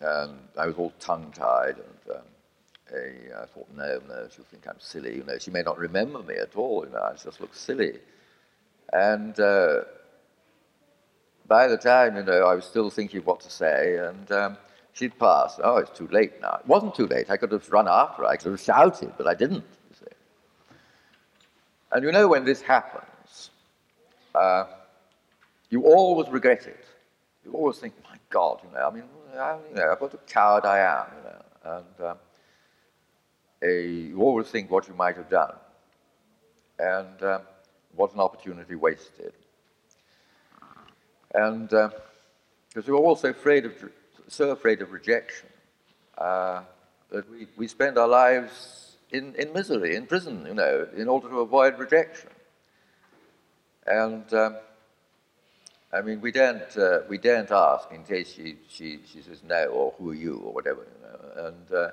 and 0.01 0.39
I 0.59 0.66
was 0.66 0.76
all 0.76 0.93
tongue-tied, 1.01 1.76
and 1.76 2.16
um, 2.16 2.22
I 2.95 3.47
thought, 3.47 3.68
no, 3.76 4.01
no, 4.09 4.28
she'll 4.34 4.45
think 4.45 4.66
I'm 4.68 4.78
silly. 4.78 5.16
You 5.16 5.24
know, 5.24 5.38
she 5.38 5.51
may 5.51 5.62
not 5.62 5.78
remember 5.78 6.22
me 6.22 6.34
at 6.36 6.57
all. 6.57 6.84
You 6.84 6.93
know, 6.93 7.03
I 7.03 7.12
just 7.12 7.40
look 7.40 7.55
silly. 7.55 7.99
And 8.93 9.38
uh, 9.40 9.82
by 11.47 11.66
the 11.68 11.76
time, 11.76 12.16
you 12.16 12.22
know, 12.22 12.47
I 12.47 12.55
was 12.55 12.64
still 12.64 12.90
thinking 12.90 13.22
what 13.22 13.40
to 13.40 13.51
say, 13.51 13.97
and 13.97 14.30
um, 14.32 14.59
she'd 14.93 15.18
passed. 15.18 15.61
Oh, 15.62 15.78
it's 15.78 15.97
too 15.97 16.09
late 16.09 16.40
now. 16.40 16.59
It 16.61 16.66
wasn't 16.66 16.95
too 16.95 17.07
late. 17.07 17.30
I 17.30 17.36
could 17.36 17.53
have 17.53 17.68
run 17.70 17.88
after 17.88 18.22
her. 18.22 18.28
I 18.28 18.36
could 18.36 18.53
have 18.53 18.61
shouted, 18.61 19.12
but 19.16 19.26
I 19.26 19.34
didn't, 19.34 19.64
you. 20.01 20.07
And 21.93 22.05
you 22.05 22.12
know, 22.12 22.28
when 22.28 22.45
this 22.45 22.62
happens, 22.62 23.51
uh, 24.34 24.64
you 25.70 25.84
always 25.84 26.28
regret 26.28 26.66
it. 26.66 26.84
You 27.45 27.53
always 27.53 27.78
think, 27.78 27.95
my 28.05 28.16
God, 28.30 28.61
you 28.64 28.70
know, 28.74 28.88
I 28.88 28.90
mean, 28.95 29.05
I, 29.38 29.57
you 29.70 29.76
know, 29.76 29.97
what 29.99 30.14
a 30.14 30.18
coward 30.18 30.64
I 30.64 30.78
am, 30.78 31.07
you 31.16 31.24
know. 31.24 31.43
And 31.64 32.07
um, 32.09 32.16
a, 33.62 33.86
you 33.86 34.20
always 34.20 34.48
think 34.48 34.70
what 34.70 34.88
you 34.88 34.94
might 34.94 35.16
have 35.16 35.30
done. 35.30 35.54
And 36.78 37.22
um, 37.22 37.42
what 37.94 38.12
an 38.14 38.20
opportunity 38.20 38.74
wasted. 38.74 39.32
And 41.34 41.68
because 41.68 41.92
uh, 42.76 42.92
we're 42.92 42.96
all 42.96 43.16
so 43.16 43.30
afraid 43.30 43.64
of, 43.64 43.72
so 44.28 44.50
afraid 44.50 44.82
of 44.82 44.92
rejection 44.92 45.48
uh, 46.18 46.62
that 47.10 47.30
we, 47.30 47.46
we 47.56 47.68
spend 47.68 47.98
our 47.98 48.08
lives 48.08 48.96
in, 49.10 49.34
in 49.36 49.52
misery, 49.52 49.96
in 49.96 50.06
prison, 50.06 50.44
you 50.46 50.54
know, 50.54 50.88
in 50.96 51.08
order 51.08 51.28
to 51.28 51.40
avoid 51.40 51.78
rejection. 51.78 52.30
And 53.86 54.32
um, 54.34 54.56
I 55.92 56.00
mean, 56.00 56.20
we 56.20 56.32
don't, 56.32 56.76
uh, 56.76 57.00
we 57.08 57.18
don't 57.18 57.50
ask 57.50 57.90
in 57.92 58.04
case 58.04 58.32
she, 58.32 58.56
she, 58.68 59.00
she 59.12 59.20
says 59.20 59.42
no, 59.46 59.66
or 59.66 59.94
who 59.98 60.10
are 60.10 60.14
you, 60.14 60.36
or 60.36 60.52
whatever, 60.52 60.86
you 60.86 61.06
know. 61.06 61.46
And 61.46 61.92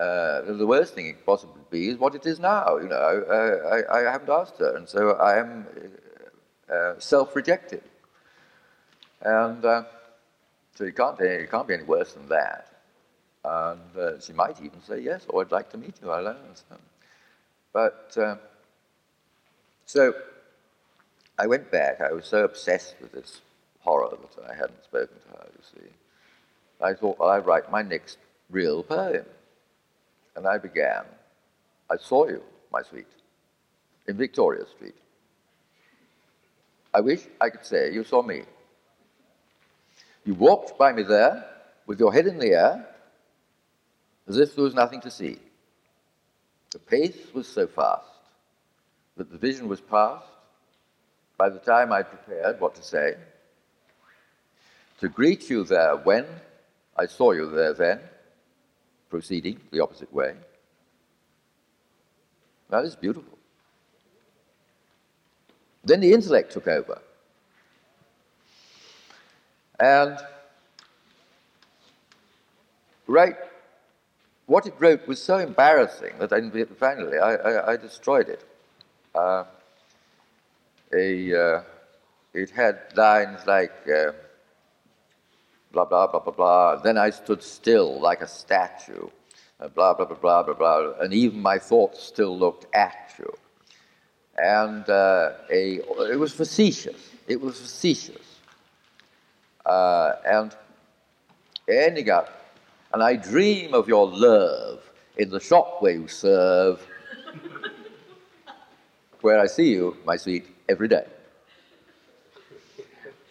uh, 0.00 0.02
uh, 0.02 0.52
the 0.54 0.66
worst 0.66 0.94
thing 0.94 1.06
it 1.06 1.12
could 1.16 1.26
possibly 1.26 1.60
be 1.70 1.88
is 1.88 1.98
what 1.98 2.14
it 2.14 2.24
is 2.24 2.40
now, 2.40 2.78
you 2.78 2.88
know. 2.88 2.96
I, 2.96 3.76
I, 3.76 3.98
I 3.98 4.12
haven't 4.12 4.30
asked 4.30 4.58
her, 4.58 4.74
and 4.76 4.88
so 4.88 5.10
I 5.12 5.38
am 5.38 5.66
uh, 6.72 6.94
self-rejected. 6.98 7.82
And 9.20 9.62
uh, 9.62 9.84
so 10.74 10.84
it 10.84 10.96
can't, 10.96 11.20
it 11.20 11.50
can't 11.50 11.68
be 11.68 11.74
any 11.74 11.82
worse 11.82 12.14
than 12.14 12.28
that. 12.28 12.68
And 13.44 13.96
uh, 13.98 14.20
she 14.20 14.32
might 14.32 14.58
even 14.62 14.82
say 14.82 15.00
yes, 15.00 15.26
or 15.28 15.42
I'd 15.42 15.52
like 15.52 15.70
to 15.72 15.78
meet 15.78 15.94
you, 16.02 16.10
I. 16.10 16.34
But, 17.72 18.16
so 19.84 20.14
I 21.38 21.46
went 21.46 21.70
back. 21.70 22.00
I 22.00 22.12
was 22.12 22.26
so 22.26 22.44
obsessed 22.44 22.94
with 23.00 23.12
this 23.12 23.40
horror 23.80 24.16
that 24.36 24.50
I 24.50 24.54
hadn't 24.54 24.84
spoken 24.84 25.16
to 25.26 25.38
her, 25.38 25.46
you 25.52 25.62
see. 25.74 25.88
I 26.80 26.94
thought, 26.94 27.18
well, 27.18 27.28
I'd 27.28 27.44
write 27.44 27.70
my 27.70 27.82
next 27.82 28.16
real 28.50 28.82
poem. 28.82 29.26
And 30.40 30.48
I 30.48 30.56
began, 30.56 31.02
I 31.90 31.98
saw 31.98 32.26
you, 32.26 32.42
my 32.72 32.80
sweet, 32.80 33.06
in 34.08 34.16
Victoria 34.16 34.64
Street. 34.74 34.94
I 36.94 37.02
wish 37.02 37.20
I 37.38 37.50
could 37.50 37.66
say 37.66 37.92
you 37.92 38.04
saw 38.04 38.22
me. 38.22 38.44
You 40.24 40.32
walked 40.32 40.78
by 40.78 40.94
me 40.94 41.02
there 41.02 41.44
with 41.84 42.00
your 42.00 42.10
head 42.10 42.26
in 42.26 42.38
the 42.38 42.52
air 42.52 42.86
as 44.26 44.38
if 44.38 44.54
there 44.54 44.64
was 44.64 44.72
nothing 44.72 45.02
to 45.02 45.10
see. 45.10 45.36
The 46.70 46.78
pace 46.78 47.18
was 47.34 47.46
so 47.46 47.66
fast 47.66 48.06
that 49.18 49.30
the 49.30 49.36
vision 49.36 49.68
was 49.68 49.82
past 49.82 50.24
by 51.36 51.50
the 51.50 51.58
time 51.58 51.92
I'd 51.92 52.08
prepared 52.08 52.58
what 52.60 52.76
to 52.76 52.82
say, 52.82 53.16
to 55.00 55.08
greet 55.10 55.50
you 55.50 55.64
there 55.64 55.96
when 55.98 56.24
I 56.96 57.04
saw 57.04 57.32
you 57.32 57.50
there 57.50 57.74
then, 57.74 58.00
proceeding 59.10 59.60
the 59.70 59.80
opposite 59.80 60.12
way. 60.12 60.34
That 62.70 62.84
is 62.84 62.94
beautiful. 62.94 63.36
Then 65.84 66.00
the 66.00 66.12
intellect 66.12 66.52
took 66.52 66.68
over. 66.68 67.00
And 69.80 70.18
right, 73.06 73.36
what 74.46 74.66
it 74.66 74.74
wrote 74.78 75.06
was 75.08 75.22
so 75.22 75.38
embarrassing 75.38 76.14
that 76.18 76.32
I, 76.32 76.40
finally 76.74 77.18
I, 77.18 77.34
I, 77.34 77.72
I 77.72 77.76
destroyed 77.76 78.28
it. 78.28 78.44
Uh, 79.14 79.44
a, 80.92 81.34
uh, 81.34 81.62
it 82.34 82.50
had 82.50 82.78
lines 82.94 83.46
like 83.46 83.72
uh, 83.88 84.12
blah, 85.72 85.84
blah, 85.84 86.06
blah, 86.06 86.20
blah, 86.20 86.32
blah. 86.32 86.76
Then 86.76 86.98
I 86.98 87.10
stood 87.10 87.42
still 87.42 88.00
like 88.00 88.20
a 88.20 88.26
statue, 88.26 89.08
uh, 89.60 89.68
blah, 89.68 89.94
blah, 89.94 90.06
blah, 90.06 90.16
blah, 90.16 90.42
blah, 90.42 90.54
blah. 90.54 90.92
And 91.00 91.12
even 91.12 91.40
my 91.40 91.58
thoughts 91.58 92.02
still 92.02 92.36
looked 92.38 92.66
at 92.74 93.14
you. 93.18 93.32
And 94.36 94.88
uh, 94.88 95.32
a, 95.50 95.80
it 96.10 96.18
was 96.18 96.32
facetious. 96.32 97.10
It 97.26 97.40
was 97.40 97.60
facetious. 97.60 98.38
Uh, 99.66 100.14
and 100.24 100.56
ending 101.68 102.10
up, 102.10 102.54
and 102.92 103.02
I 103.02 103.16
dream 103.16 103.74
of 103.74 103.86
your 103.86 104.08
love 104.08 104.82
in 105.16 105.30
the 105.30 105.40
shop 105.40 105.76
where 105.80 105.92
you 105.92 106.08
serve, 106.08 106.84
where 109.20 109.38
I 109.38 109.46
see 109.46 109.70
you, 109.70 109.96
my 110.04 110.16
sweet, 110.16 110.46
every 110.68 110.88
day. 110.88 111.04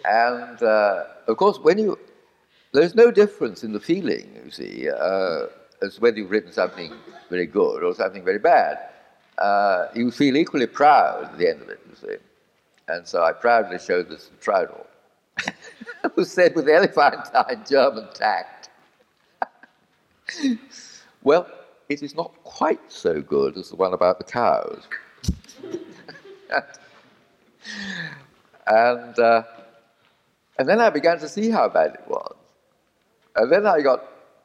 And 0.05 0.61
uh, 0.63 1.03
of 1.27 1.37
course, 1.37 1.59
when 1.59 1.77
you, 1.77 1.99
there's 2.71 2.95
no 2.95 3.11
difference 3.11 3.63
in 3.63 3.73
the 3.73 3.79
feeling, 3.79 4.29
you 4.43 4.51
see, 4.51 4.89
uh, 4.89 5.47
as 5.81 5.99
whether 5.99 6.17
you've 6.17 6.31
written 6.31 6.51
something 6.51 6.93
very 7.29 7.45
good 7.45 7.83
or 7.83 7.93
something 7.93 8.23
very 8.23 8.39
bad. 8.39 8.77
Uh, 9.37 9.87
you 9.95 10.11
feel 10.11 10.35
equally 10.35 10.67
proud 10.67 11.23
at 11.23 11.37
the 11.37 11.49
end 11.49 11.61
of 11.61 11.69
it, 11.69 11.79
you 11.89 11.95
see. 11.95 12.17
And 12.87 13.07
so 13.07 13.23
I 13.23 13.31
proudly 13.31 13.79
showed 13.79 14.09
this 14.09 14.29
to 14.43 14.69
who 16.15 16.25
said 16.25 16.55
with 16.55 16.67
elephantine 16.67 17.63
German 17.69 18.07
tact, 18.13 18.69
Well, 21.23 21.47
it 21.89 22.01
is 22.03 22.15
not 22.15 22.31
quite 22.43 22.79
so 22.91 23.21
good 23.21 23.57
as 23.57 23.69
the 23.69 23.75
one 23.75 23.93
about 23.93 24.17
the 24.19 24.23
cows. 24.23 24.83
and, 28.67 29.19
uh, 29.19 29.43
and 30.57 30.69
then 30.69 30.79
I 30.79 30.89
began 30.89 31.19
to 31.19 31.27
see 31.27 31.49
how 31.49 31.67
bad 31.69 31.95
it 31.95 32.03
was. 32.07 32.35
And 33.35 33.51
then 33.51 33.65
I 33.65 33.81
got, 33.81 34.03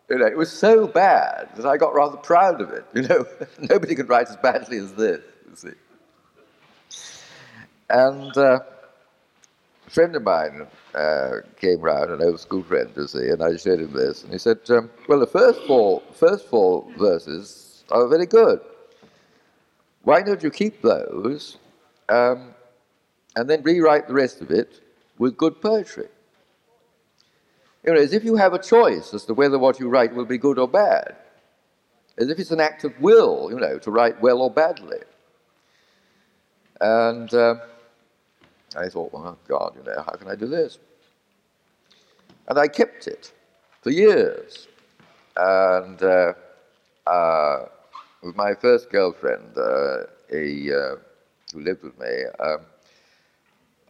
you 0.09 0.19
know, 0.19 0.27
it 0.27 0.37
was 0.37 0.53
so 0.53 0.87
bad 0.87 1.51
that 1.57 1.67
I 1.67 1.77
got 1.77 1.95
rather 1.95 2.17
proud 2.17 2.61
of 2.61 2.71
it. 2.71 2.85
You 2.95 3.03
know, 3.03 3.27
nobody 3.59 3.95
could 3.95 4.09
write 4.09 4.29
as 4.29 4.37
badly 4.37 4.79
as 4.79 4.93
this, 4.95 5.21
you 5.49 5.57
see. 5.57 6.99
And 7.91 8.37
uh, 8.37 8.61
a 9.87 9.91
friend 9.91 10.15
of 10.17 10.23
mine 10.23 10.67
uh, 10.95 11.31
came 11.61 11.81
round, 11.81 12.11
an 12.11 12.23
old 12.23 12.41
school 12.41 12.63
friend, 12.63 12.91
you 12.97 13.07
see, 13.07 13.29
and 13.29 13.43
I 13.43 13.57
showed 13.57 13.81
him 13.81 13.93
this, 13.93 14.25
and 14.25 14.33
he 14.33 14.39
said, 14.39 14.59
um, 14.71 14.91
well, 15.09 15.21
the 15.21 15.27
first 15.27 15.61
four, 15.63 16.03
first 16.13 16.47
four 16.47 16.87
verses 16.97 17.85
are 17.91 18.07
very 18.09 18.27
good. 18.27 18.61
Why 20.03 20.23
don't 20.23 20.43
you 20.43 20.51
keep 20.51 20.83
those 20.83 21.59
um, 22.09 22.55
and 23.37 23.49
then 23.49 23.63
rewrite 23.63 24.09
the 24.09 24.15
rest 24.15 24.41
of 24.41 24.51
it 24.51 24.81
with 25.19 25.37
good 25.37 25.61
poetry. 25.61 26.09
You 27.85 27.93
know, 27.93 28.01
as 28.01 28.15
if 28.15 28.25
you 28.25 28.37
have 28.37 28.55
a 28.55 28.59
choice 28.59 29.13
as 29.13 29.25
to 29.27 29.35
whether 29.35 29.59
what 29.59 29.79
you 29.79 29.89
write 29.89 30.15
will 30.15 30.25
be 30.25 30.39
good 30.39 30.59
or 30.59 30.67
bad. 30.67 31.17
As 32.17 32.31
if 32.31 32.39
it's 32.39 32.51
an 32.51 32.61
act 32.61 32.85
of 32.85 32.99
will, 33.01 33.51
you 33.51 33.59
know, 33.59 33.79
to 33.79 33.91
write 33.91 34.21
well 34.23 34.41
or 34.41 34.51
badly. 34.51 35.01
And 36.81 37.33
uh, 37.35 37.57
I 38.77 38.89
thought, 38.89 39.13
well, 39.13 39.27
oh 39.27 39.39
God, 39.47 39.75
you 39.77 39.83
know, 39.83 40.03
how 40.03 40.13
can 40.13 40.29
I 40.29 40.35
do 40.35 40.47
this? 40.47 40.79
And 42.49 42.59
I 42.59 42.69
kept 42.69 43.07
it 43.07 43.33
for 43.83 43.91
years. 43.91 44.69
And 45.37 46.03
uh, 46.03 46.33
uh, 47.07 47.67
with 48.23 48.37
my 48.37 48.55
first 48.55 48.91
girlfriend, 48.91 49.57
uh, 49.57 50.05
a, 50.33 50.73
uh, 50.73 50.97
who 51.53 51.61
lived 51.61 51.83
with 51.83 51.99
me, 51.99 52.25
um, 52.41 52.61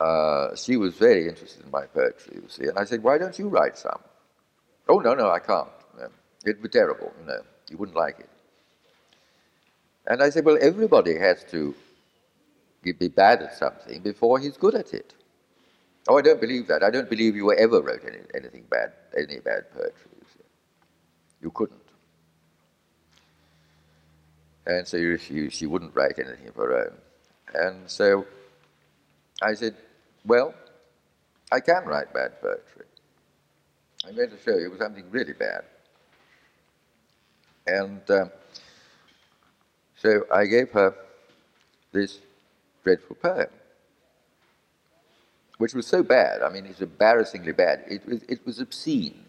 uh, 0.05 0.55
she 0.55 0.77
was 0.77 0.95
very 0.95 1.29
interested 1.29 1.65
in 1.65 1.71
my 1.71 1.87
poetry, 1.87 2.37
you 2.43 2.49
see. 2.49 2.65
And 2.65 2.79
I 2.79 2.85
said, 2.85 3.03
why 3.03 3.17
don't 3.17 3.39
you 3.39 3.49
write 3.49 3.79
some? 3.79 4.01
Oh, 4.87 4.99
no, 4.99 5.15
no, 5.15 5.31
I 5.31 5.39
can't. 5.39 5.69
It'd 6.45 6.63
be 6.63 6.69
terrible, 6.69 7.11
you 7.19 7.27
know. 7.27 7.43
You 7.71 7.79
wouldn't 7.79 7.97
like 7.97 8.21
it. 8.21 8.29
And 10.07 10.23
I 10.23 10.29
said, 10.29 10.45
well, 10.45 10.59
everybody 10.61 11.17
has 11.19 11.43
to 11.53 11.75
be 12.83 13.09
bad 13.09 13.41
at 13.41 13.55
something 13.55 14.03
before 14.03 14.39
he's 14.39 14.59
good 14.59 14.75
at 14.75 14.93
it. 14.93 15.15
Oh, 16.07 16.19
I 16.19 16.23
don't 16.23 16.41
believe 16.41 16.67
that. 16.69 16.83
I 16.83 16.91
don't 16.91 17.09
believe 17.09 17.35
you 17.35 17.51
ever 17.55 17.81
wrote 17.81 18.03
any, 18.07 18.19
anything 18.35 18.65
bad, 18.69 18.93
any 19.17 19.39
bad 19.39 19.71
poetry. 19.73 20.11
You, 20.21 20.45
you 21.45 21.51
couldn't. 21.51 21.81
And 24.67 24.87
so 24.87 25.17
she, 25.17 25.49
she 25.49 25.67
wouldn't 25.67 25.97
write 25.97 26.19
anything 26.19 26.49
of 26.49 26.57
her 26.57 26.73
own. 26.85 26.95
And 27.55 27.91
so 27.91 28.27
I 29.41 29.55
said, 29.55 29.75
Well, 30.27 30.55
I 31.53 31.61
can 31.61 31.85
write 31.85 32.13
bad 32.13 32.41
poetry. 32.41 32.87
I'm 34.07 34.17
going 34.17 34.31
to 34.31 34.39
show 34.39 34.57
you 34.57 34.75
something 34.79 35.05
really 35.11 35.33
bad. 35.33 35.65
And 37.67 38.03
um, 38.11 38.31
so 39.97 40.25
I 40.33 40.47
gave 40.47 40.71
her 40.73 40.95
this 41.93 42.19
dreadful 42.83 43.17
poem, 43.17 43.47
which 45.59 45.75
was 45.75 45.87
so 45.87 46.03
bad. 46.03 46.43
I 46.43 46.51
mean, 46.51 46.67
it's 46.67 46.83
embarrassingly 46.83 47.53
bad. 47.53 47.85
It 47.89 48.07
was, 48.07 48.23
it 48.25 48.45
was 48.45 48.61
obscene. 48.61 49.25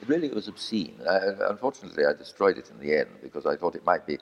It 0.00 0.08
really 0.08 0.28
was 0.28 0.48
obscene. 0.48 1.00
I, 1.08 1.18
unfortunately, 1.48 2.04
I 2.04 2.12
destroyed 2.12 2.58
it 2.58 2.70
in 2.70 2.78
the 2.78 2.98
end 2.98 3.08
because 3.22 3.46
I 3.46 3.56
thought 3.56 3.74
it 3.74 3.84
might 3.84 4.06
be 4.06 4.18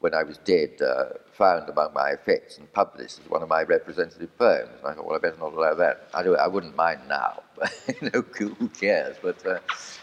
when 0.00 0.14
I 0.14 0.22
was 0.22 0.38
dead, 0.38 0.80
uh, 0.82 1.04
found 1.32 1.68
among 1.68 1.94
my 1.94 2.10
effects 2.10 2.58
and 2.58 2.70
published 2.72 3.20
as 3.20 3.30
one 3.30 3.42
of 3.42 3.48
my 3.48 3.62
representative 3.62 4.36
poems. 4.36 4.68
And 4.78 4.88
I 4.88 4.94
thought, 4.94 5.06
well, 5.06 5.16
I 5.16 5.18
better 5.18 5.38
not 5.38 5.54
allow 5.54 5.74
that. 5.74 6.08
I, 6.12 6.22
do, 6.22 6.36
I 6.36 6.46
wouldn't 6.46 6.76
mind 6.76 7.00
now, 7.08 7.42
you 8.00 8.10
know, 8.10 8.22
who 8.22 8.68
cares? 8.68 9.16
But 9.22 9.44
uh, 9.46 9.58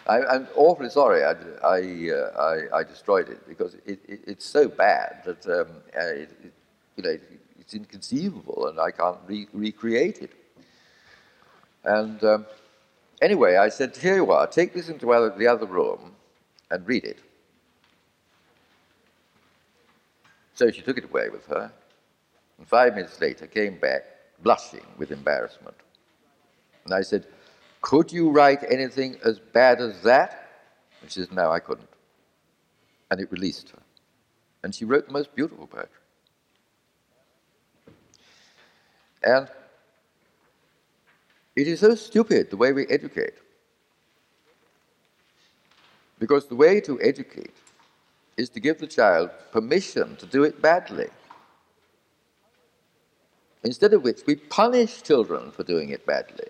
I, 0.07 0.35
am 0.35 0.47
awfully 0.55 0.89
sorry 0.89 1.23
I, 1.23 1.33
I, 1.63 2.09
uh, 2.11 2.67
I, 2.73 2.79
I, 2.79 2.83
destroyed 2.83 3.29
it 3.29 3.47
because 3.47 3.75
it, 3.85 3.99
it, 4.07 4.21
it's 4.25 4.45
so 4.45 4.67
bad 4.67 5.21
that 5.25 5.45
um, 5.47 5.67
uh, 5.95 6.05
it, 6.05 6.53
you 6.95 7.03
know, 7.03 7.17
it's 7.59 7.73
inconceivable 7.75 8.67
and 8.67 8.79
I 8.79 8.91
can't 8.91 9.19
re- 9.27 9.47
recreate 9.53 10.19
it. 10.19 10.31
And 11.83 12.23
um, 12.23 12.45
anyway, 13.21 13.57
I 13.57 13.69
said, 13.69 13.95
here 13.95 14.15
you 14.15 14.31
are, 14.31 14.47
take 14.47 14.73
this 14.73 14.89
into 14.89 15.05
the 15.37 15.47
other 15.47 15.65
room 15.65 16.13
and 16.71 16.87
read 16.87 17.03
it. 17.03 17.19
So 20.53 20.69
she 20.69 20.81
took 20.81 20.97
it 20.97 21.05
away 21.05 21.29
with 21.29 21.45
her, 21.47 21.71
and 22.57 22.67
five 22.67 22.95
minutes 22.95 23.19
later 23.19 23.47
came 23.47 23.77
back, 23.79 24.03
blushing 24.41 24.85
with 24.97 25.11
embarrassment. 25.11 25.75
And 26.85 26.93
I 26.93 27.01
said, 27.01 27.25
Could 27.81 28.11
you 28.11 28.29
write 28.29 28.63
anything 28.69 29.17
as 29.23 29.39
bad 29.39 29.81
as 29.81 30.01
that? 30.03 30.47
And 31.01 31.11
she 31.11 31.21
said, 31.21 31.31
No, 31.31 31.51
I 31.51 31.59
couldn't. 31.59 31.89
And 33.09 33.19
it 33.19 33.31
released 33.31 33.69
her. 33.69 33.81
And 34.63 34.73
she 34.73 34.85
wrote 34.85 35.07
the 35.07 35.13
most 35.13 35.35
beautiful 35.35 35.67
poetry. 35.67 35.89
And 39.23 39.47
it 41.55 41.67
is 41.67 41.79
so 41.79 41.95
stupid 41.95 42.49
the 42.49 42.57
way 42.57 42.73
we 42.73 42.85
educate. 42.87 43.33
Because 46.19 46.47
the 46.47 46.55
way 46.55 46.79
to 46.81 47.01
educate 47.01 47.53
is 48.37 48.49
to 48.49 48.59
give 48.59 48.79
the 48.79 48.87
child 48.87 49.29
permission 49.51 50.15
to 50.17 50.25
do 50.25 50.43
it 50.43 50.61
badly. 50.61 51.07
Instead 53.63 53.93
of 53.93 54.03
which, 54.03 54.21
we 54.25 54.35
punish 54.35 55.03
children 55.03 55.51
for 55.51 55.63
doing 55.63 55.89
it 55.89 56.05
badly. 56.05 56.47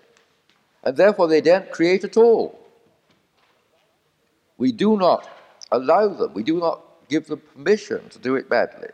And 0.82 0.96
therefore, 0.96 1.28
they 1.28 1.40
don't 1.40 1.70
create 1.70 2.04
at 2.04 2.16
all. 2.16 2.58
We 4.58 4.72
do 4.72 4.96
not 4.96 5.28
allow 5.70 6.08
them, 6.08 6.34
we 6.34 6.42
do 6.42 6.58
not 6.58 6.80
give 7.08 7.26
them 7.26 7.42
permission 7.54 8.08
to 8.10 8.18
do 8.18 8.36
it 8.36 8.48
badly. 8.48 8.88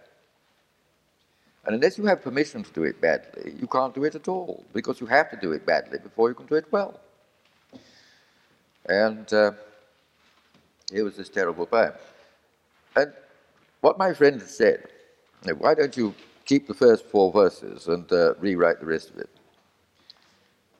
And 1.64 1.74
unless 1.74 1.98
you 1.98 2.06
have 2.06 2.22
permission 2.22 2.62
to 2.62 2.72
do 2.72 2.84
it 2.84 3.00
badly, 3.00 3.54
you 3.60 3.66
can't 3.66 3.94
do 3.94 4.04
it 4.04 4.14
at 4.14 4.28
all, 4.28 4.64
because 4.72 5.00
you 5.00 5.06
have 5.06 5.30
to 5.30 5.36
do 5.36 5.52
it 5.52 5.66
badly 5.66 5.98
before 5.98 6.28
you 6.28 6.34
can 6.34 6.46
do 6.46 6.54
it 6.54 6.66
well. 6.72 6.98
And 8.86 9.30
uh, 9.32 9.52
here 10.90 11.04
was 11.04 11.16
this 11.16 11.28
terrible 11.28 11.66
poem. 11.66 11.92
And 12.96 13.12
what 13.80 13.98
my 13.98 14.12
friend 14.12 14.40
said, 14.42 14.88
why 15.58 15.74
don't 15.74 15.96
you 15.96 16.14
keep 16.44 16.66
the 16.66 16.74
first 16.74 17.04
four 17.06 17.32
verses 17.32 17.88
and 17.88 18.10
uh, 18.12 18.34
rewrite 18.34 18.80
the 18.80 18.86
rest 18.86 19.10
of 19.10 19.18
it? 19.18 19.30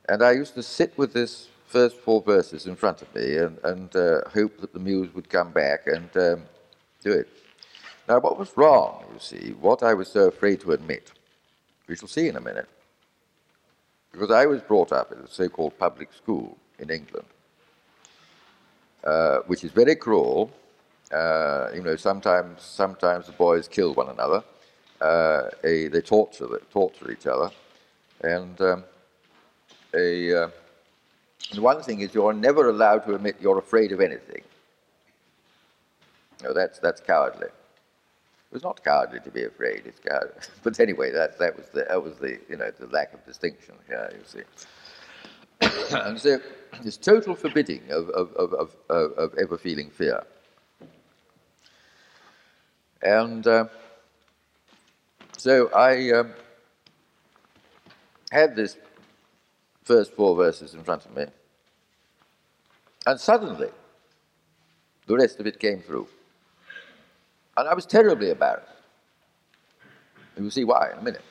And 0.09 0.23
I 0.23 0.33
used 0.33 0.55
to 0.55 0.63
sit 0.63 0.97
with 0.99 1.13
this 1.13 1.49
first 1.67 1.97
four 1.97 2.21
verses 2.21 2.67
in 2.67 2.75
front 2.75 3.01
of 3.01 3.15
me 3.15 3.37
and, 3.37 3.59
and 3.63 3.95
uh, 3.95 4.23
hope 4.35 4.61
that 4.61 4.73
the 4.73 4.81
muse 4.81 5.15
would 5.15 5.29
come 5.29 5.53
back 5.53 5.87
and 5.87 6.11
um, 6.17 6.43
do 7.03 7.13
it. 7.13 7.29
Now, 8.09 8.19
what 8.19 8.37
was 8.37 8.57
wrong, 8.57 9.05
you 9.13 9.21
see, 9.21 9.53
what 9.53 9.85
I 9.85 9.95
was 9.95 10.09
so 10.09 10.27
afraid 10.27 10.61
to 10.63 10.73
admit, 10.73 11.13
we 11.87 11.95
shall 11.95 12.09
see 12.09 12.27
in 12.27 12.37
a 12.37 12.41
minute. 12.41 12.69
Because 14.11 14.33
I 14.33 14.47
was 14.47 14.61
brought 14.63 14.91
up 14.91 15.13
in 15.13 15.19
a 15.19 15.29
so 15.29 15.49
called 15.49 15.79
public 15.79 16.13
school 16.13 16.59
in 16.81 16.91
England, 16.91 17.27
uh, 19.05 19.39
which 19.47 19.63
is 19.63 19.71
very 19.71 19.95
cruel 19.95 20.51
uh, 21.13 21.71
you 21.75 21.83
know, 21.83 21.97
sometimes 21.97 22.63
sometimes 22.63 23.27
the 23.27 23.33
boys 23.33 23.67
kill 23.69 23.95
one 23.95 24.09
another. 24.09 24.43
Uh, 25.01 25.49
a, 25.65 25.89
they 25.89 26.01
torture 26.01 26.47
torture 26.71 27.11
each 27.11 27.27
other, 27.27 27.51
and 28.23 28.61
um, 28.61 28.85
a, 29.95 30.45
uh, 30.45 30.51
one 31.59 31.83
thing 31.83 32.01
is 32.01 32.15
you're 32.15 32.33
never 32.33 32.69
allowed 32.69 33.05
to 33.07 33.15
admit 33.15 33.37
you're 33.41 33.59
afraid 33.59 33.93
of 33.93 34.01
anything. 34.01 34.43
No, 36.43 36.53
that's 36.53 36.79
that's 36.79 37.01
cowardly. 37.01 37.47
It 37.47 38.55
was 38.55 38.63
not 38.63 38.85
cowardly 38.85 39.21
to 39.21 39.31
be 39.31 39.45
afraid. 39.45 39.83
It's 39.87 40.01
cowardly. 40.01 40.35
But 40.63 40.79
anyway, 40.79 41.11
that 41.13 41.39
that 41.39 41.57
was 41.57 41.69
the 41.71 41.85
that 41.89 42.03
was 42.03 42.17
the 42.17 42.39
you 42.49 42.57
know 42.57 42.71
the 42.71 42.87
lack 42.87 43.13
of 43.15 43.25
distinction 43.25 43.75
here. 43.89 44.13
You 44.13 44.25
see, 44.25 45.95
and 45.97 46.21
so 46.21 46.41
this 46.83 46.97
total 46.97 47.35
forbidding 47.35 47.91
of 47.91 48.11
of, 48.11 48.33
of, 48.35 48.53
of, 48.89 49.13
of 49.13 49.35
ever 49.39 49.59
feeling 49.59 49.91
fear. 49.91 50.23
And 53.03 53.47
uh, 53.47 53.67
so 55.39 55.71
I 55.73 56.11
um, 56.11 56.33
had 58.31 58.55
this 58.55 58.77
first 59.85 60.13
four 60.13 60.37
verses 60.37 60.75
in 60.75 60.83
front 60.85 61.07
of 61.07 61.17
me, 61.17 61.27
and 63.07 63.19
suddenly 63.19 63.69
the 65.07 65.17
rest 65.17 65.41
of 65.41 65.47
it 65.47 65.59
came 65.59 65.81
through. 65.81 66.07
And 67.57 67.69
I 67.69 67.75
was 67.75 67.87
terribly 67.87 68.31
embarrassed. 68.31 68.69
You 70.37 70.45
will 70.45 70.51
see 70.51 70.65
why 70.65 70.93
in 70.93 70.99
a 70.99 71.03
minute. 71.03 71.23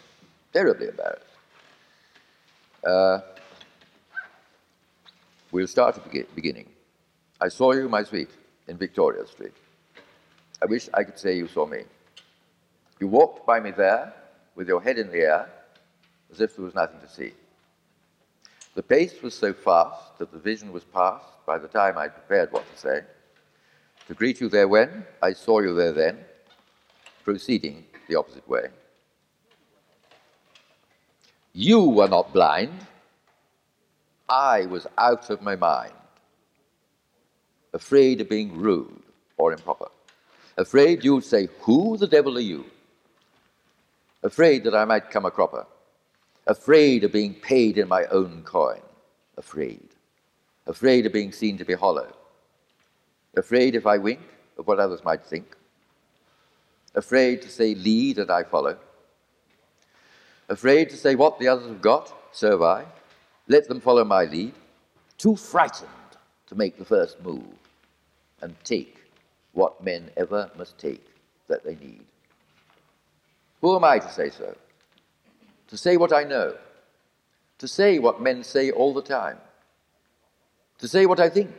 Terribly 0.52 0.88
embarrassed. 0.88 1.26
Uh, 2.86 3.20
we'll 5.52 5.68
start 5.68 5.98
at 5.98 6.12
the 6.12 6.26
beginning. 6.36 6.68
I 7.40 7.48
saw 7.48 7.72
you, 7.72 7.88
my 7.88 8.04
sweet, 8.04 8.30
in 8.68 8.78
Victoria 8.78 9.26
Street. 9.28 9.54
I 10.62 10.66
wish 10.66 10.90
I 10.94 11.04
could 11.04 11.18
say 11.18 11.38
you 11.38 11.48
saw 11.48 11.66
me. 11.66 11.84
You 13.00 13.08
walked 13.08 13.46
by 13.46 13.60
me 13.60 13.72
there 13.72 14.14
with 14.56 14.68
your 14.68 14.82
head 14.82 14.98
in 14.98 15.10
the 15.10 15.20
air 15.20 15.50
as 16.32 16.42
if 16.42 16.56
there 16.56 16.66
was 16.66 16.76
nothing 16.76 17.00
to 17.00 17.10
see. 17.10 17.32
The 18.76 18.84
pace 18.84 19.22
was 19.22 19.34
so 19.34 19.54
fast 19.54 20.18
that 20.20 20.32
the 20.32 20.38
vision 20.38 20.72
was 20.72 20.84
past 20.84 21.26
by 21.46 21.58
the 21.58 21.68
time 21.68 21.98
I 21.98 22.08
prepared 22.08 22.52
what 22.52 22.70
to 22.72 22.80
say. 22.80 23.02
To 24.08 24.14
greet 24.14 24.42
you 24.42 24.50
there 24.50 24.68
when, 24.68 25.06
I 25.22 25.34
saw 25.34 25.60
you 25.60 25.74
there 25.76 25.94
then, 25.94 26.20
proceeding 27.24 27.86
the 28.08 28.16
opposite 28.16 28.48
way. 28.48 28.68
You 31.54 31.82
were 31.82 32.08
not 32.08 32.34
blind. 32.34 32.74
I 34.28 34.66
was 34.66 34.88
out 34.98 35.30
of 35.30 35.42
my 35.42 35.56
mind, 35.56 35.94
afraid 37.74 38.22
of 38.22 38.30
being 38.30 38.58
rude 38.58 39.02
or 39.38 39.54
improper. 39.54 39.90
Afraid 40.60 41.06
you'd 41.06 41.24
say, 41.24 41.48
Who 41.62 41.96
the 41.96 42.06
devil 42.06 42.38
are 42.38 42.42
you? 42.42 42.66
Afraid 44.24 44.66
that 44.66 44.76
I 44.76 44.84
might 44.84 45.10
come 45.10 45.26
a 45.26 45.32
cropper. 45.32 45.66
Afraid 46.48 47.06
of 47.06 47.14
being 47.14 47.34
paid 47.34 47.78
in 47.78 47.88
my 47.88 48.04
own 48.08 48.44
coin. 48.44 48.82
Afraid. 49.38 49.88
Afraid 50.68 51.06
of 51.06 51.14
being 51.14 51.32
seen 51.32 51.58
to 51.58 51.64
be 51.64 51.76
hollow. 51.76 52.14
Afraid 53.38 53.74
if 53.74 53.88
I 53.88 54.00
wink 54.00 54.20
of 54.58 54.68
what 54.68 54.82
others 54.82 55.02
might 55.06 55.24
think. 55.24 55.56
Afraid 56.94 57.42
to 57.44 57.50
say, 57.50 57.74
Lead 57.74 58.18
and 58.20 58.30
I 58.30 58.44
follow. 58.44 58.78
Afraid 60.50 60.90
to 60.90 60.98
say, 60.98 61.16
What 61.16 61.40
the 61.40 61.48
others 61.48 61.68
have 61.68 61.82
got, 61.82 62.14
so 62.34 62.52
have 62.52 62.62
I. 62.64 62.86
Let 63.48 63.70
them 63.70 63.80
follow 63.80 64.04
my 64.04 64.26
lead. 64.26 64.54
Too 65.18 65.38
frightened 65.38 65.90
to 66.48 66.56
make 66.56 66.78
the 66.78 66.84
first 66.84 67.24
move 67.24 67.46
and 68.42 68.54
take 68.66 68.99
what 69.54 69.84
men 69.84 70.12
ever 70.18 70.50
must 70.58 70.78
take 70.78 71.06
that 71.48 71.64
they 71.64 71.76
need. 71.76 72.06
Who 73.62 73.76
am 73.76 73.84
I 73.84 74.00
to 74.00 74.12
say 74.12 74.30
so? 74.30 74.56
To 75.68 75.78
say 75.78 75.98
what 75.98 76.14
I 76.14 76.24
know, 76.24 76.56
to 77.60 77.68
say 77.68 78.00
what 78.00 78.22
men 78.22 78.44
say 78.44 78.72
all 78.72 78.94
the 78.94 79.02
time, 79.02 79.38
to 80.80 80.88
say 80.88 81.06
what 81.06 81.20
I 81.20 81.30
think, 81.30 81.52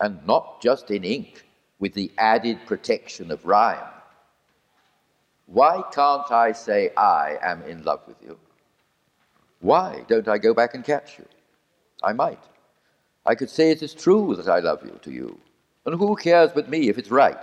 and 0.00 0.24
not 0.26 0.60
just 0.60 0.90
in 0.90 1.04
ink 1.04 1.44
with 1.78 1.94
the 1.94 2.10
added 2.18 2.58
protection 2.66 3.30
of 3.30 3.44
rhyme. 3.46 3.88
Why 5.46 5.82
can't 5.92 6.30
I 6.30 6.52
say 6.52 6.90
I 6.96 7.38
am 7.40 7.62
in 7.62 7.82
love 7.84 8.02
with 8.06 8.16
you? 8.22 8.38
Why 9.60 10.04
don't 10.08 10.28
I 10.28 10.38
go 10.38 10.52
back 10.52 10.74
and 10.74 10.84
catch 10.84 11.18
you? 11.18 11.24
I 12.02 12.12
might. 12.12 12.42
I 13.24 13.34
could 13.34 13.50
say 13.50 13.70
it 13.70 13.82
is 13.82 13.94
true 13.94 14.34
that 14.36 14.48
I 14.48 14.60
love 14.60 14.84
you 14.84 14.98
to 15.02 15.10
you, 15.10 15.38
and 15.88 15.98
who 15.98 16.14
cares 16.16 16.50
but 16.52 16.68
me 16.68 16.90
if 16.90 16.98
it's 16.98 17.10
right? 17.10 17.42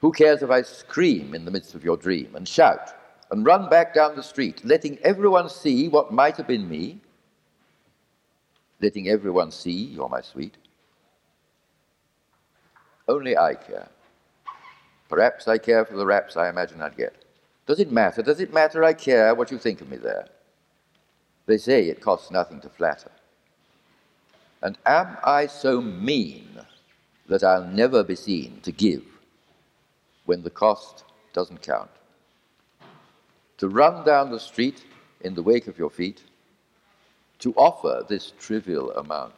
Who 0.00 0.12
cares 0.12 0.42
if 0.42 0.50
I 0.50 0.62
scream 0.62 1.34
in 1.34 1.44
the 1.44 1.50
midst 1.50 1.74
of 1.74 1.84
your 1.84 1.98
dream 1.98 2.34
and 2.34 2.48
shout 2.48 2.94
and 3.30 3.44
run 3.44 3.68
back 3.68 3.92
down 3.92 4.16
the 4.16 4.22
street, 4.22 4.64
letting 4.64 4.98
everyone 5.00 5.50
see 5.50 5.88
what 5.88 6.10
might 6.10 6.38
have 6.38 6.46
been 6.46 6.66
me? 6.66 7.00
Letting 8.80 9.08
everyone 9.08 9.50
see 9.50 9.72
you're 9.72 10.08
my 10.08 10.22
sweet? 10.22 10.56
Only 13.06 13.36
I 13.36 13.56
care. 13.56 13.88
Perhaps 15.10 15.48
I 15.48 15.58
care 15.58 15.84
for 15.84 15.96
the 15.96 16.06
raps 16.06 16.34
I 16.34 16.48
imagine 16.48 16.80
I'd 16.80 16.96
get. 16.96 17.24
Does 17.66 17.78
it 17.78 17.92
matter? 17.92 18.22
Does 18.22 18.40
it 18.40 18.54
matter 18.54 18.84
I 18.84 18.94
care 18.94 19.34
what 19.34 19.50
you 19.50 19.58
think 19.58 19.82
of 19.82 19.90
me 19.90 19.98
there? 19.98 20.28
They 21.44 21.58
say 21.58 21.88
it 21.88 22.00
costs 22.00 22.30
nothing 22.30 22.62
to 22.62 22.70
flatter. 22.70 23.10
And 24.62 24.78
am 24.86 25.18
I 25.22 25.46
so 25.46 25.82
mean 25.82 26.46
that 27.28 27.44
I'll 27.44 27.66
never 27.66 28.02
be 28.02 28.14
seen 28.16 28.60
to 28.62 28.72
give 28.72 29.04
when 30.24 30.42
the 30.42 30.50
cost 30.50 31.04
doesn't 31.32 31.62
count? 31.62 31.90
To 33.58 33.68
run 33.68 34.04
down 34.04 34.30
the 34.30 34.40
street 34.40 34.84
in 35.20 35.34
the 35.34 35.42
wake 35.42 35.66
of 35.66 35.78
your 35.78 35.90
feet, 35.90 36.22
to 37.40 37.52
offer 37.54 38.04
this 38.08 38.32
trivial 38.38 38.90
amount. 38.92 39.34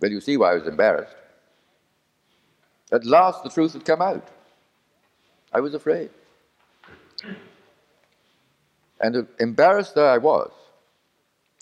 Well, 0.00 0.10
you 0.10 0.20
see 0.20 0.36
why 0.36 0.52
I 0.52 0.54
was 0.54 0.66
embarrassed. 0.66 1.14
At 2.92 3.04
last, 3.04 3.44
the 3.44 3.50
truth 3.50 3.74
had 3.74 3.84
come 3.84 4.02
out. 4.02 4.28
I 5.52 5.60
was 5.60 5.74
afraid. 5.74 6.10
And 9.00 9.26
embarrassed 9.38 9.94
though 9.94 10.08
I 10.08 10.18
was, 10.18 10.50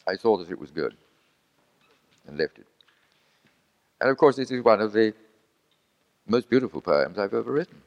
I 0.09 0.16
saw 0.16 0.36
that 0.38 0.50
it 0.50 0.59
was 0.59 0.70
good 0.70 0.96
and 2.26 2.38
left 2.38 2.59
it. 2.59 2.66
And 4.00 4.11
of 4.11 4.16
course, 4.16 4.36
this 4.36 4.50
is 4.50 4.64
one 4.64 4.80
of 4.80 4.92
the 4.92 5.12
most 6.26 6.48
beautiful 6.48 6.80
poems 6.80 7.18
I've 7.18 7.34
ever 7.34 7.52
written. 7.52 7.82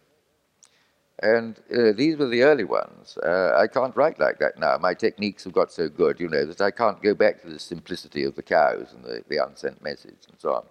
And 1.22 1.60
uh, 1.72 1.92
these 1.96 2.18
were 2.18 2.28
the 2.28 2.42
early 2.44 2.64
ones. 2.64 3.18
Uh, 3.24 3.56
I 3.56 3.68
can't 3.68 3.96
write 3.96 4.20
like 4.20 4.40
that 4.40 4.58
now. 4.58 4.78
My 4.78 4.96
techniques 4.96 5.44
have 5.44 5.54
got 5.54 5.72
so 5.72 5.88
good, 5.88 6.20
you 6.20 6.28
know, 6.28 6.46
that 6.46 6.62
I 6.62 6.72
can't 6.72 7.02
go 7.02 7.14
back 7.14 7.42
to 7.42 7.50
the 7.50 7.60
simplicity 7.60 8.24
of 8.24 8.36
the 8.36 8.42
cows 8.42 8.94
and 8.94 9.04
the, 9.04 9.24
the 9.30 9.38
unsent 9.38 9.84
message 9.84 10.26
and 10.30 10.40
so 10.40 10.56
on. 10.56 10.66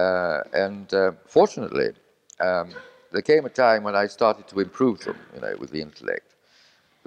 Uh, 0.00 0.42
and 0.52 0.94
uh, 0.94 1.12
fortunately, 1.26 1.90
um, 2.40 2.70
there 3.10 3.22
came 3.22 3.46
a 3.46 3.50
time 3.50 3.82
when 3.82 3.96
I 3.96 4.06
started 4.06 4.46
to 4.48 4.60
improve 4.60 5.00
them, 5.00 5.18
you 5.34 5.40
know, 5.40 5.56
with 5.58 5.70
the 5.70 5.80
intellect. 5.80 6.27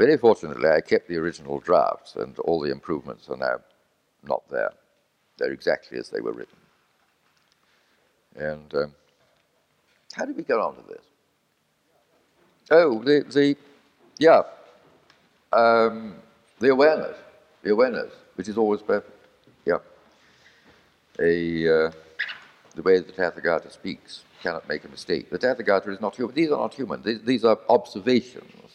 Very 0.02 0.18
fortunately, 0.18 0.68
I 0.68 0.82
kept 0.82 1.08
the 1.08 1.18
original 1.18 1.60
drafts, 1.60 2.16
and 2.16 2.36
all 2.40 2.60
the 2.60 2.72
improvements 2.72 3.30
are 3.30 3.38
now 3.38 3.58
not 4.24 4.42
there. 4.50 4.72
They're 5.38 5.52
exactly 5.52 6.00
as 6.00 6.10
they 6.10 6.22
were 6.22 6.32
written. 6.32 6.58
And 8.36 8.74
um, 8.74 8.96
how 10.14 10.26
did 10.26 10.38
we 10.38 10.42
get 10.42 10.58
on 10.58 10.76
to 10.76 10.82
this? 10.88 11.04
Oh, 12.72 13.04
the, 13.04 13.24
the 13.32 13.56
yeah, 14.18 14.42
um, 15.54 16.16
the 16.58 16.70
awareness, 16.70 17.18
the 17.62 17.72
awareness, 17.72 18.12
which 18.34 18.48
is 18.48 18.58
always 18.58 18.82
perfect. 18.82 19.28
Yeah. 19.68 19.78
A, 21.20 21.86
uh, 21.86 21.92
the 22.74 22.82
way 22.82 22.98
the 22.98 23.12
Tathagata 23.12 23.72
speaks 23.72 24.24
cannot 24.42 24.68
make 24.68 24.84
a 24.84 24.88
mistake. 24.88 25.30
The 25.30 25.38
Tathagata 25.38 25.90
is 25.90 26.02
not 26.02 26.16
human. 26.16 26.34
These 26.34 26.50
are 26.50 26.58
not 26.58 26.74
human. 26.74 27.04
These, 27.04 27.22
these 27.22 27.46
are 27.46 27.60
observations. 27.70 28.71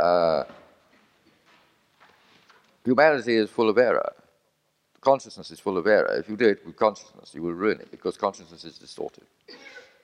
Uh, 0.00 0.44
humanity 2.84 3.36
is 3.36 3.50
full 3.50 3.68
of 3.68 3.76
error. 3.76 4.12
Consciousness 5.02 5.50
is 5.50 5.60
full 5.60 5.76
of 5.76 5.86
error. 5.86 6.16
If 6.18 6.28
you 6.28 6.36
do 6.36 6.48
it 6.48 6.64
with 6.66 6.76
consciousness, 6.76 7.32
you 7.34 7.42
will 7.42 7.52
ruin 7.52 7.80
it 7.80 7.90
because 7.90 8.16
consciousness 8.16 8.64
is 8.64 8.78
distorted. 8.78 9.24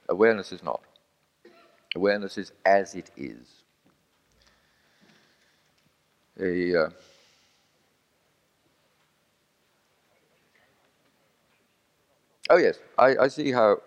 Awareness 0.09 0.53
is 0.53 0.63
not. 0.63 0.83
Awareness 1.95 2.37
is 2.37 2.53
as 2.65 2.95
it 2.95 3.11
is. 3.17 3.47
A, 6.39 6.85
uh, 6.85 6.91
oh, 12.51 12.59
yes, 12.59 12.79
I, 12.99 13.17
I, 13.17 13.29
see 13.29 13.51
how 13.51 13.79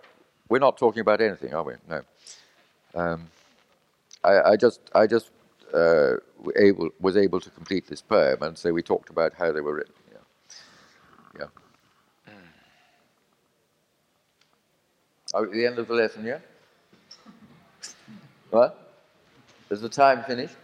we're 0.50 0.58
not 0.58 0.80
talking 0.80 1.02
about 1.02 1.22
anything, 1.22 1.54
are 1.54 1.62
we? 1.62 1.74
No. 1.88 2.02
Um, 2.96 3.30
I, 4.24 4.42
I, 4.42 4.56
just, 4.56 4.82
I 4.96 5.06
just 5.06 5.30
uh, 5.74 6.16
able, 6.56 6.90
was 7.00 7.18
able 7.18 7.40
to 7.40 7.50
complete 7.50 7.88
this 7.88 8.02
poem, 8.02 8.42
and 8.42 8.58
so 8.58 8.72
we 8.72 8.82
talked 8.82 9.10
about 9.10 9.34
how 9.34 9.52
they 9.52 9.62
were 9.62 9.76
written. 9.76 9.94
Yeah. 11.40 11.46
yeah. 12.28 12.34
Are 15.34 15.42
we 15.42 15.48
at 15.48 15.54
the 15.54 15.66
end 15.66 15.80
of 15.80 15.88
the 15.88 15.94
lesson, 15.94 16.26
yeah? 16.26 16.40
What? 18.50 18.94
Is 19.70 19.82
the 19.82 19.90
time 19.90 20.24
finished? 20.24 20.56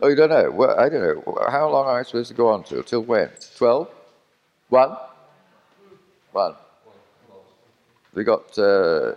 Oh, 0.00 0.08
you 0.08 0.14
don't 0.14 0.30
know? 0.30 0.50
Well, 0.50 0.78
I 0.78 0.88
don't 0.88 1.02
know. 1.02 1.38
How 1.50 1.68
long 1.68 1.88
am 1.88 1.96
I 1.96 2.02
supposed 2.02 2.28
to 2.28 2.34
go 2.34 2.48
on 2.48 2.62
to? 2.64 2.82
Till 2.82 3.02
when? 3.02 3.30
Twelve? 3.56 3.88
One? 4.68 4.96
One. 6.32 6.54
We 8.14 8.22
got. 8.22 8.56
Uh, 8.58 9.14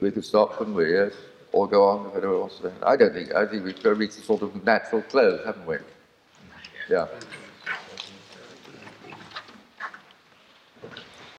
we 0.00 0.10
could 0.10 0.24
stop, 0.24 0.58
couldn't 0.58 0.74
we? 0.74 0.92
Yes. 0.92 1.12
Or 1.54 1.68
go 1.68 1.84
on 1.84 2.08
if 2.08 2.16
anyone 2.16 2.40
wants 2.40 2.58
to. 2.58 2.72
I 2.82 2.96
don't 2.96 3.12
think. 3.12 3.32
I 3.32 3.46
think 3.46 3.64
we've 3.64 3.98
reached 3.98 4.18
a 4.18 4.22
sort 4.22 4.42
of 4.42 4.64
natural 4.64 5.02
close, 5.02 5.40
haven't 5.46 5.64
we? 5.66 5.76
Yeah. 6.90 7.06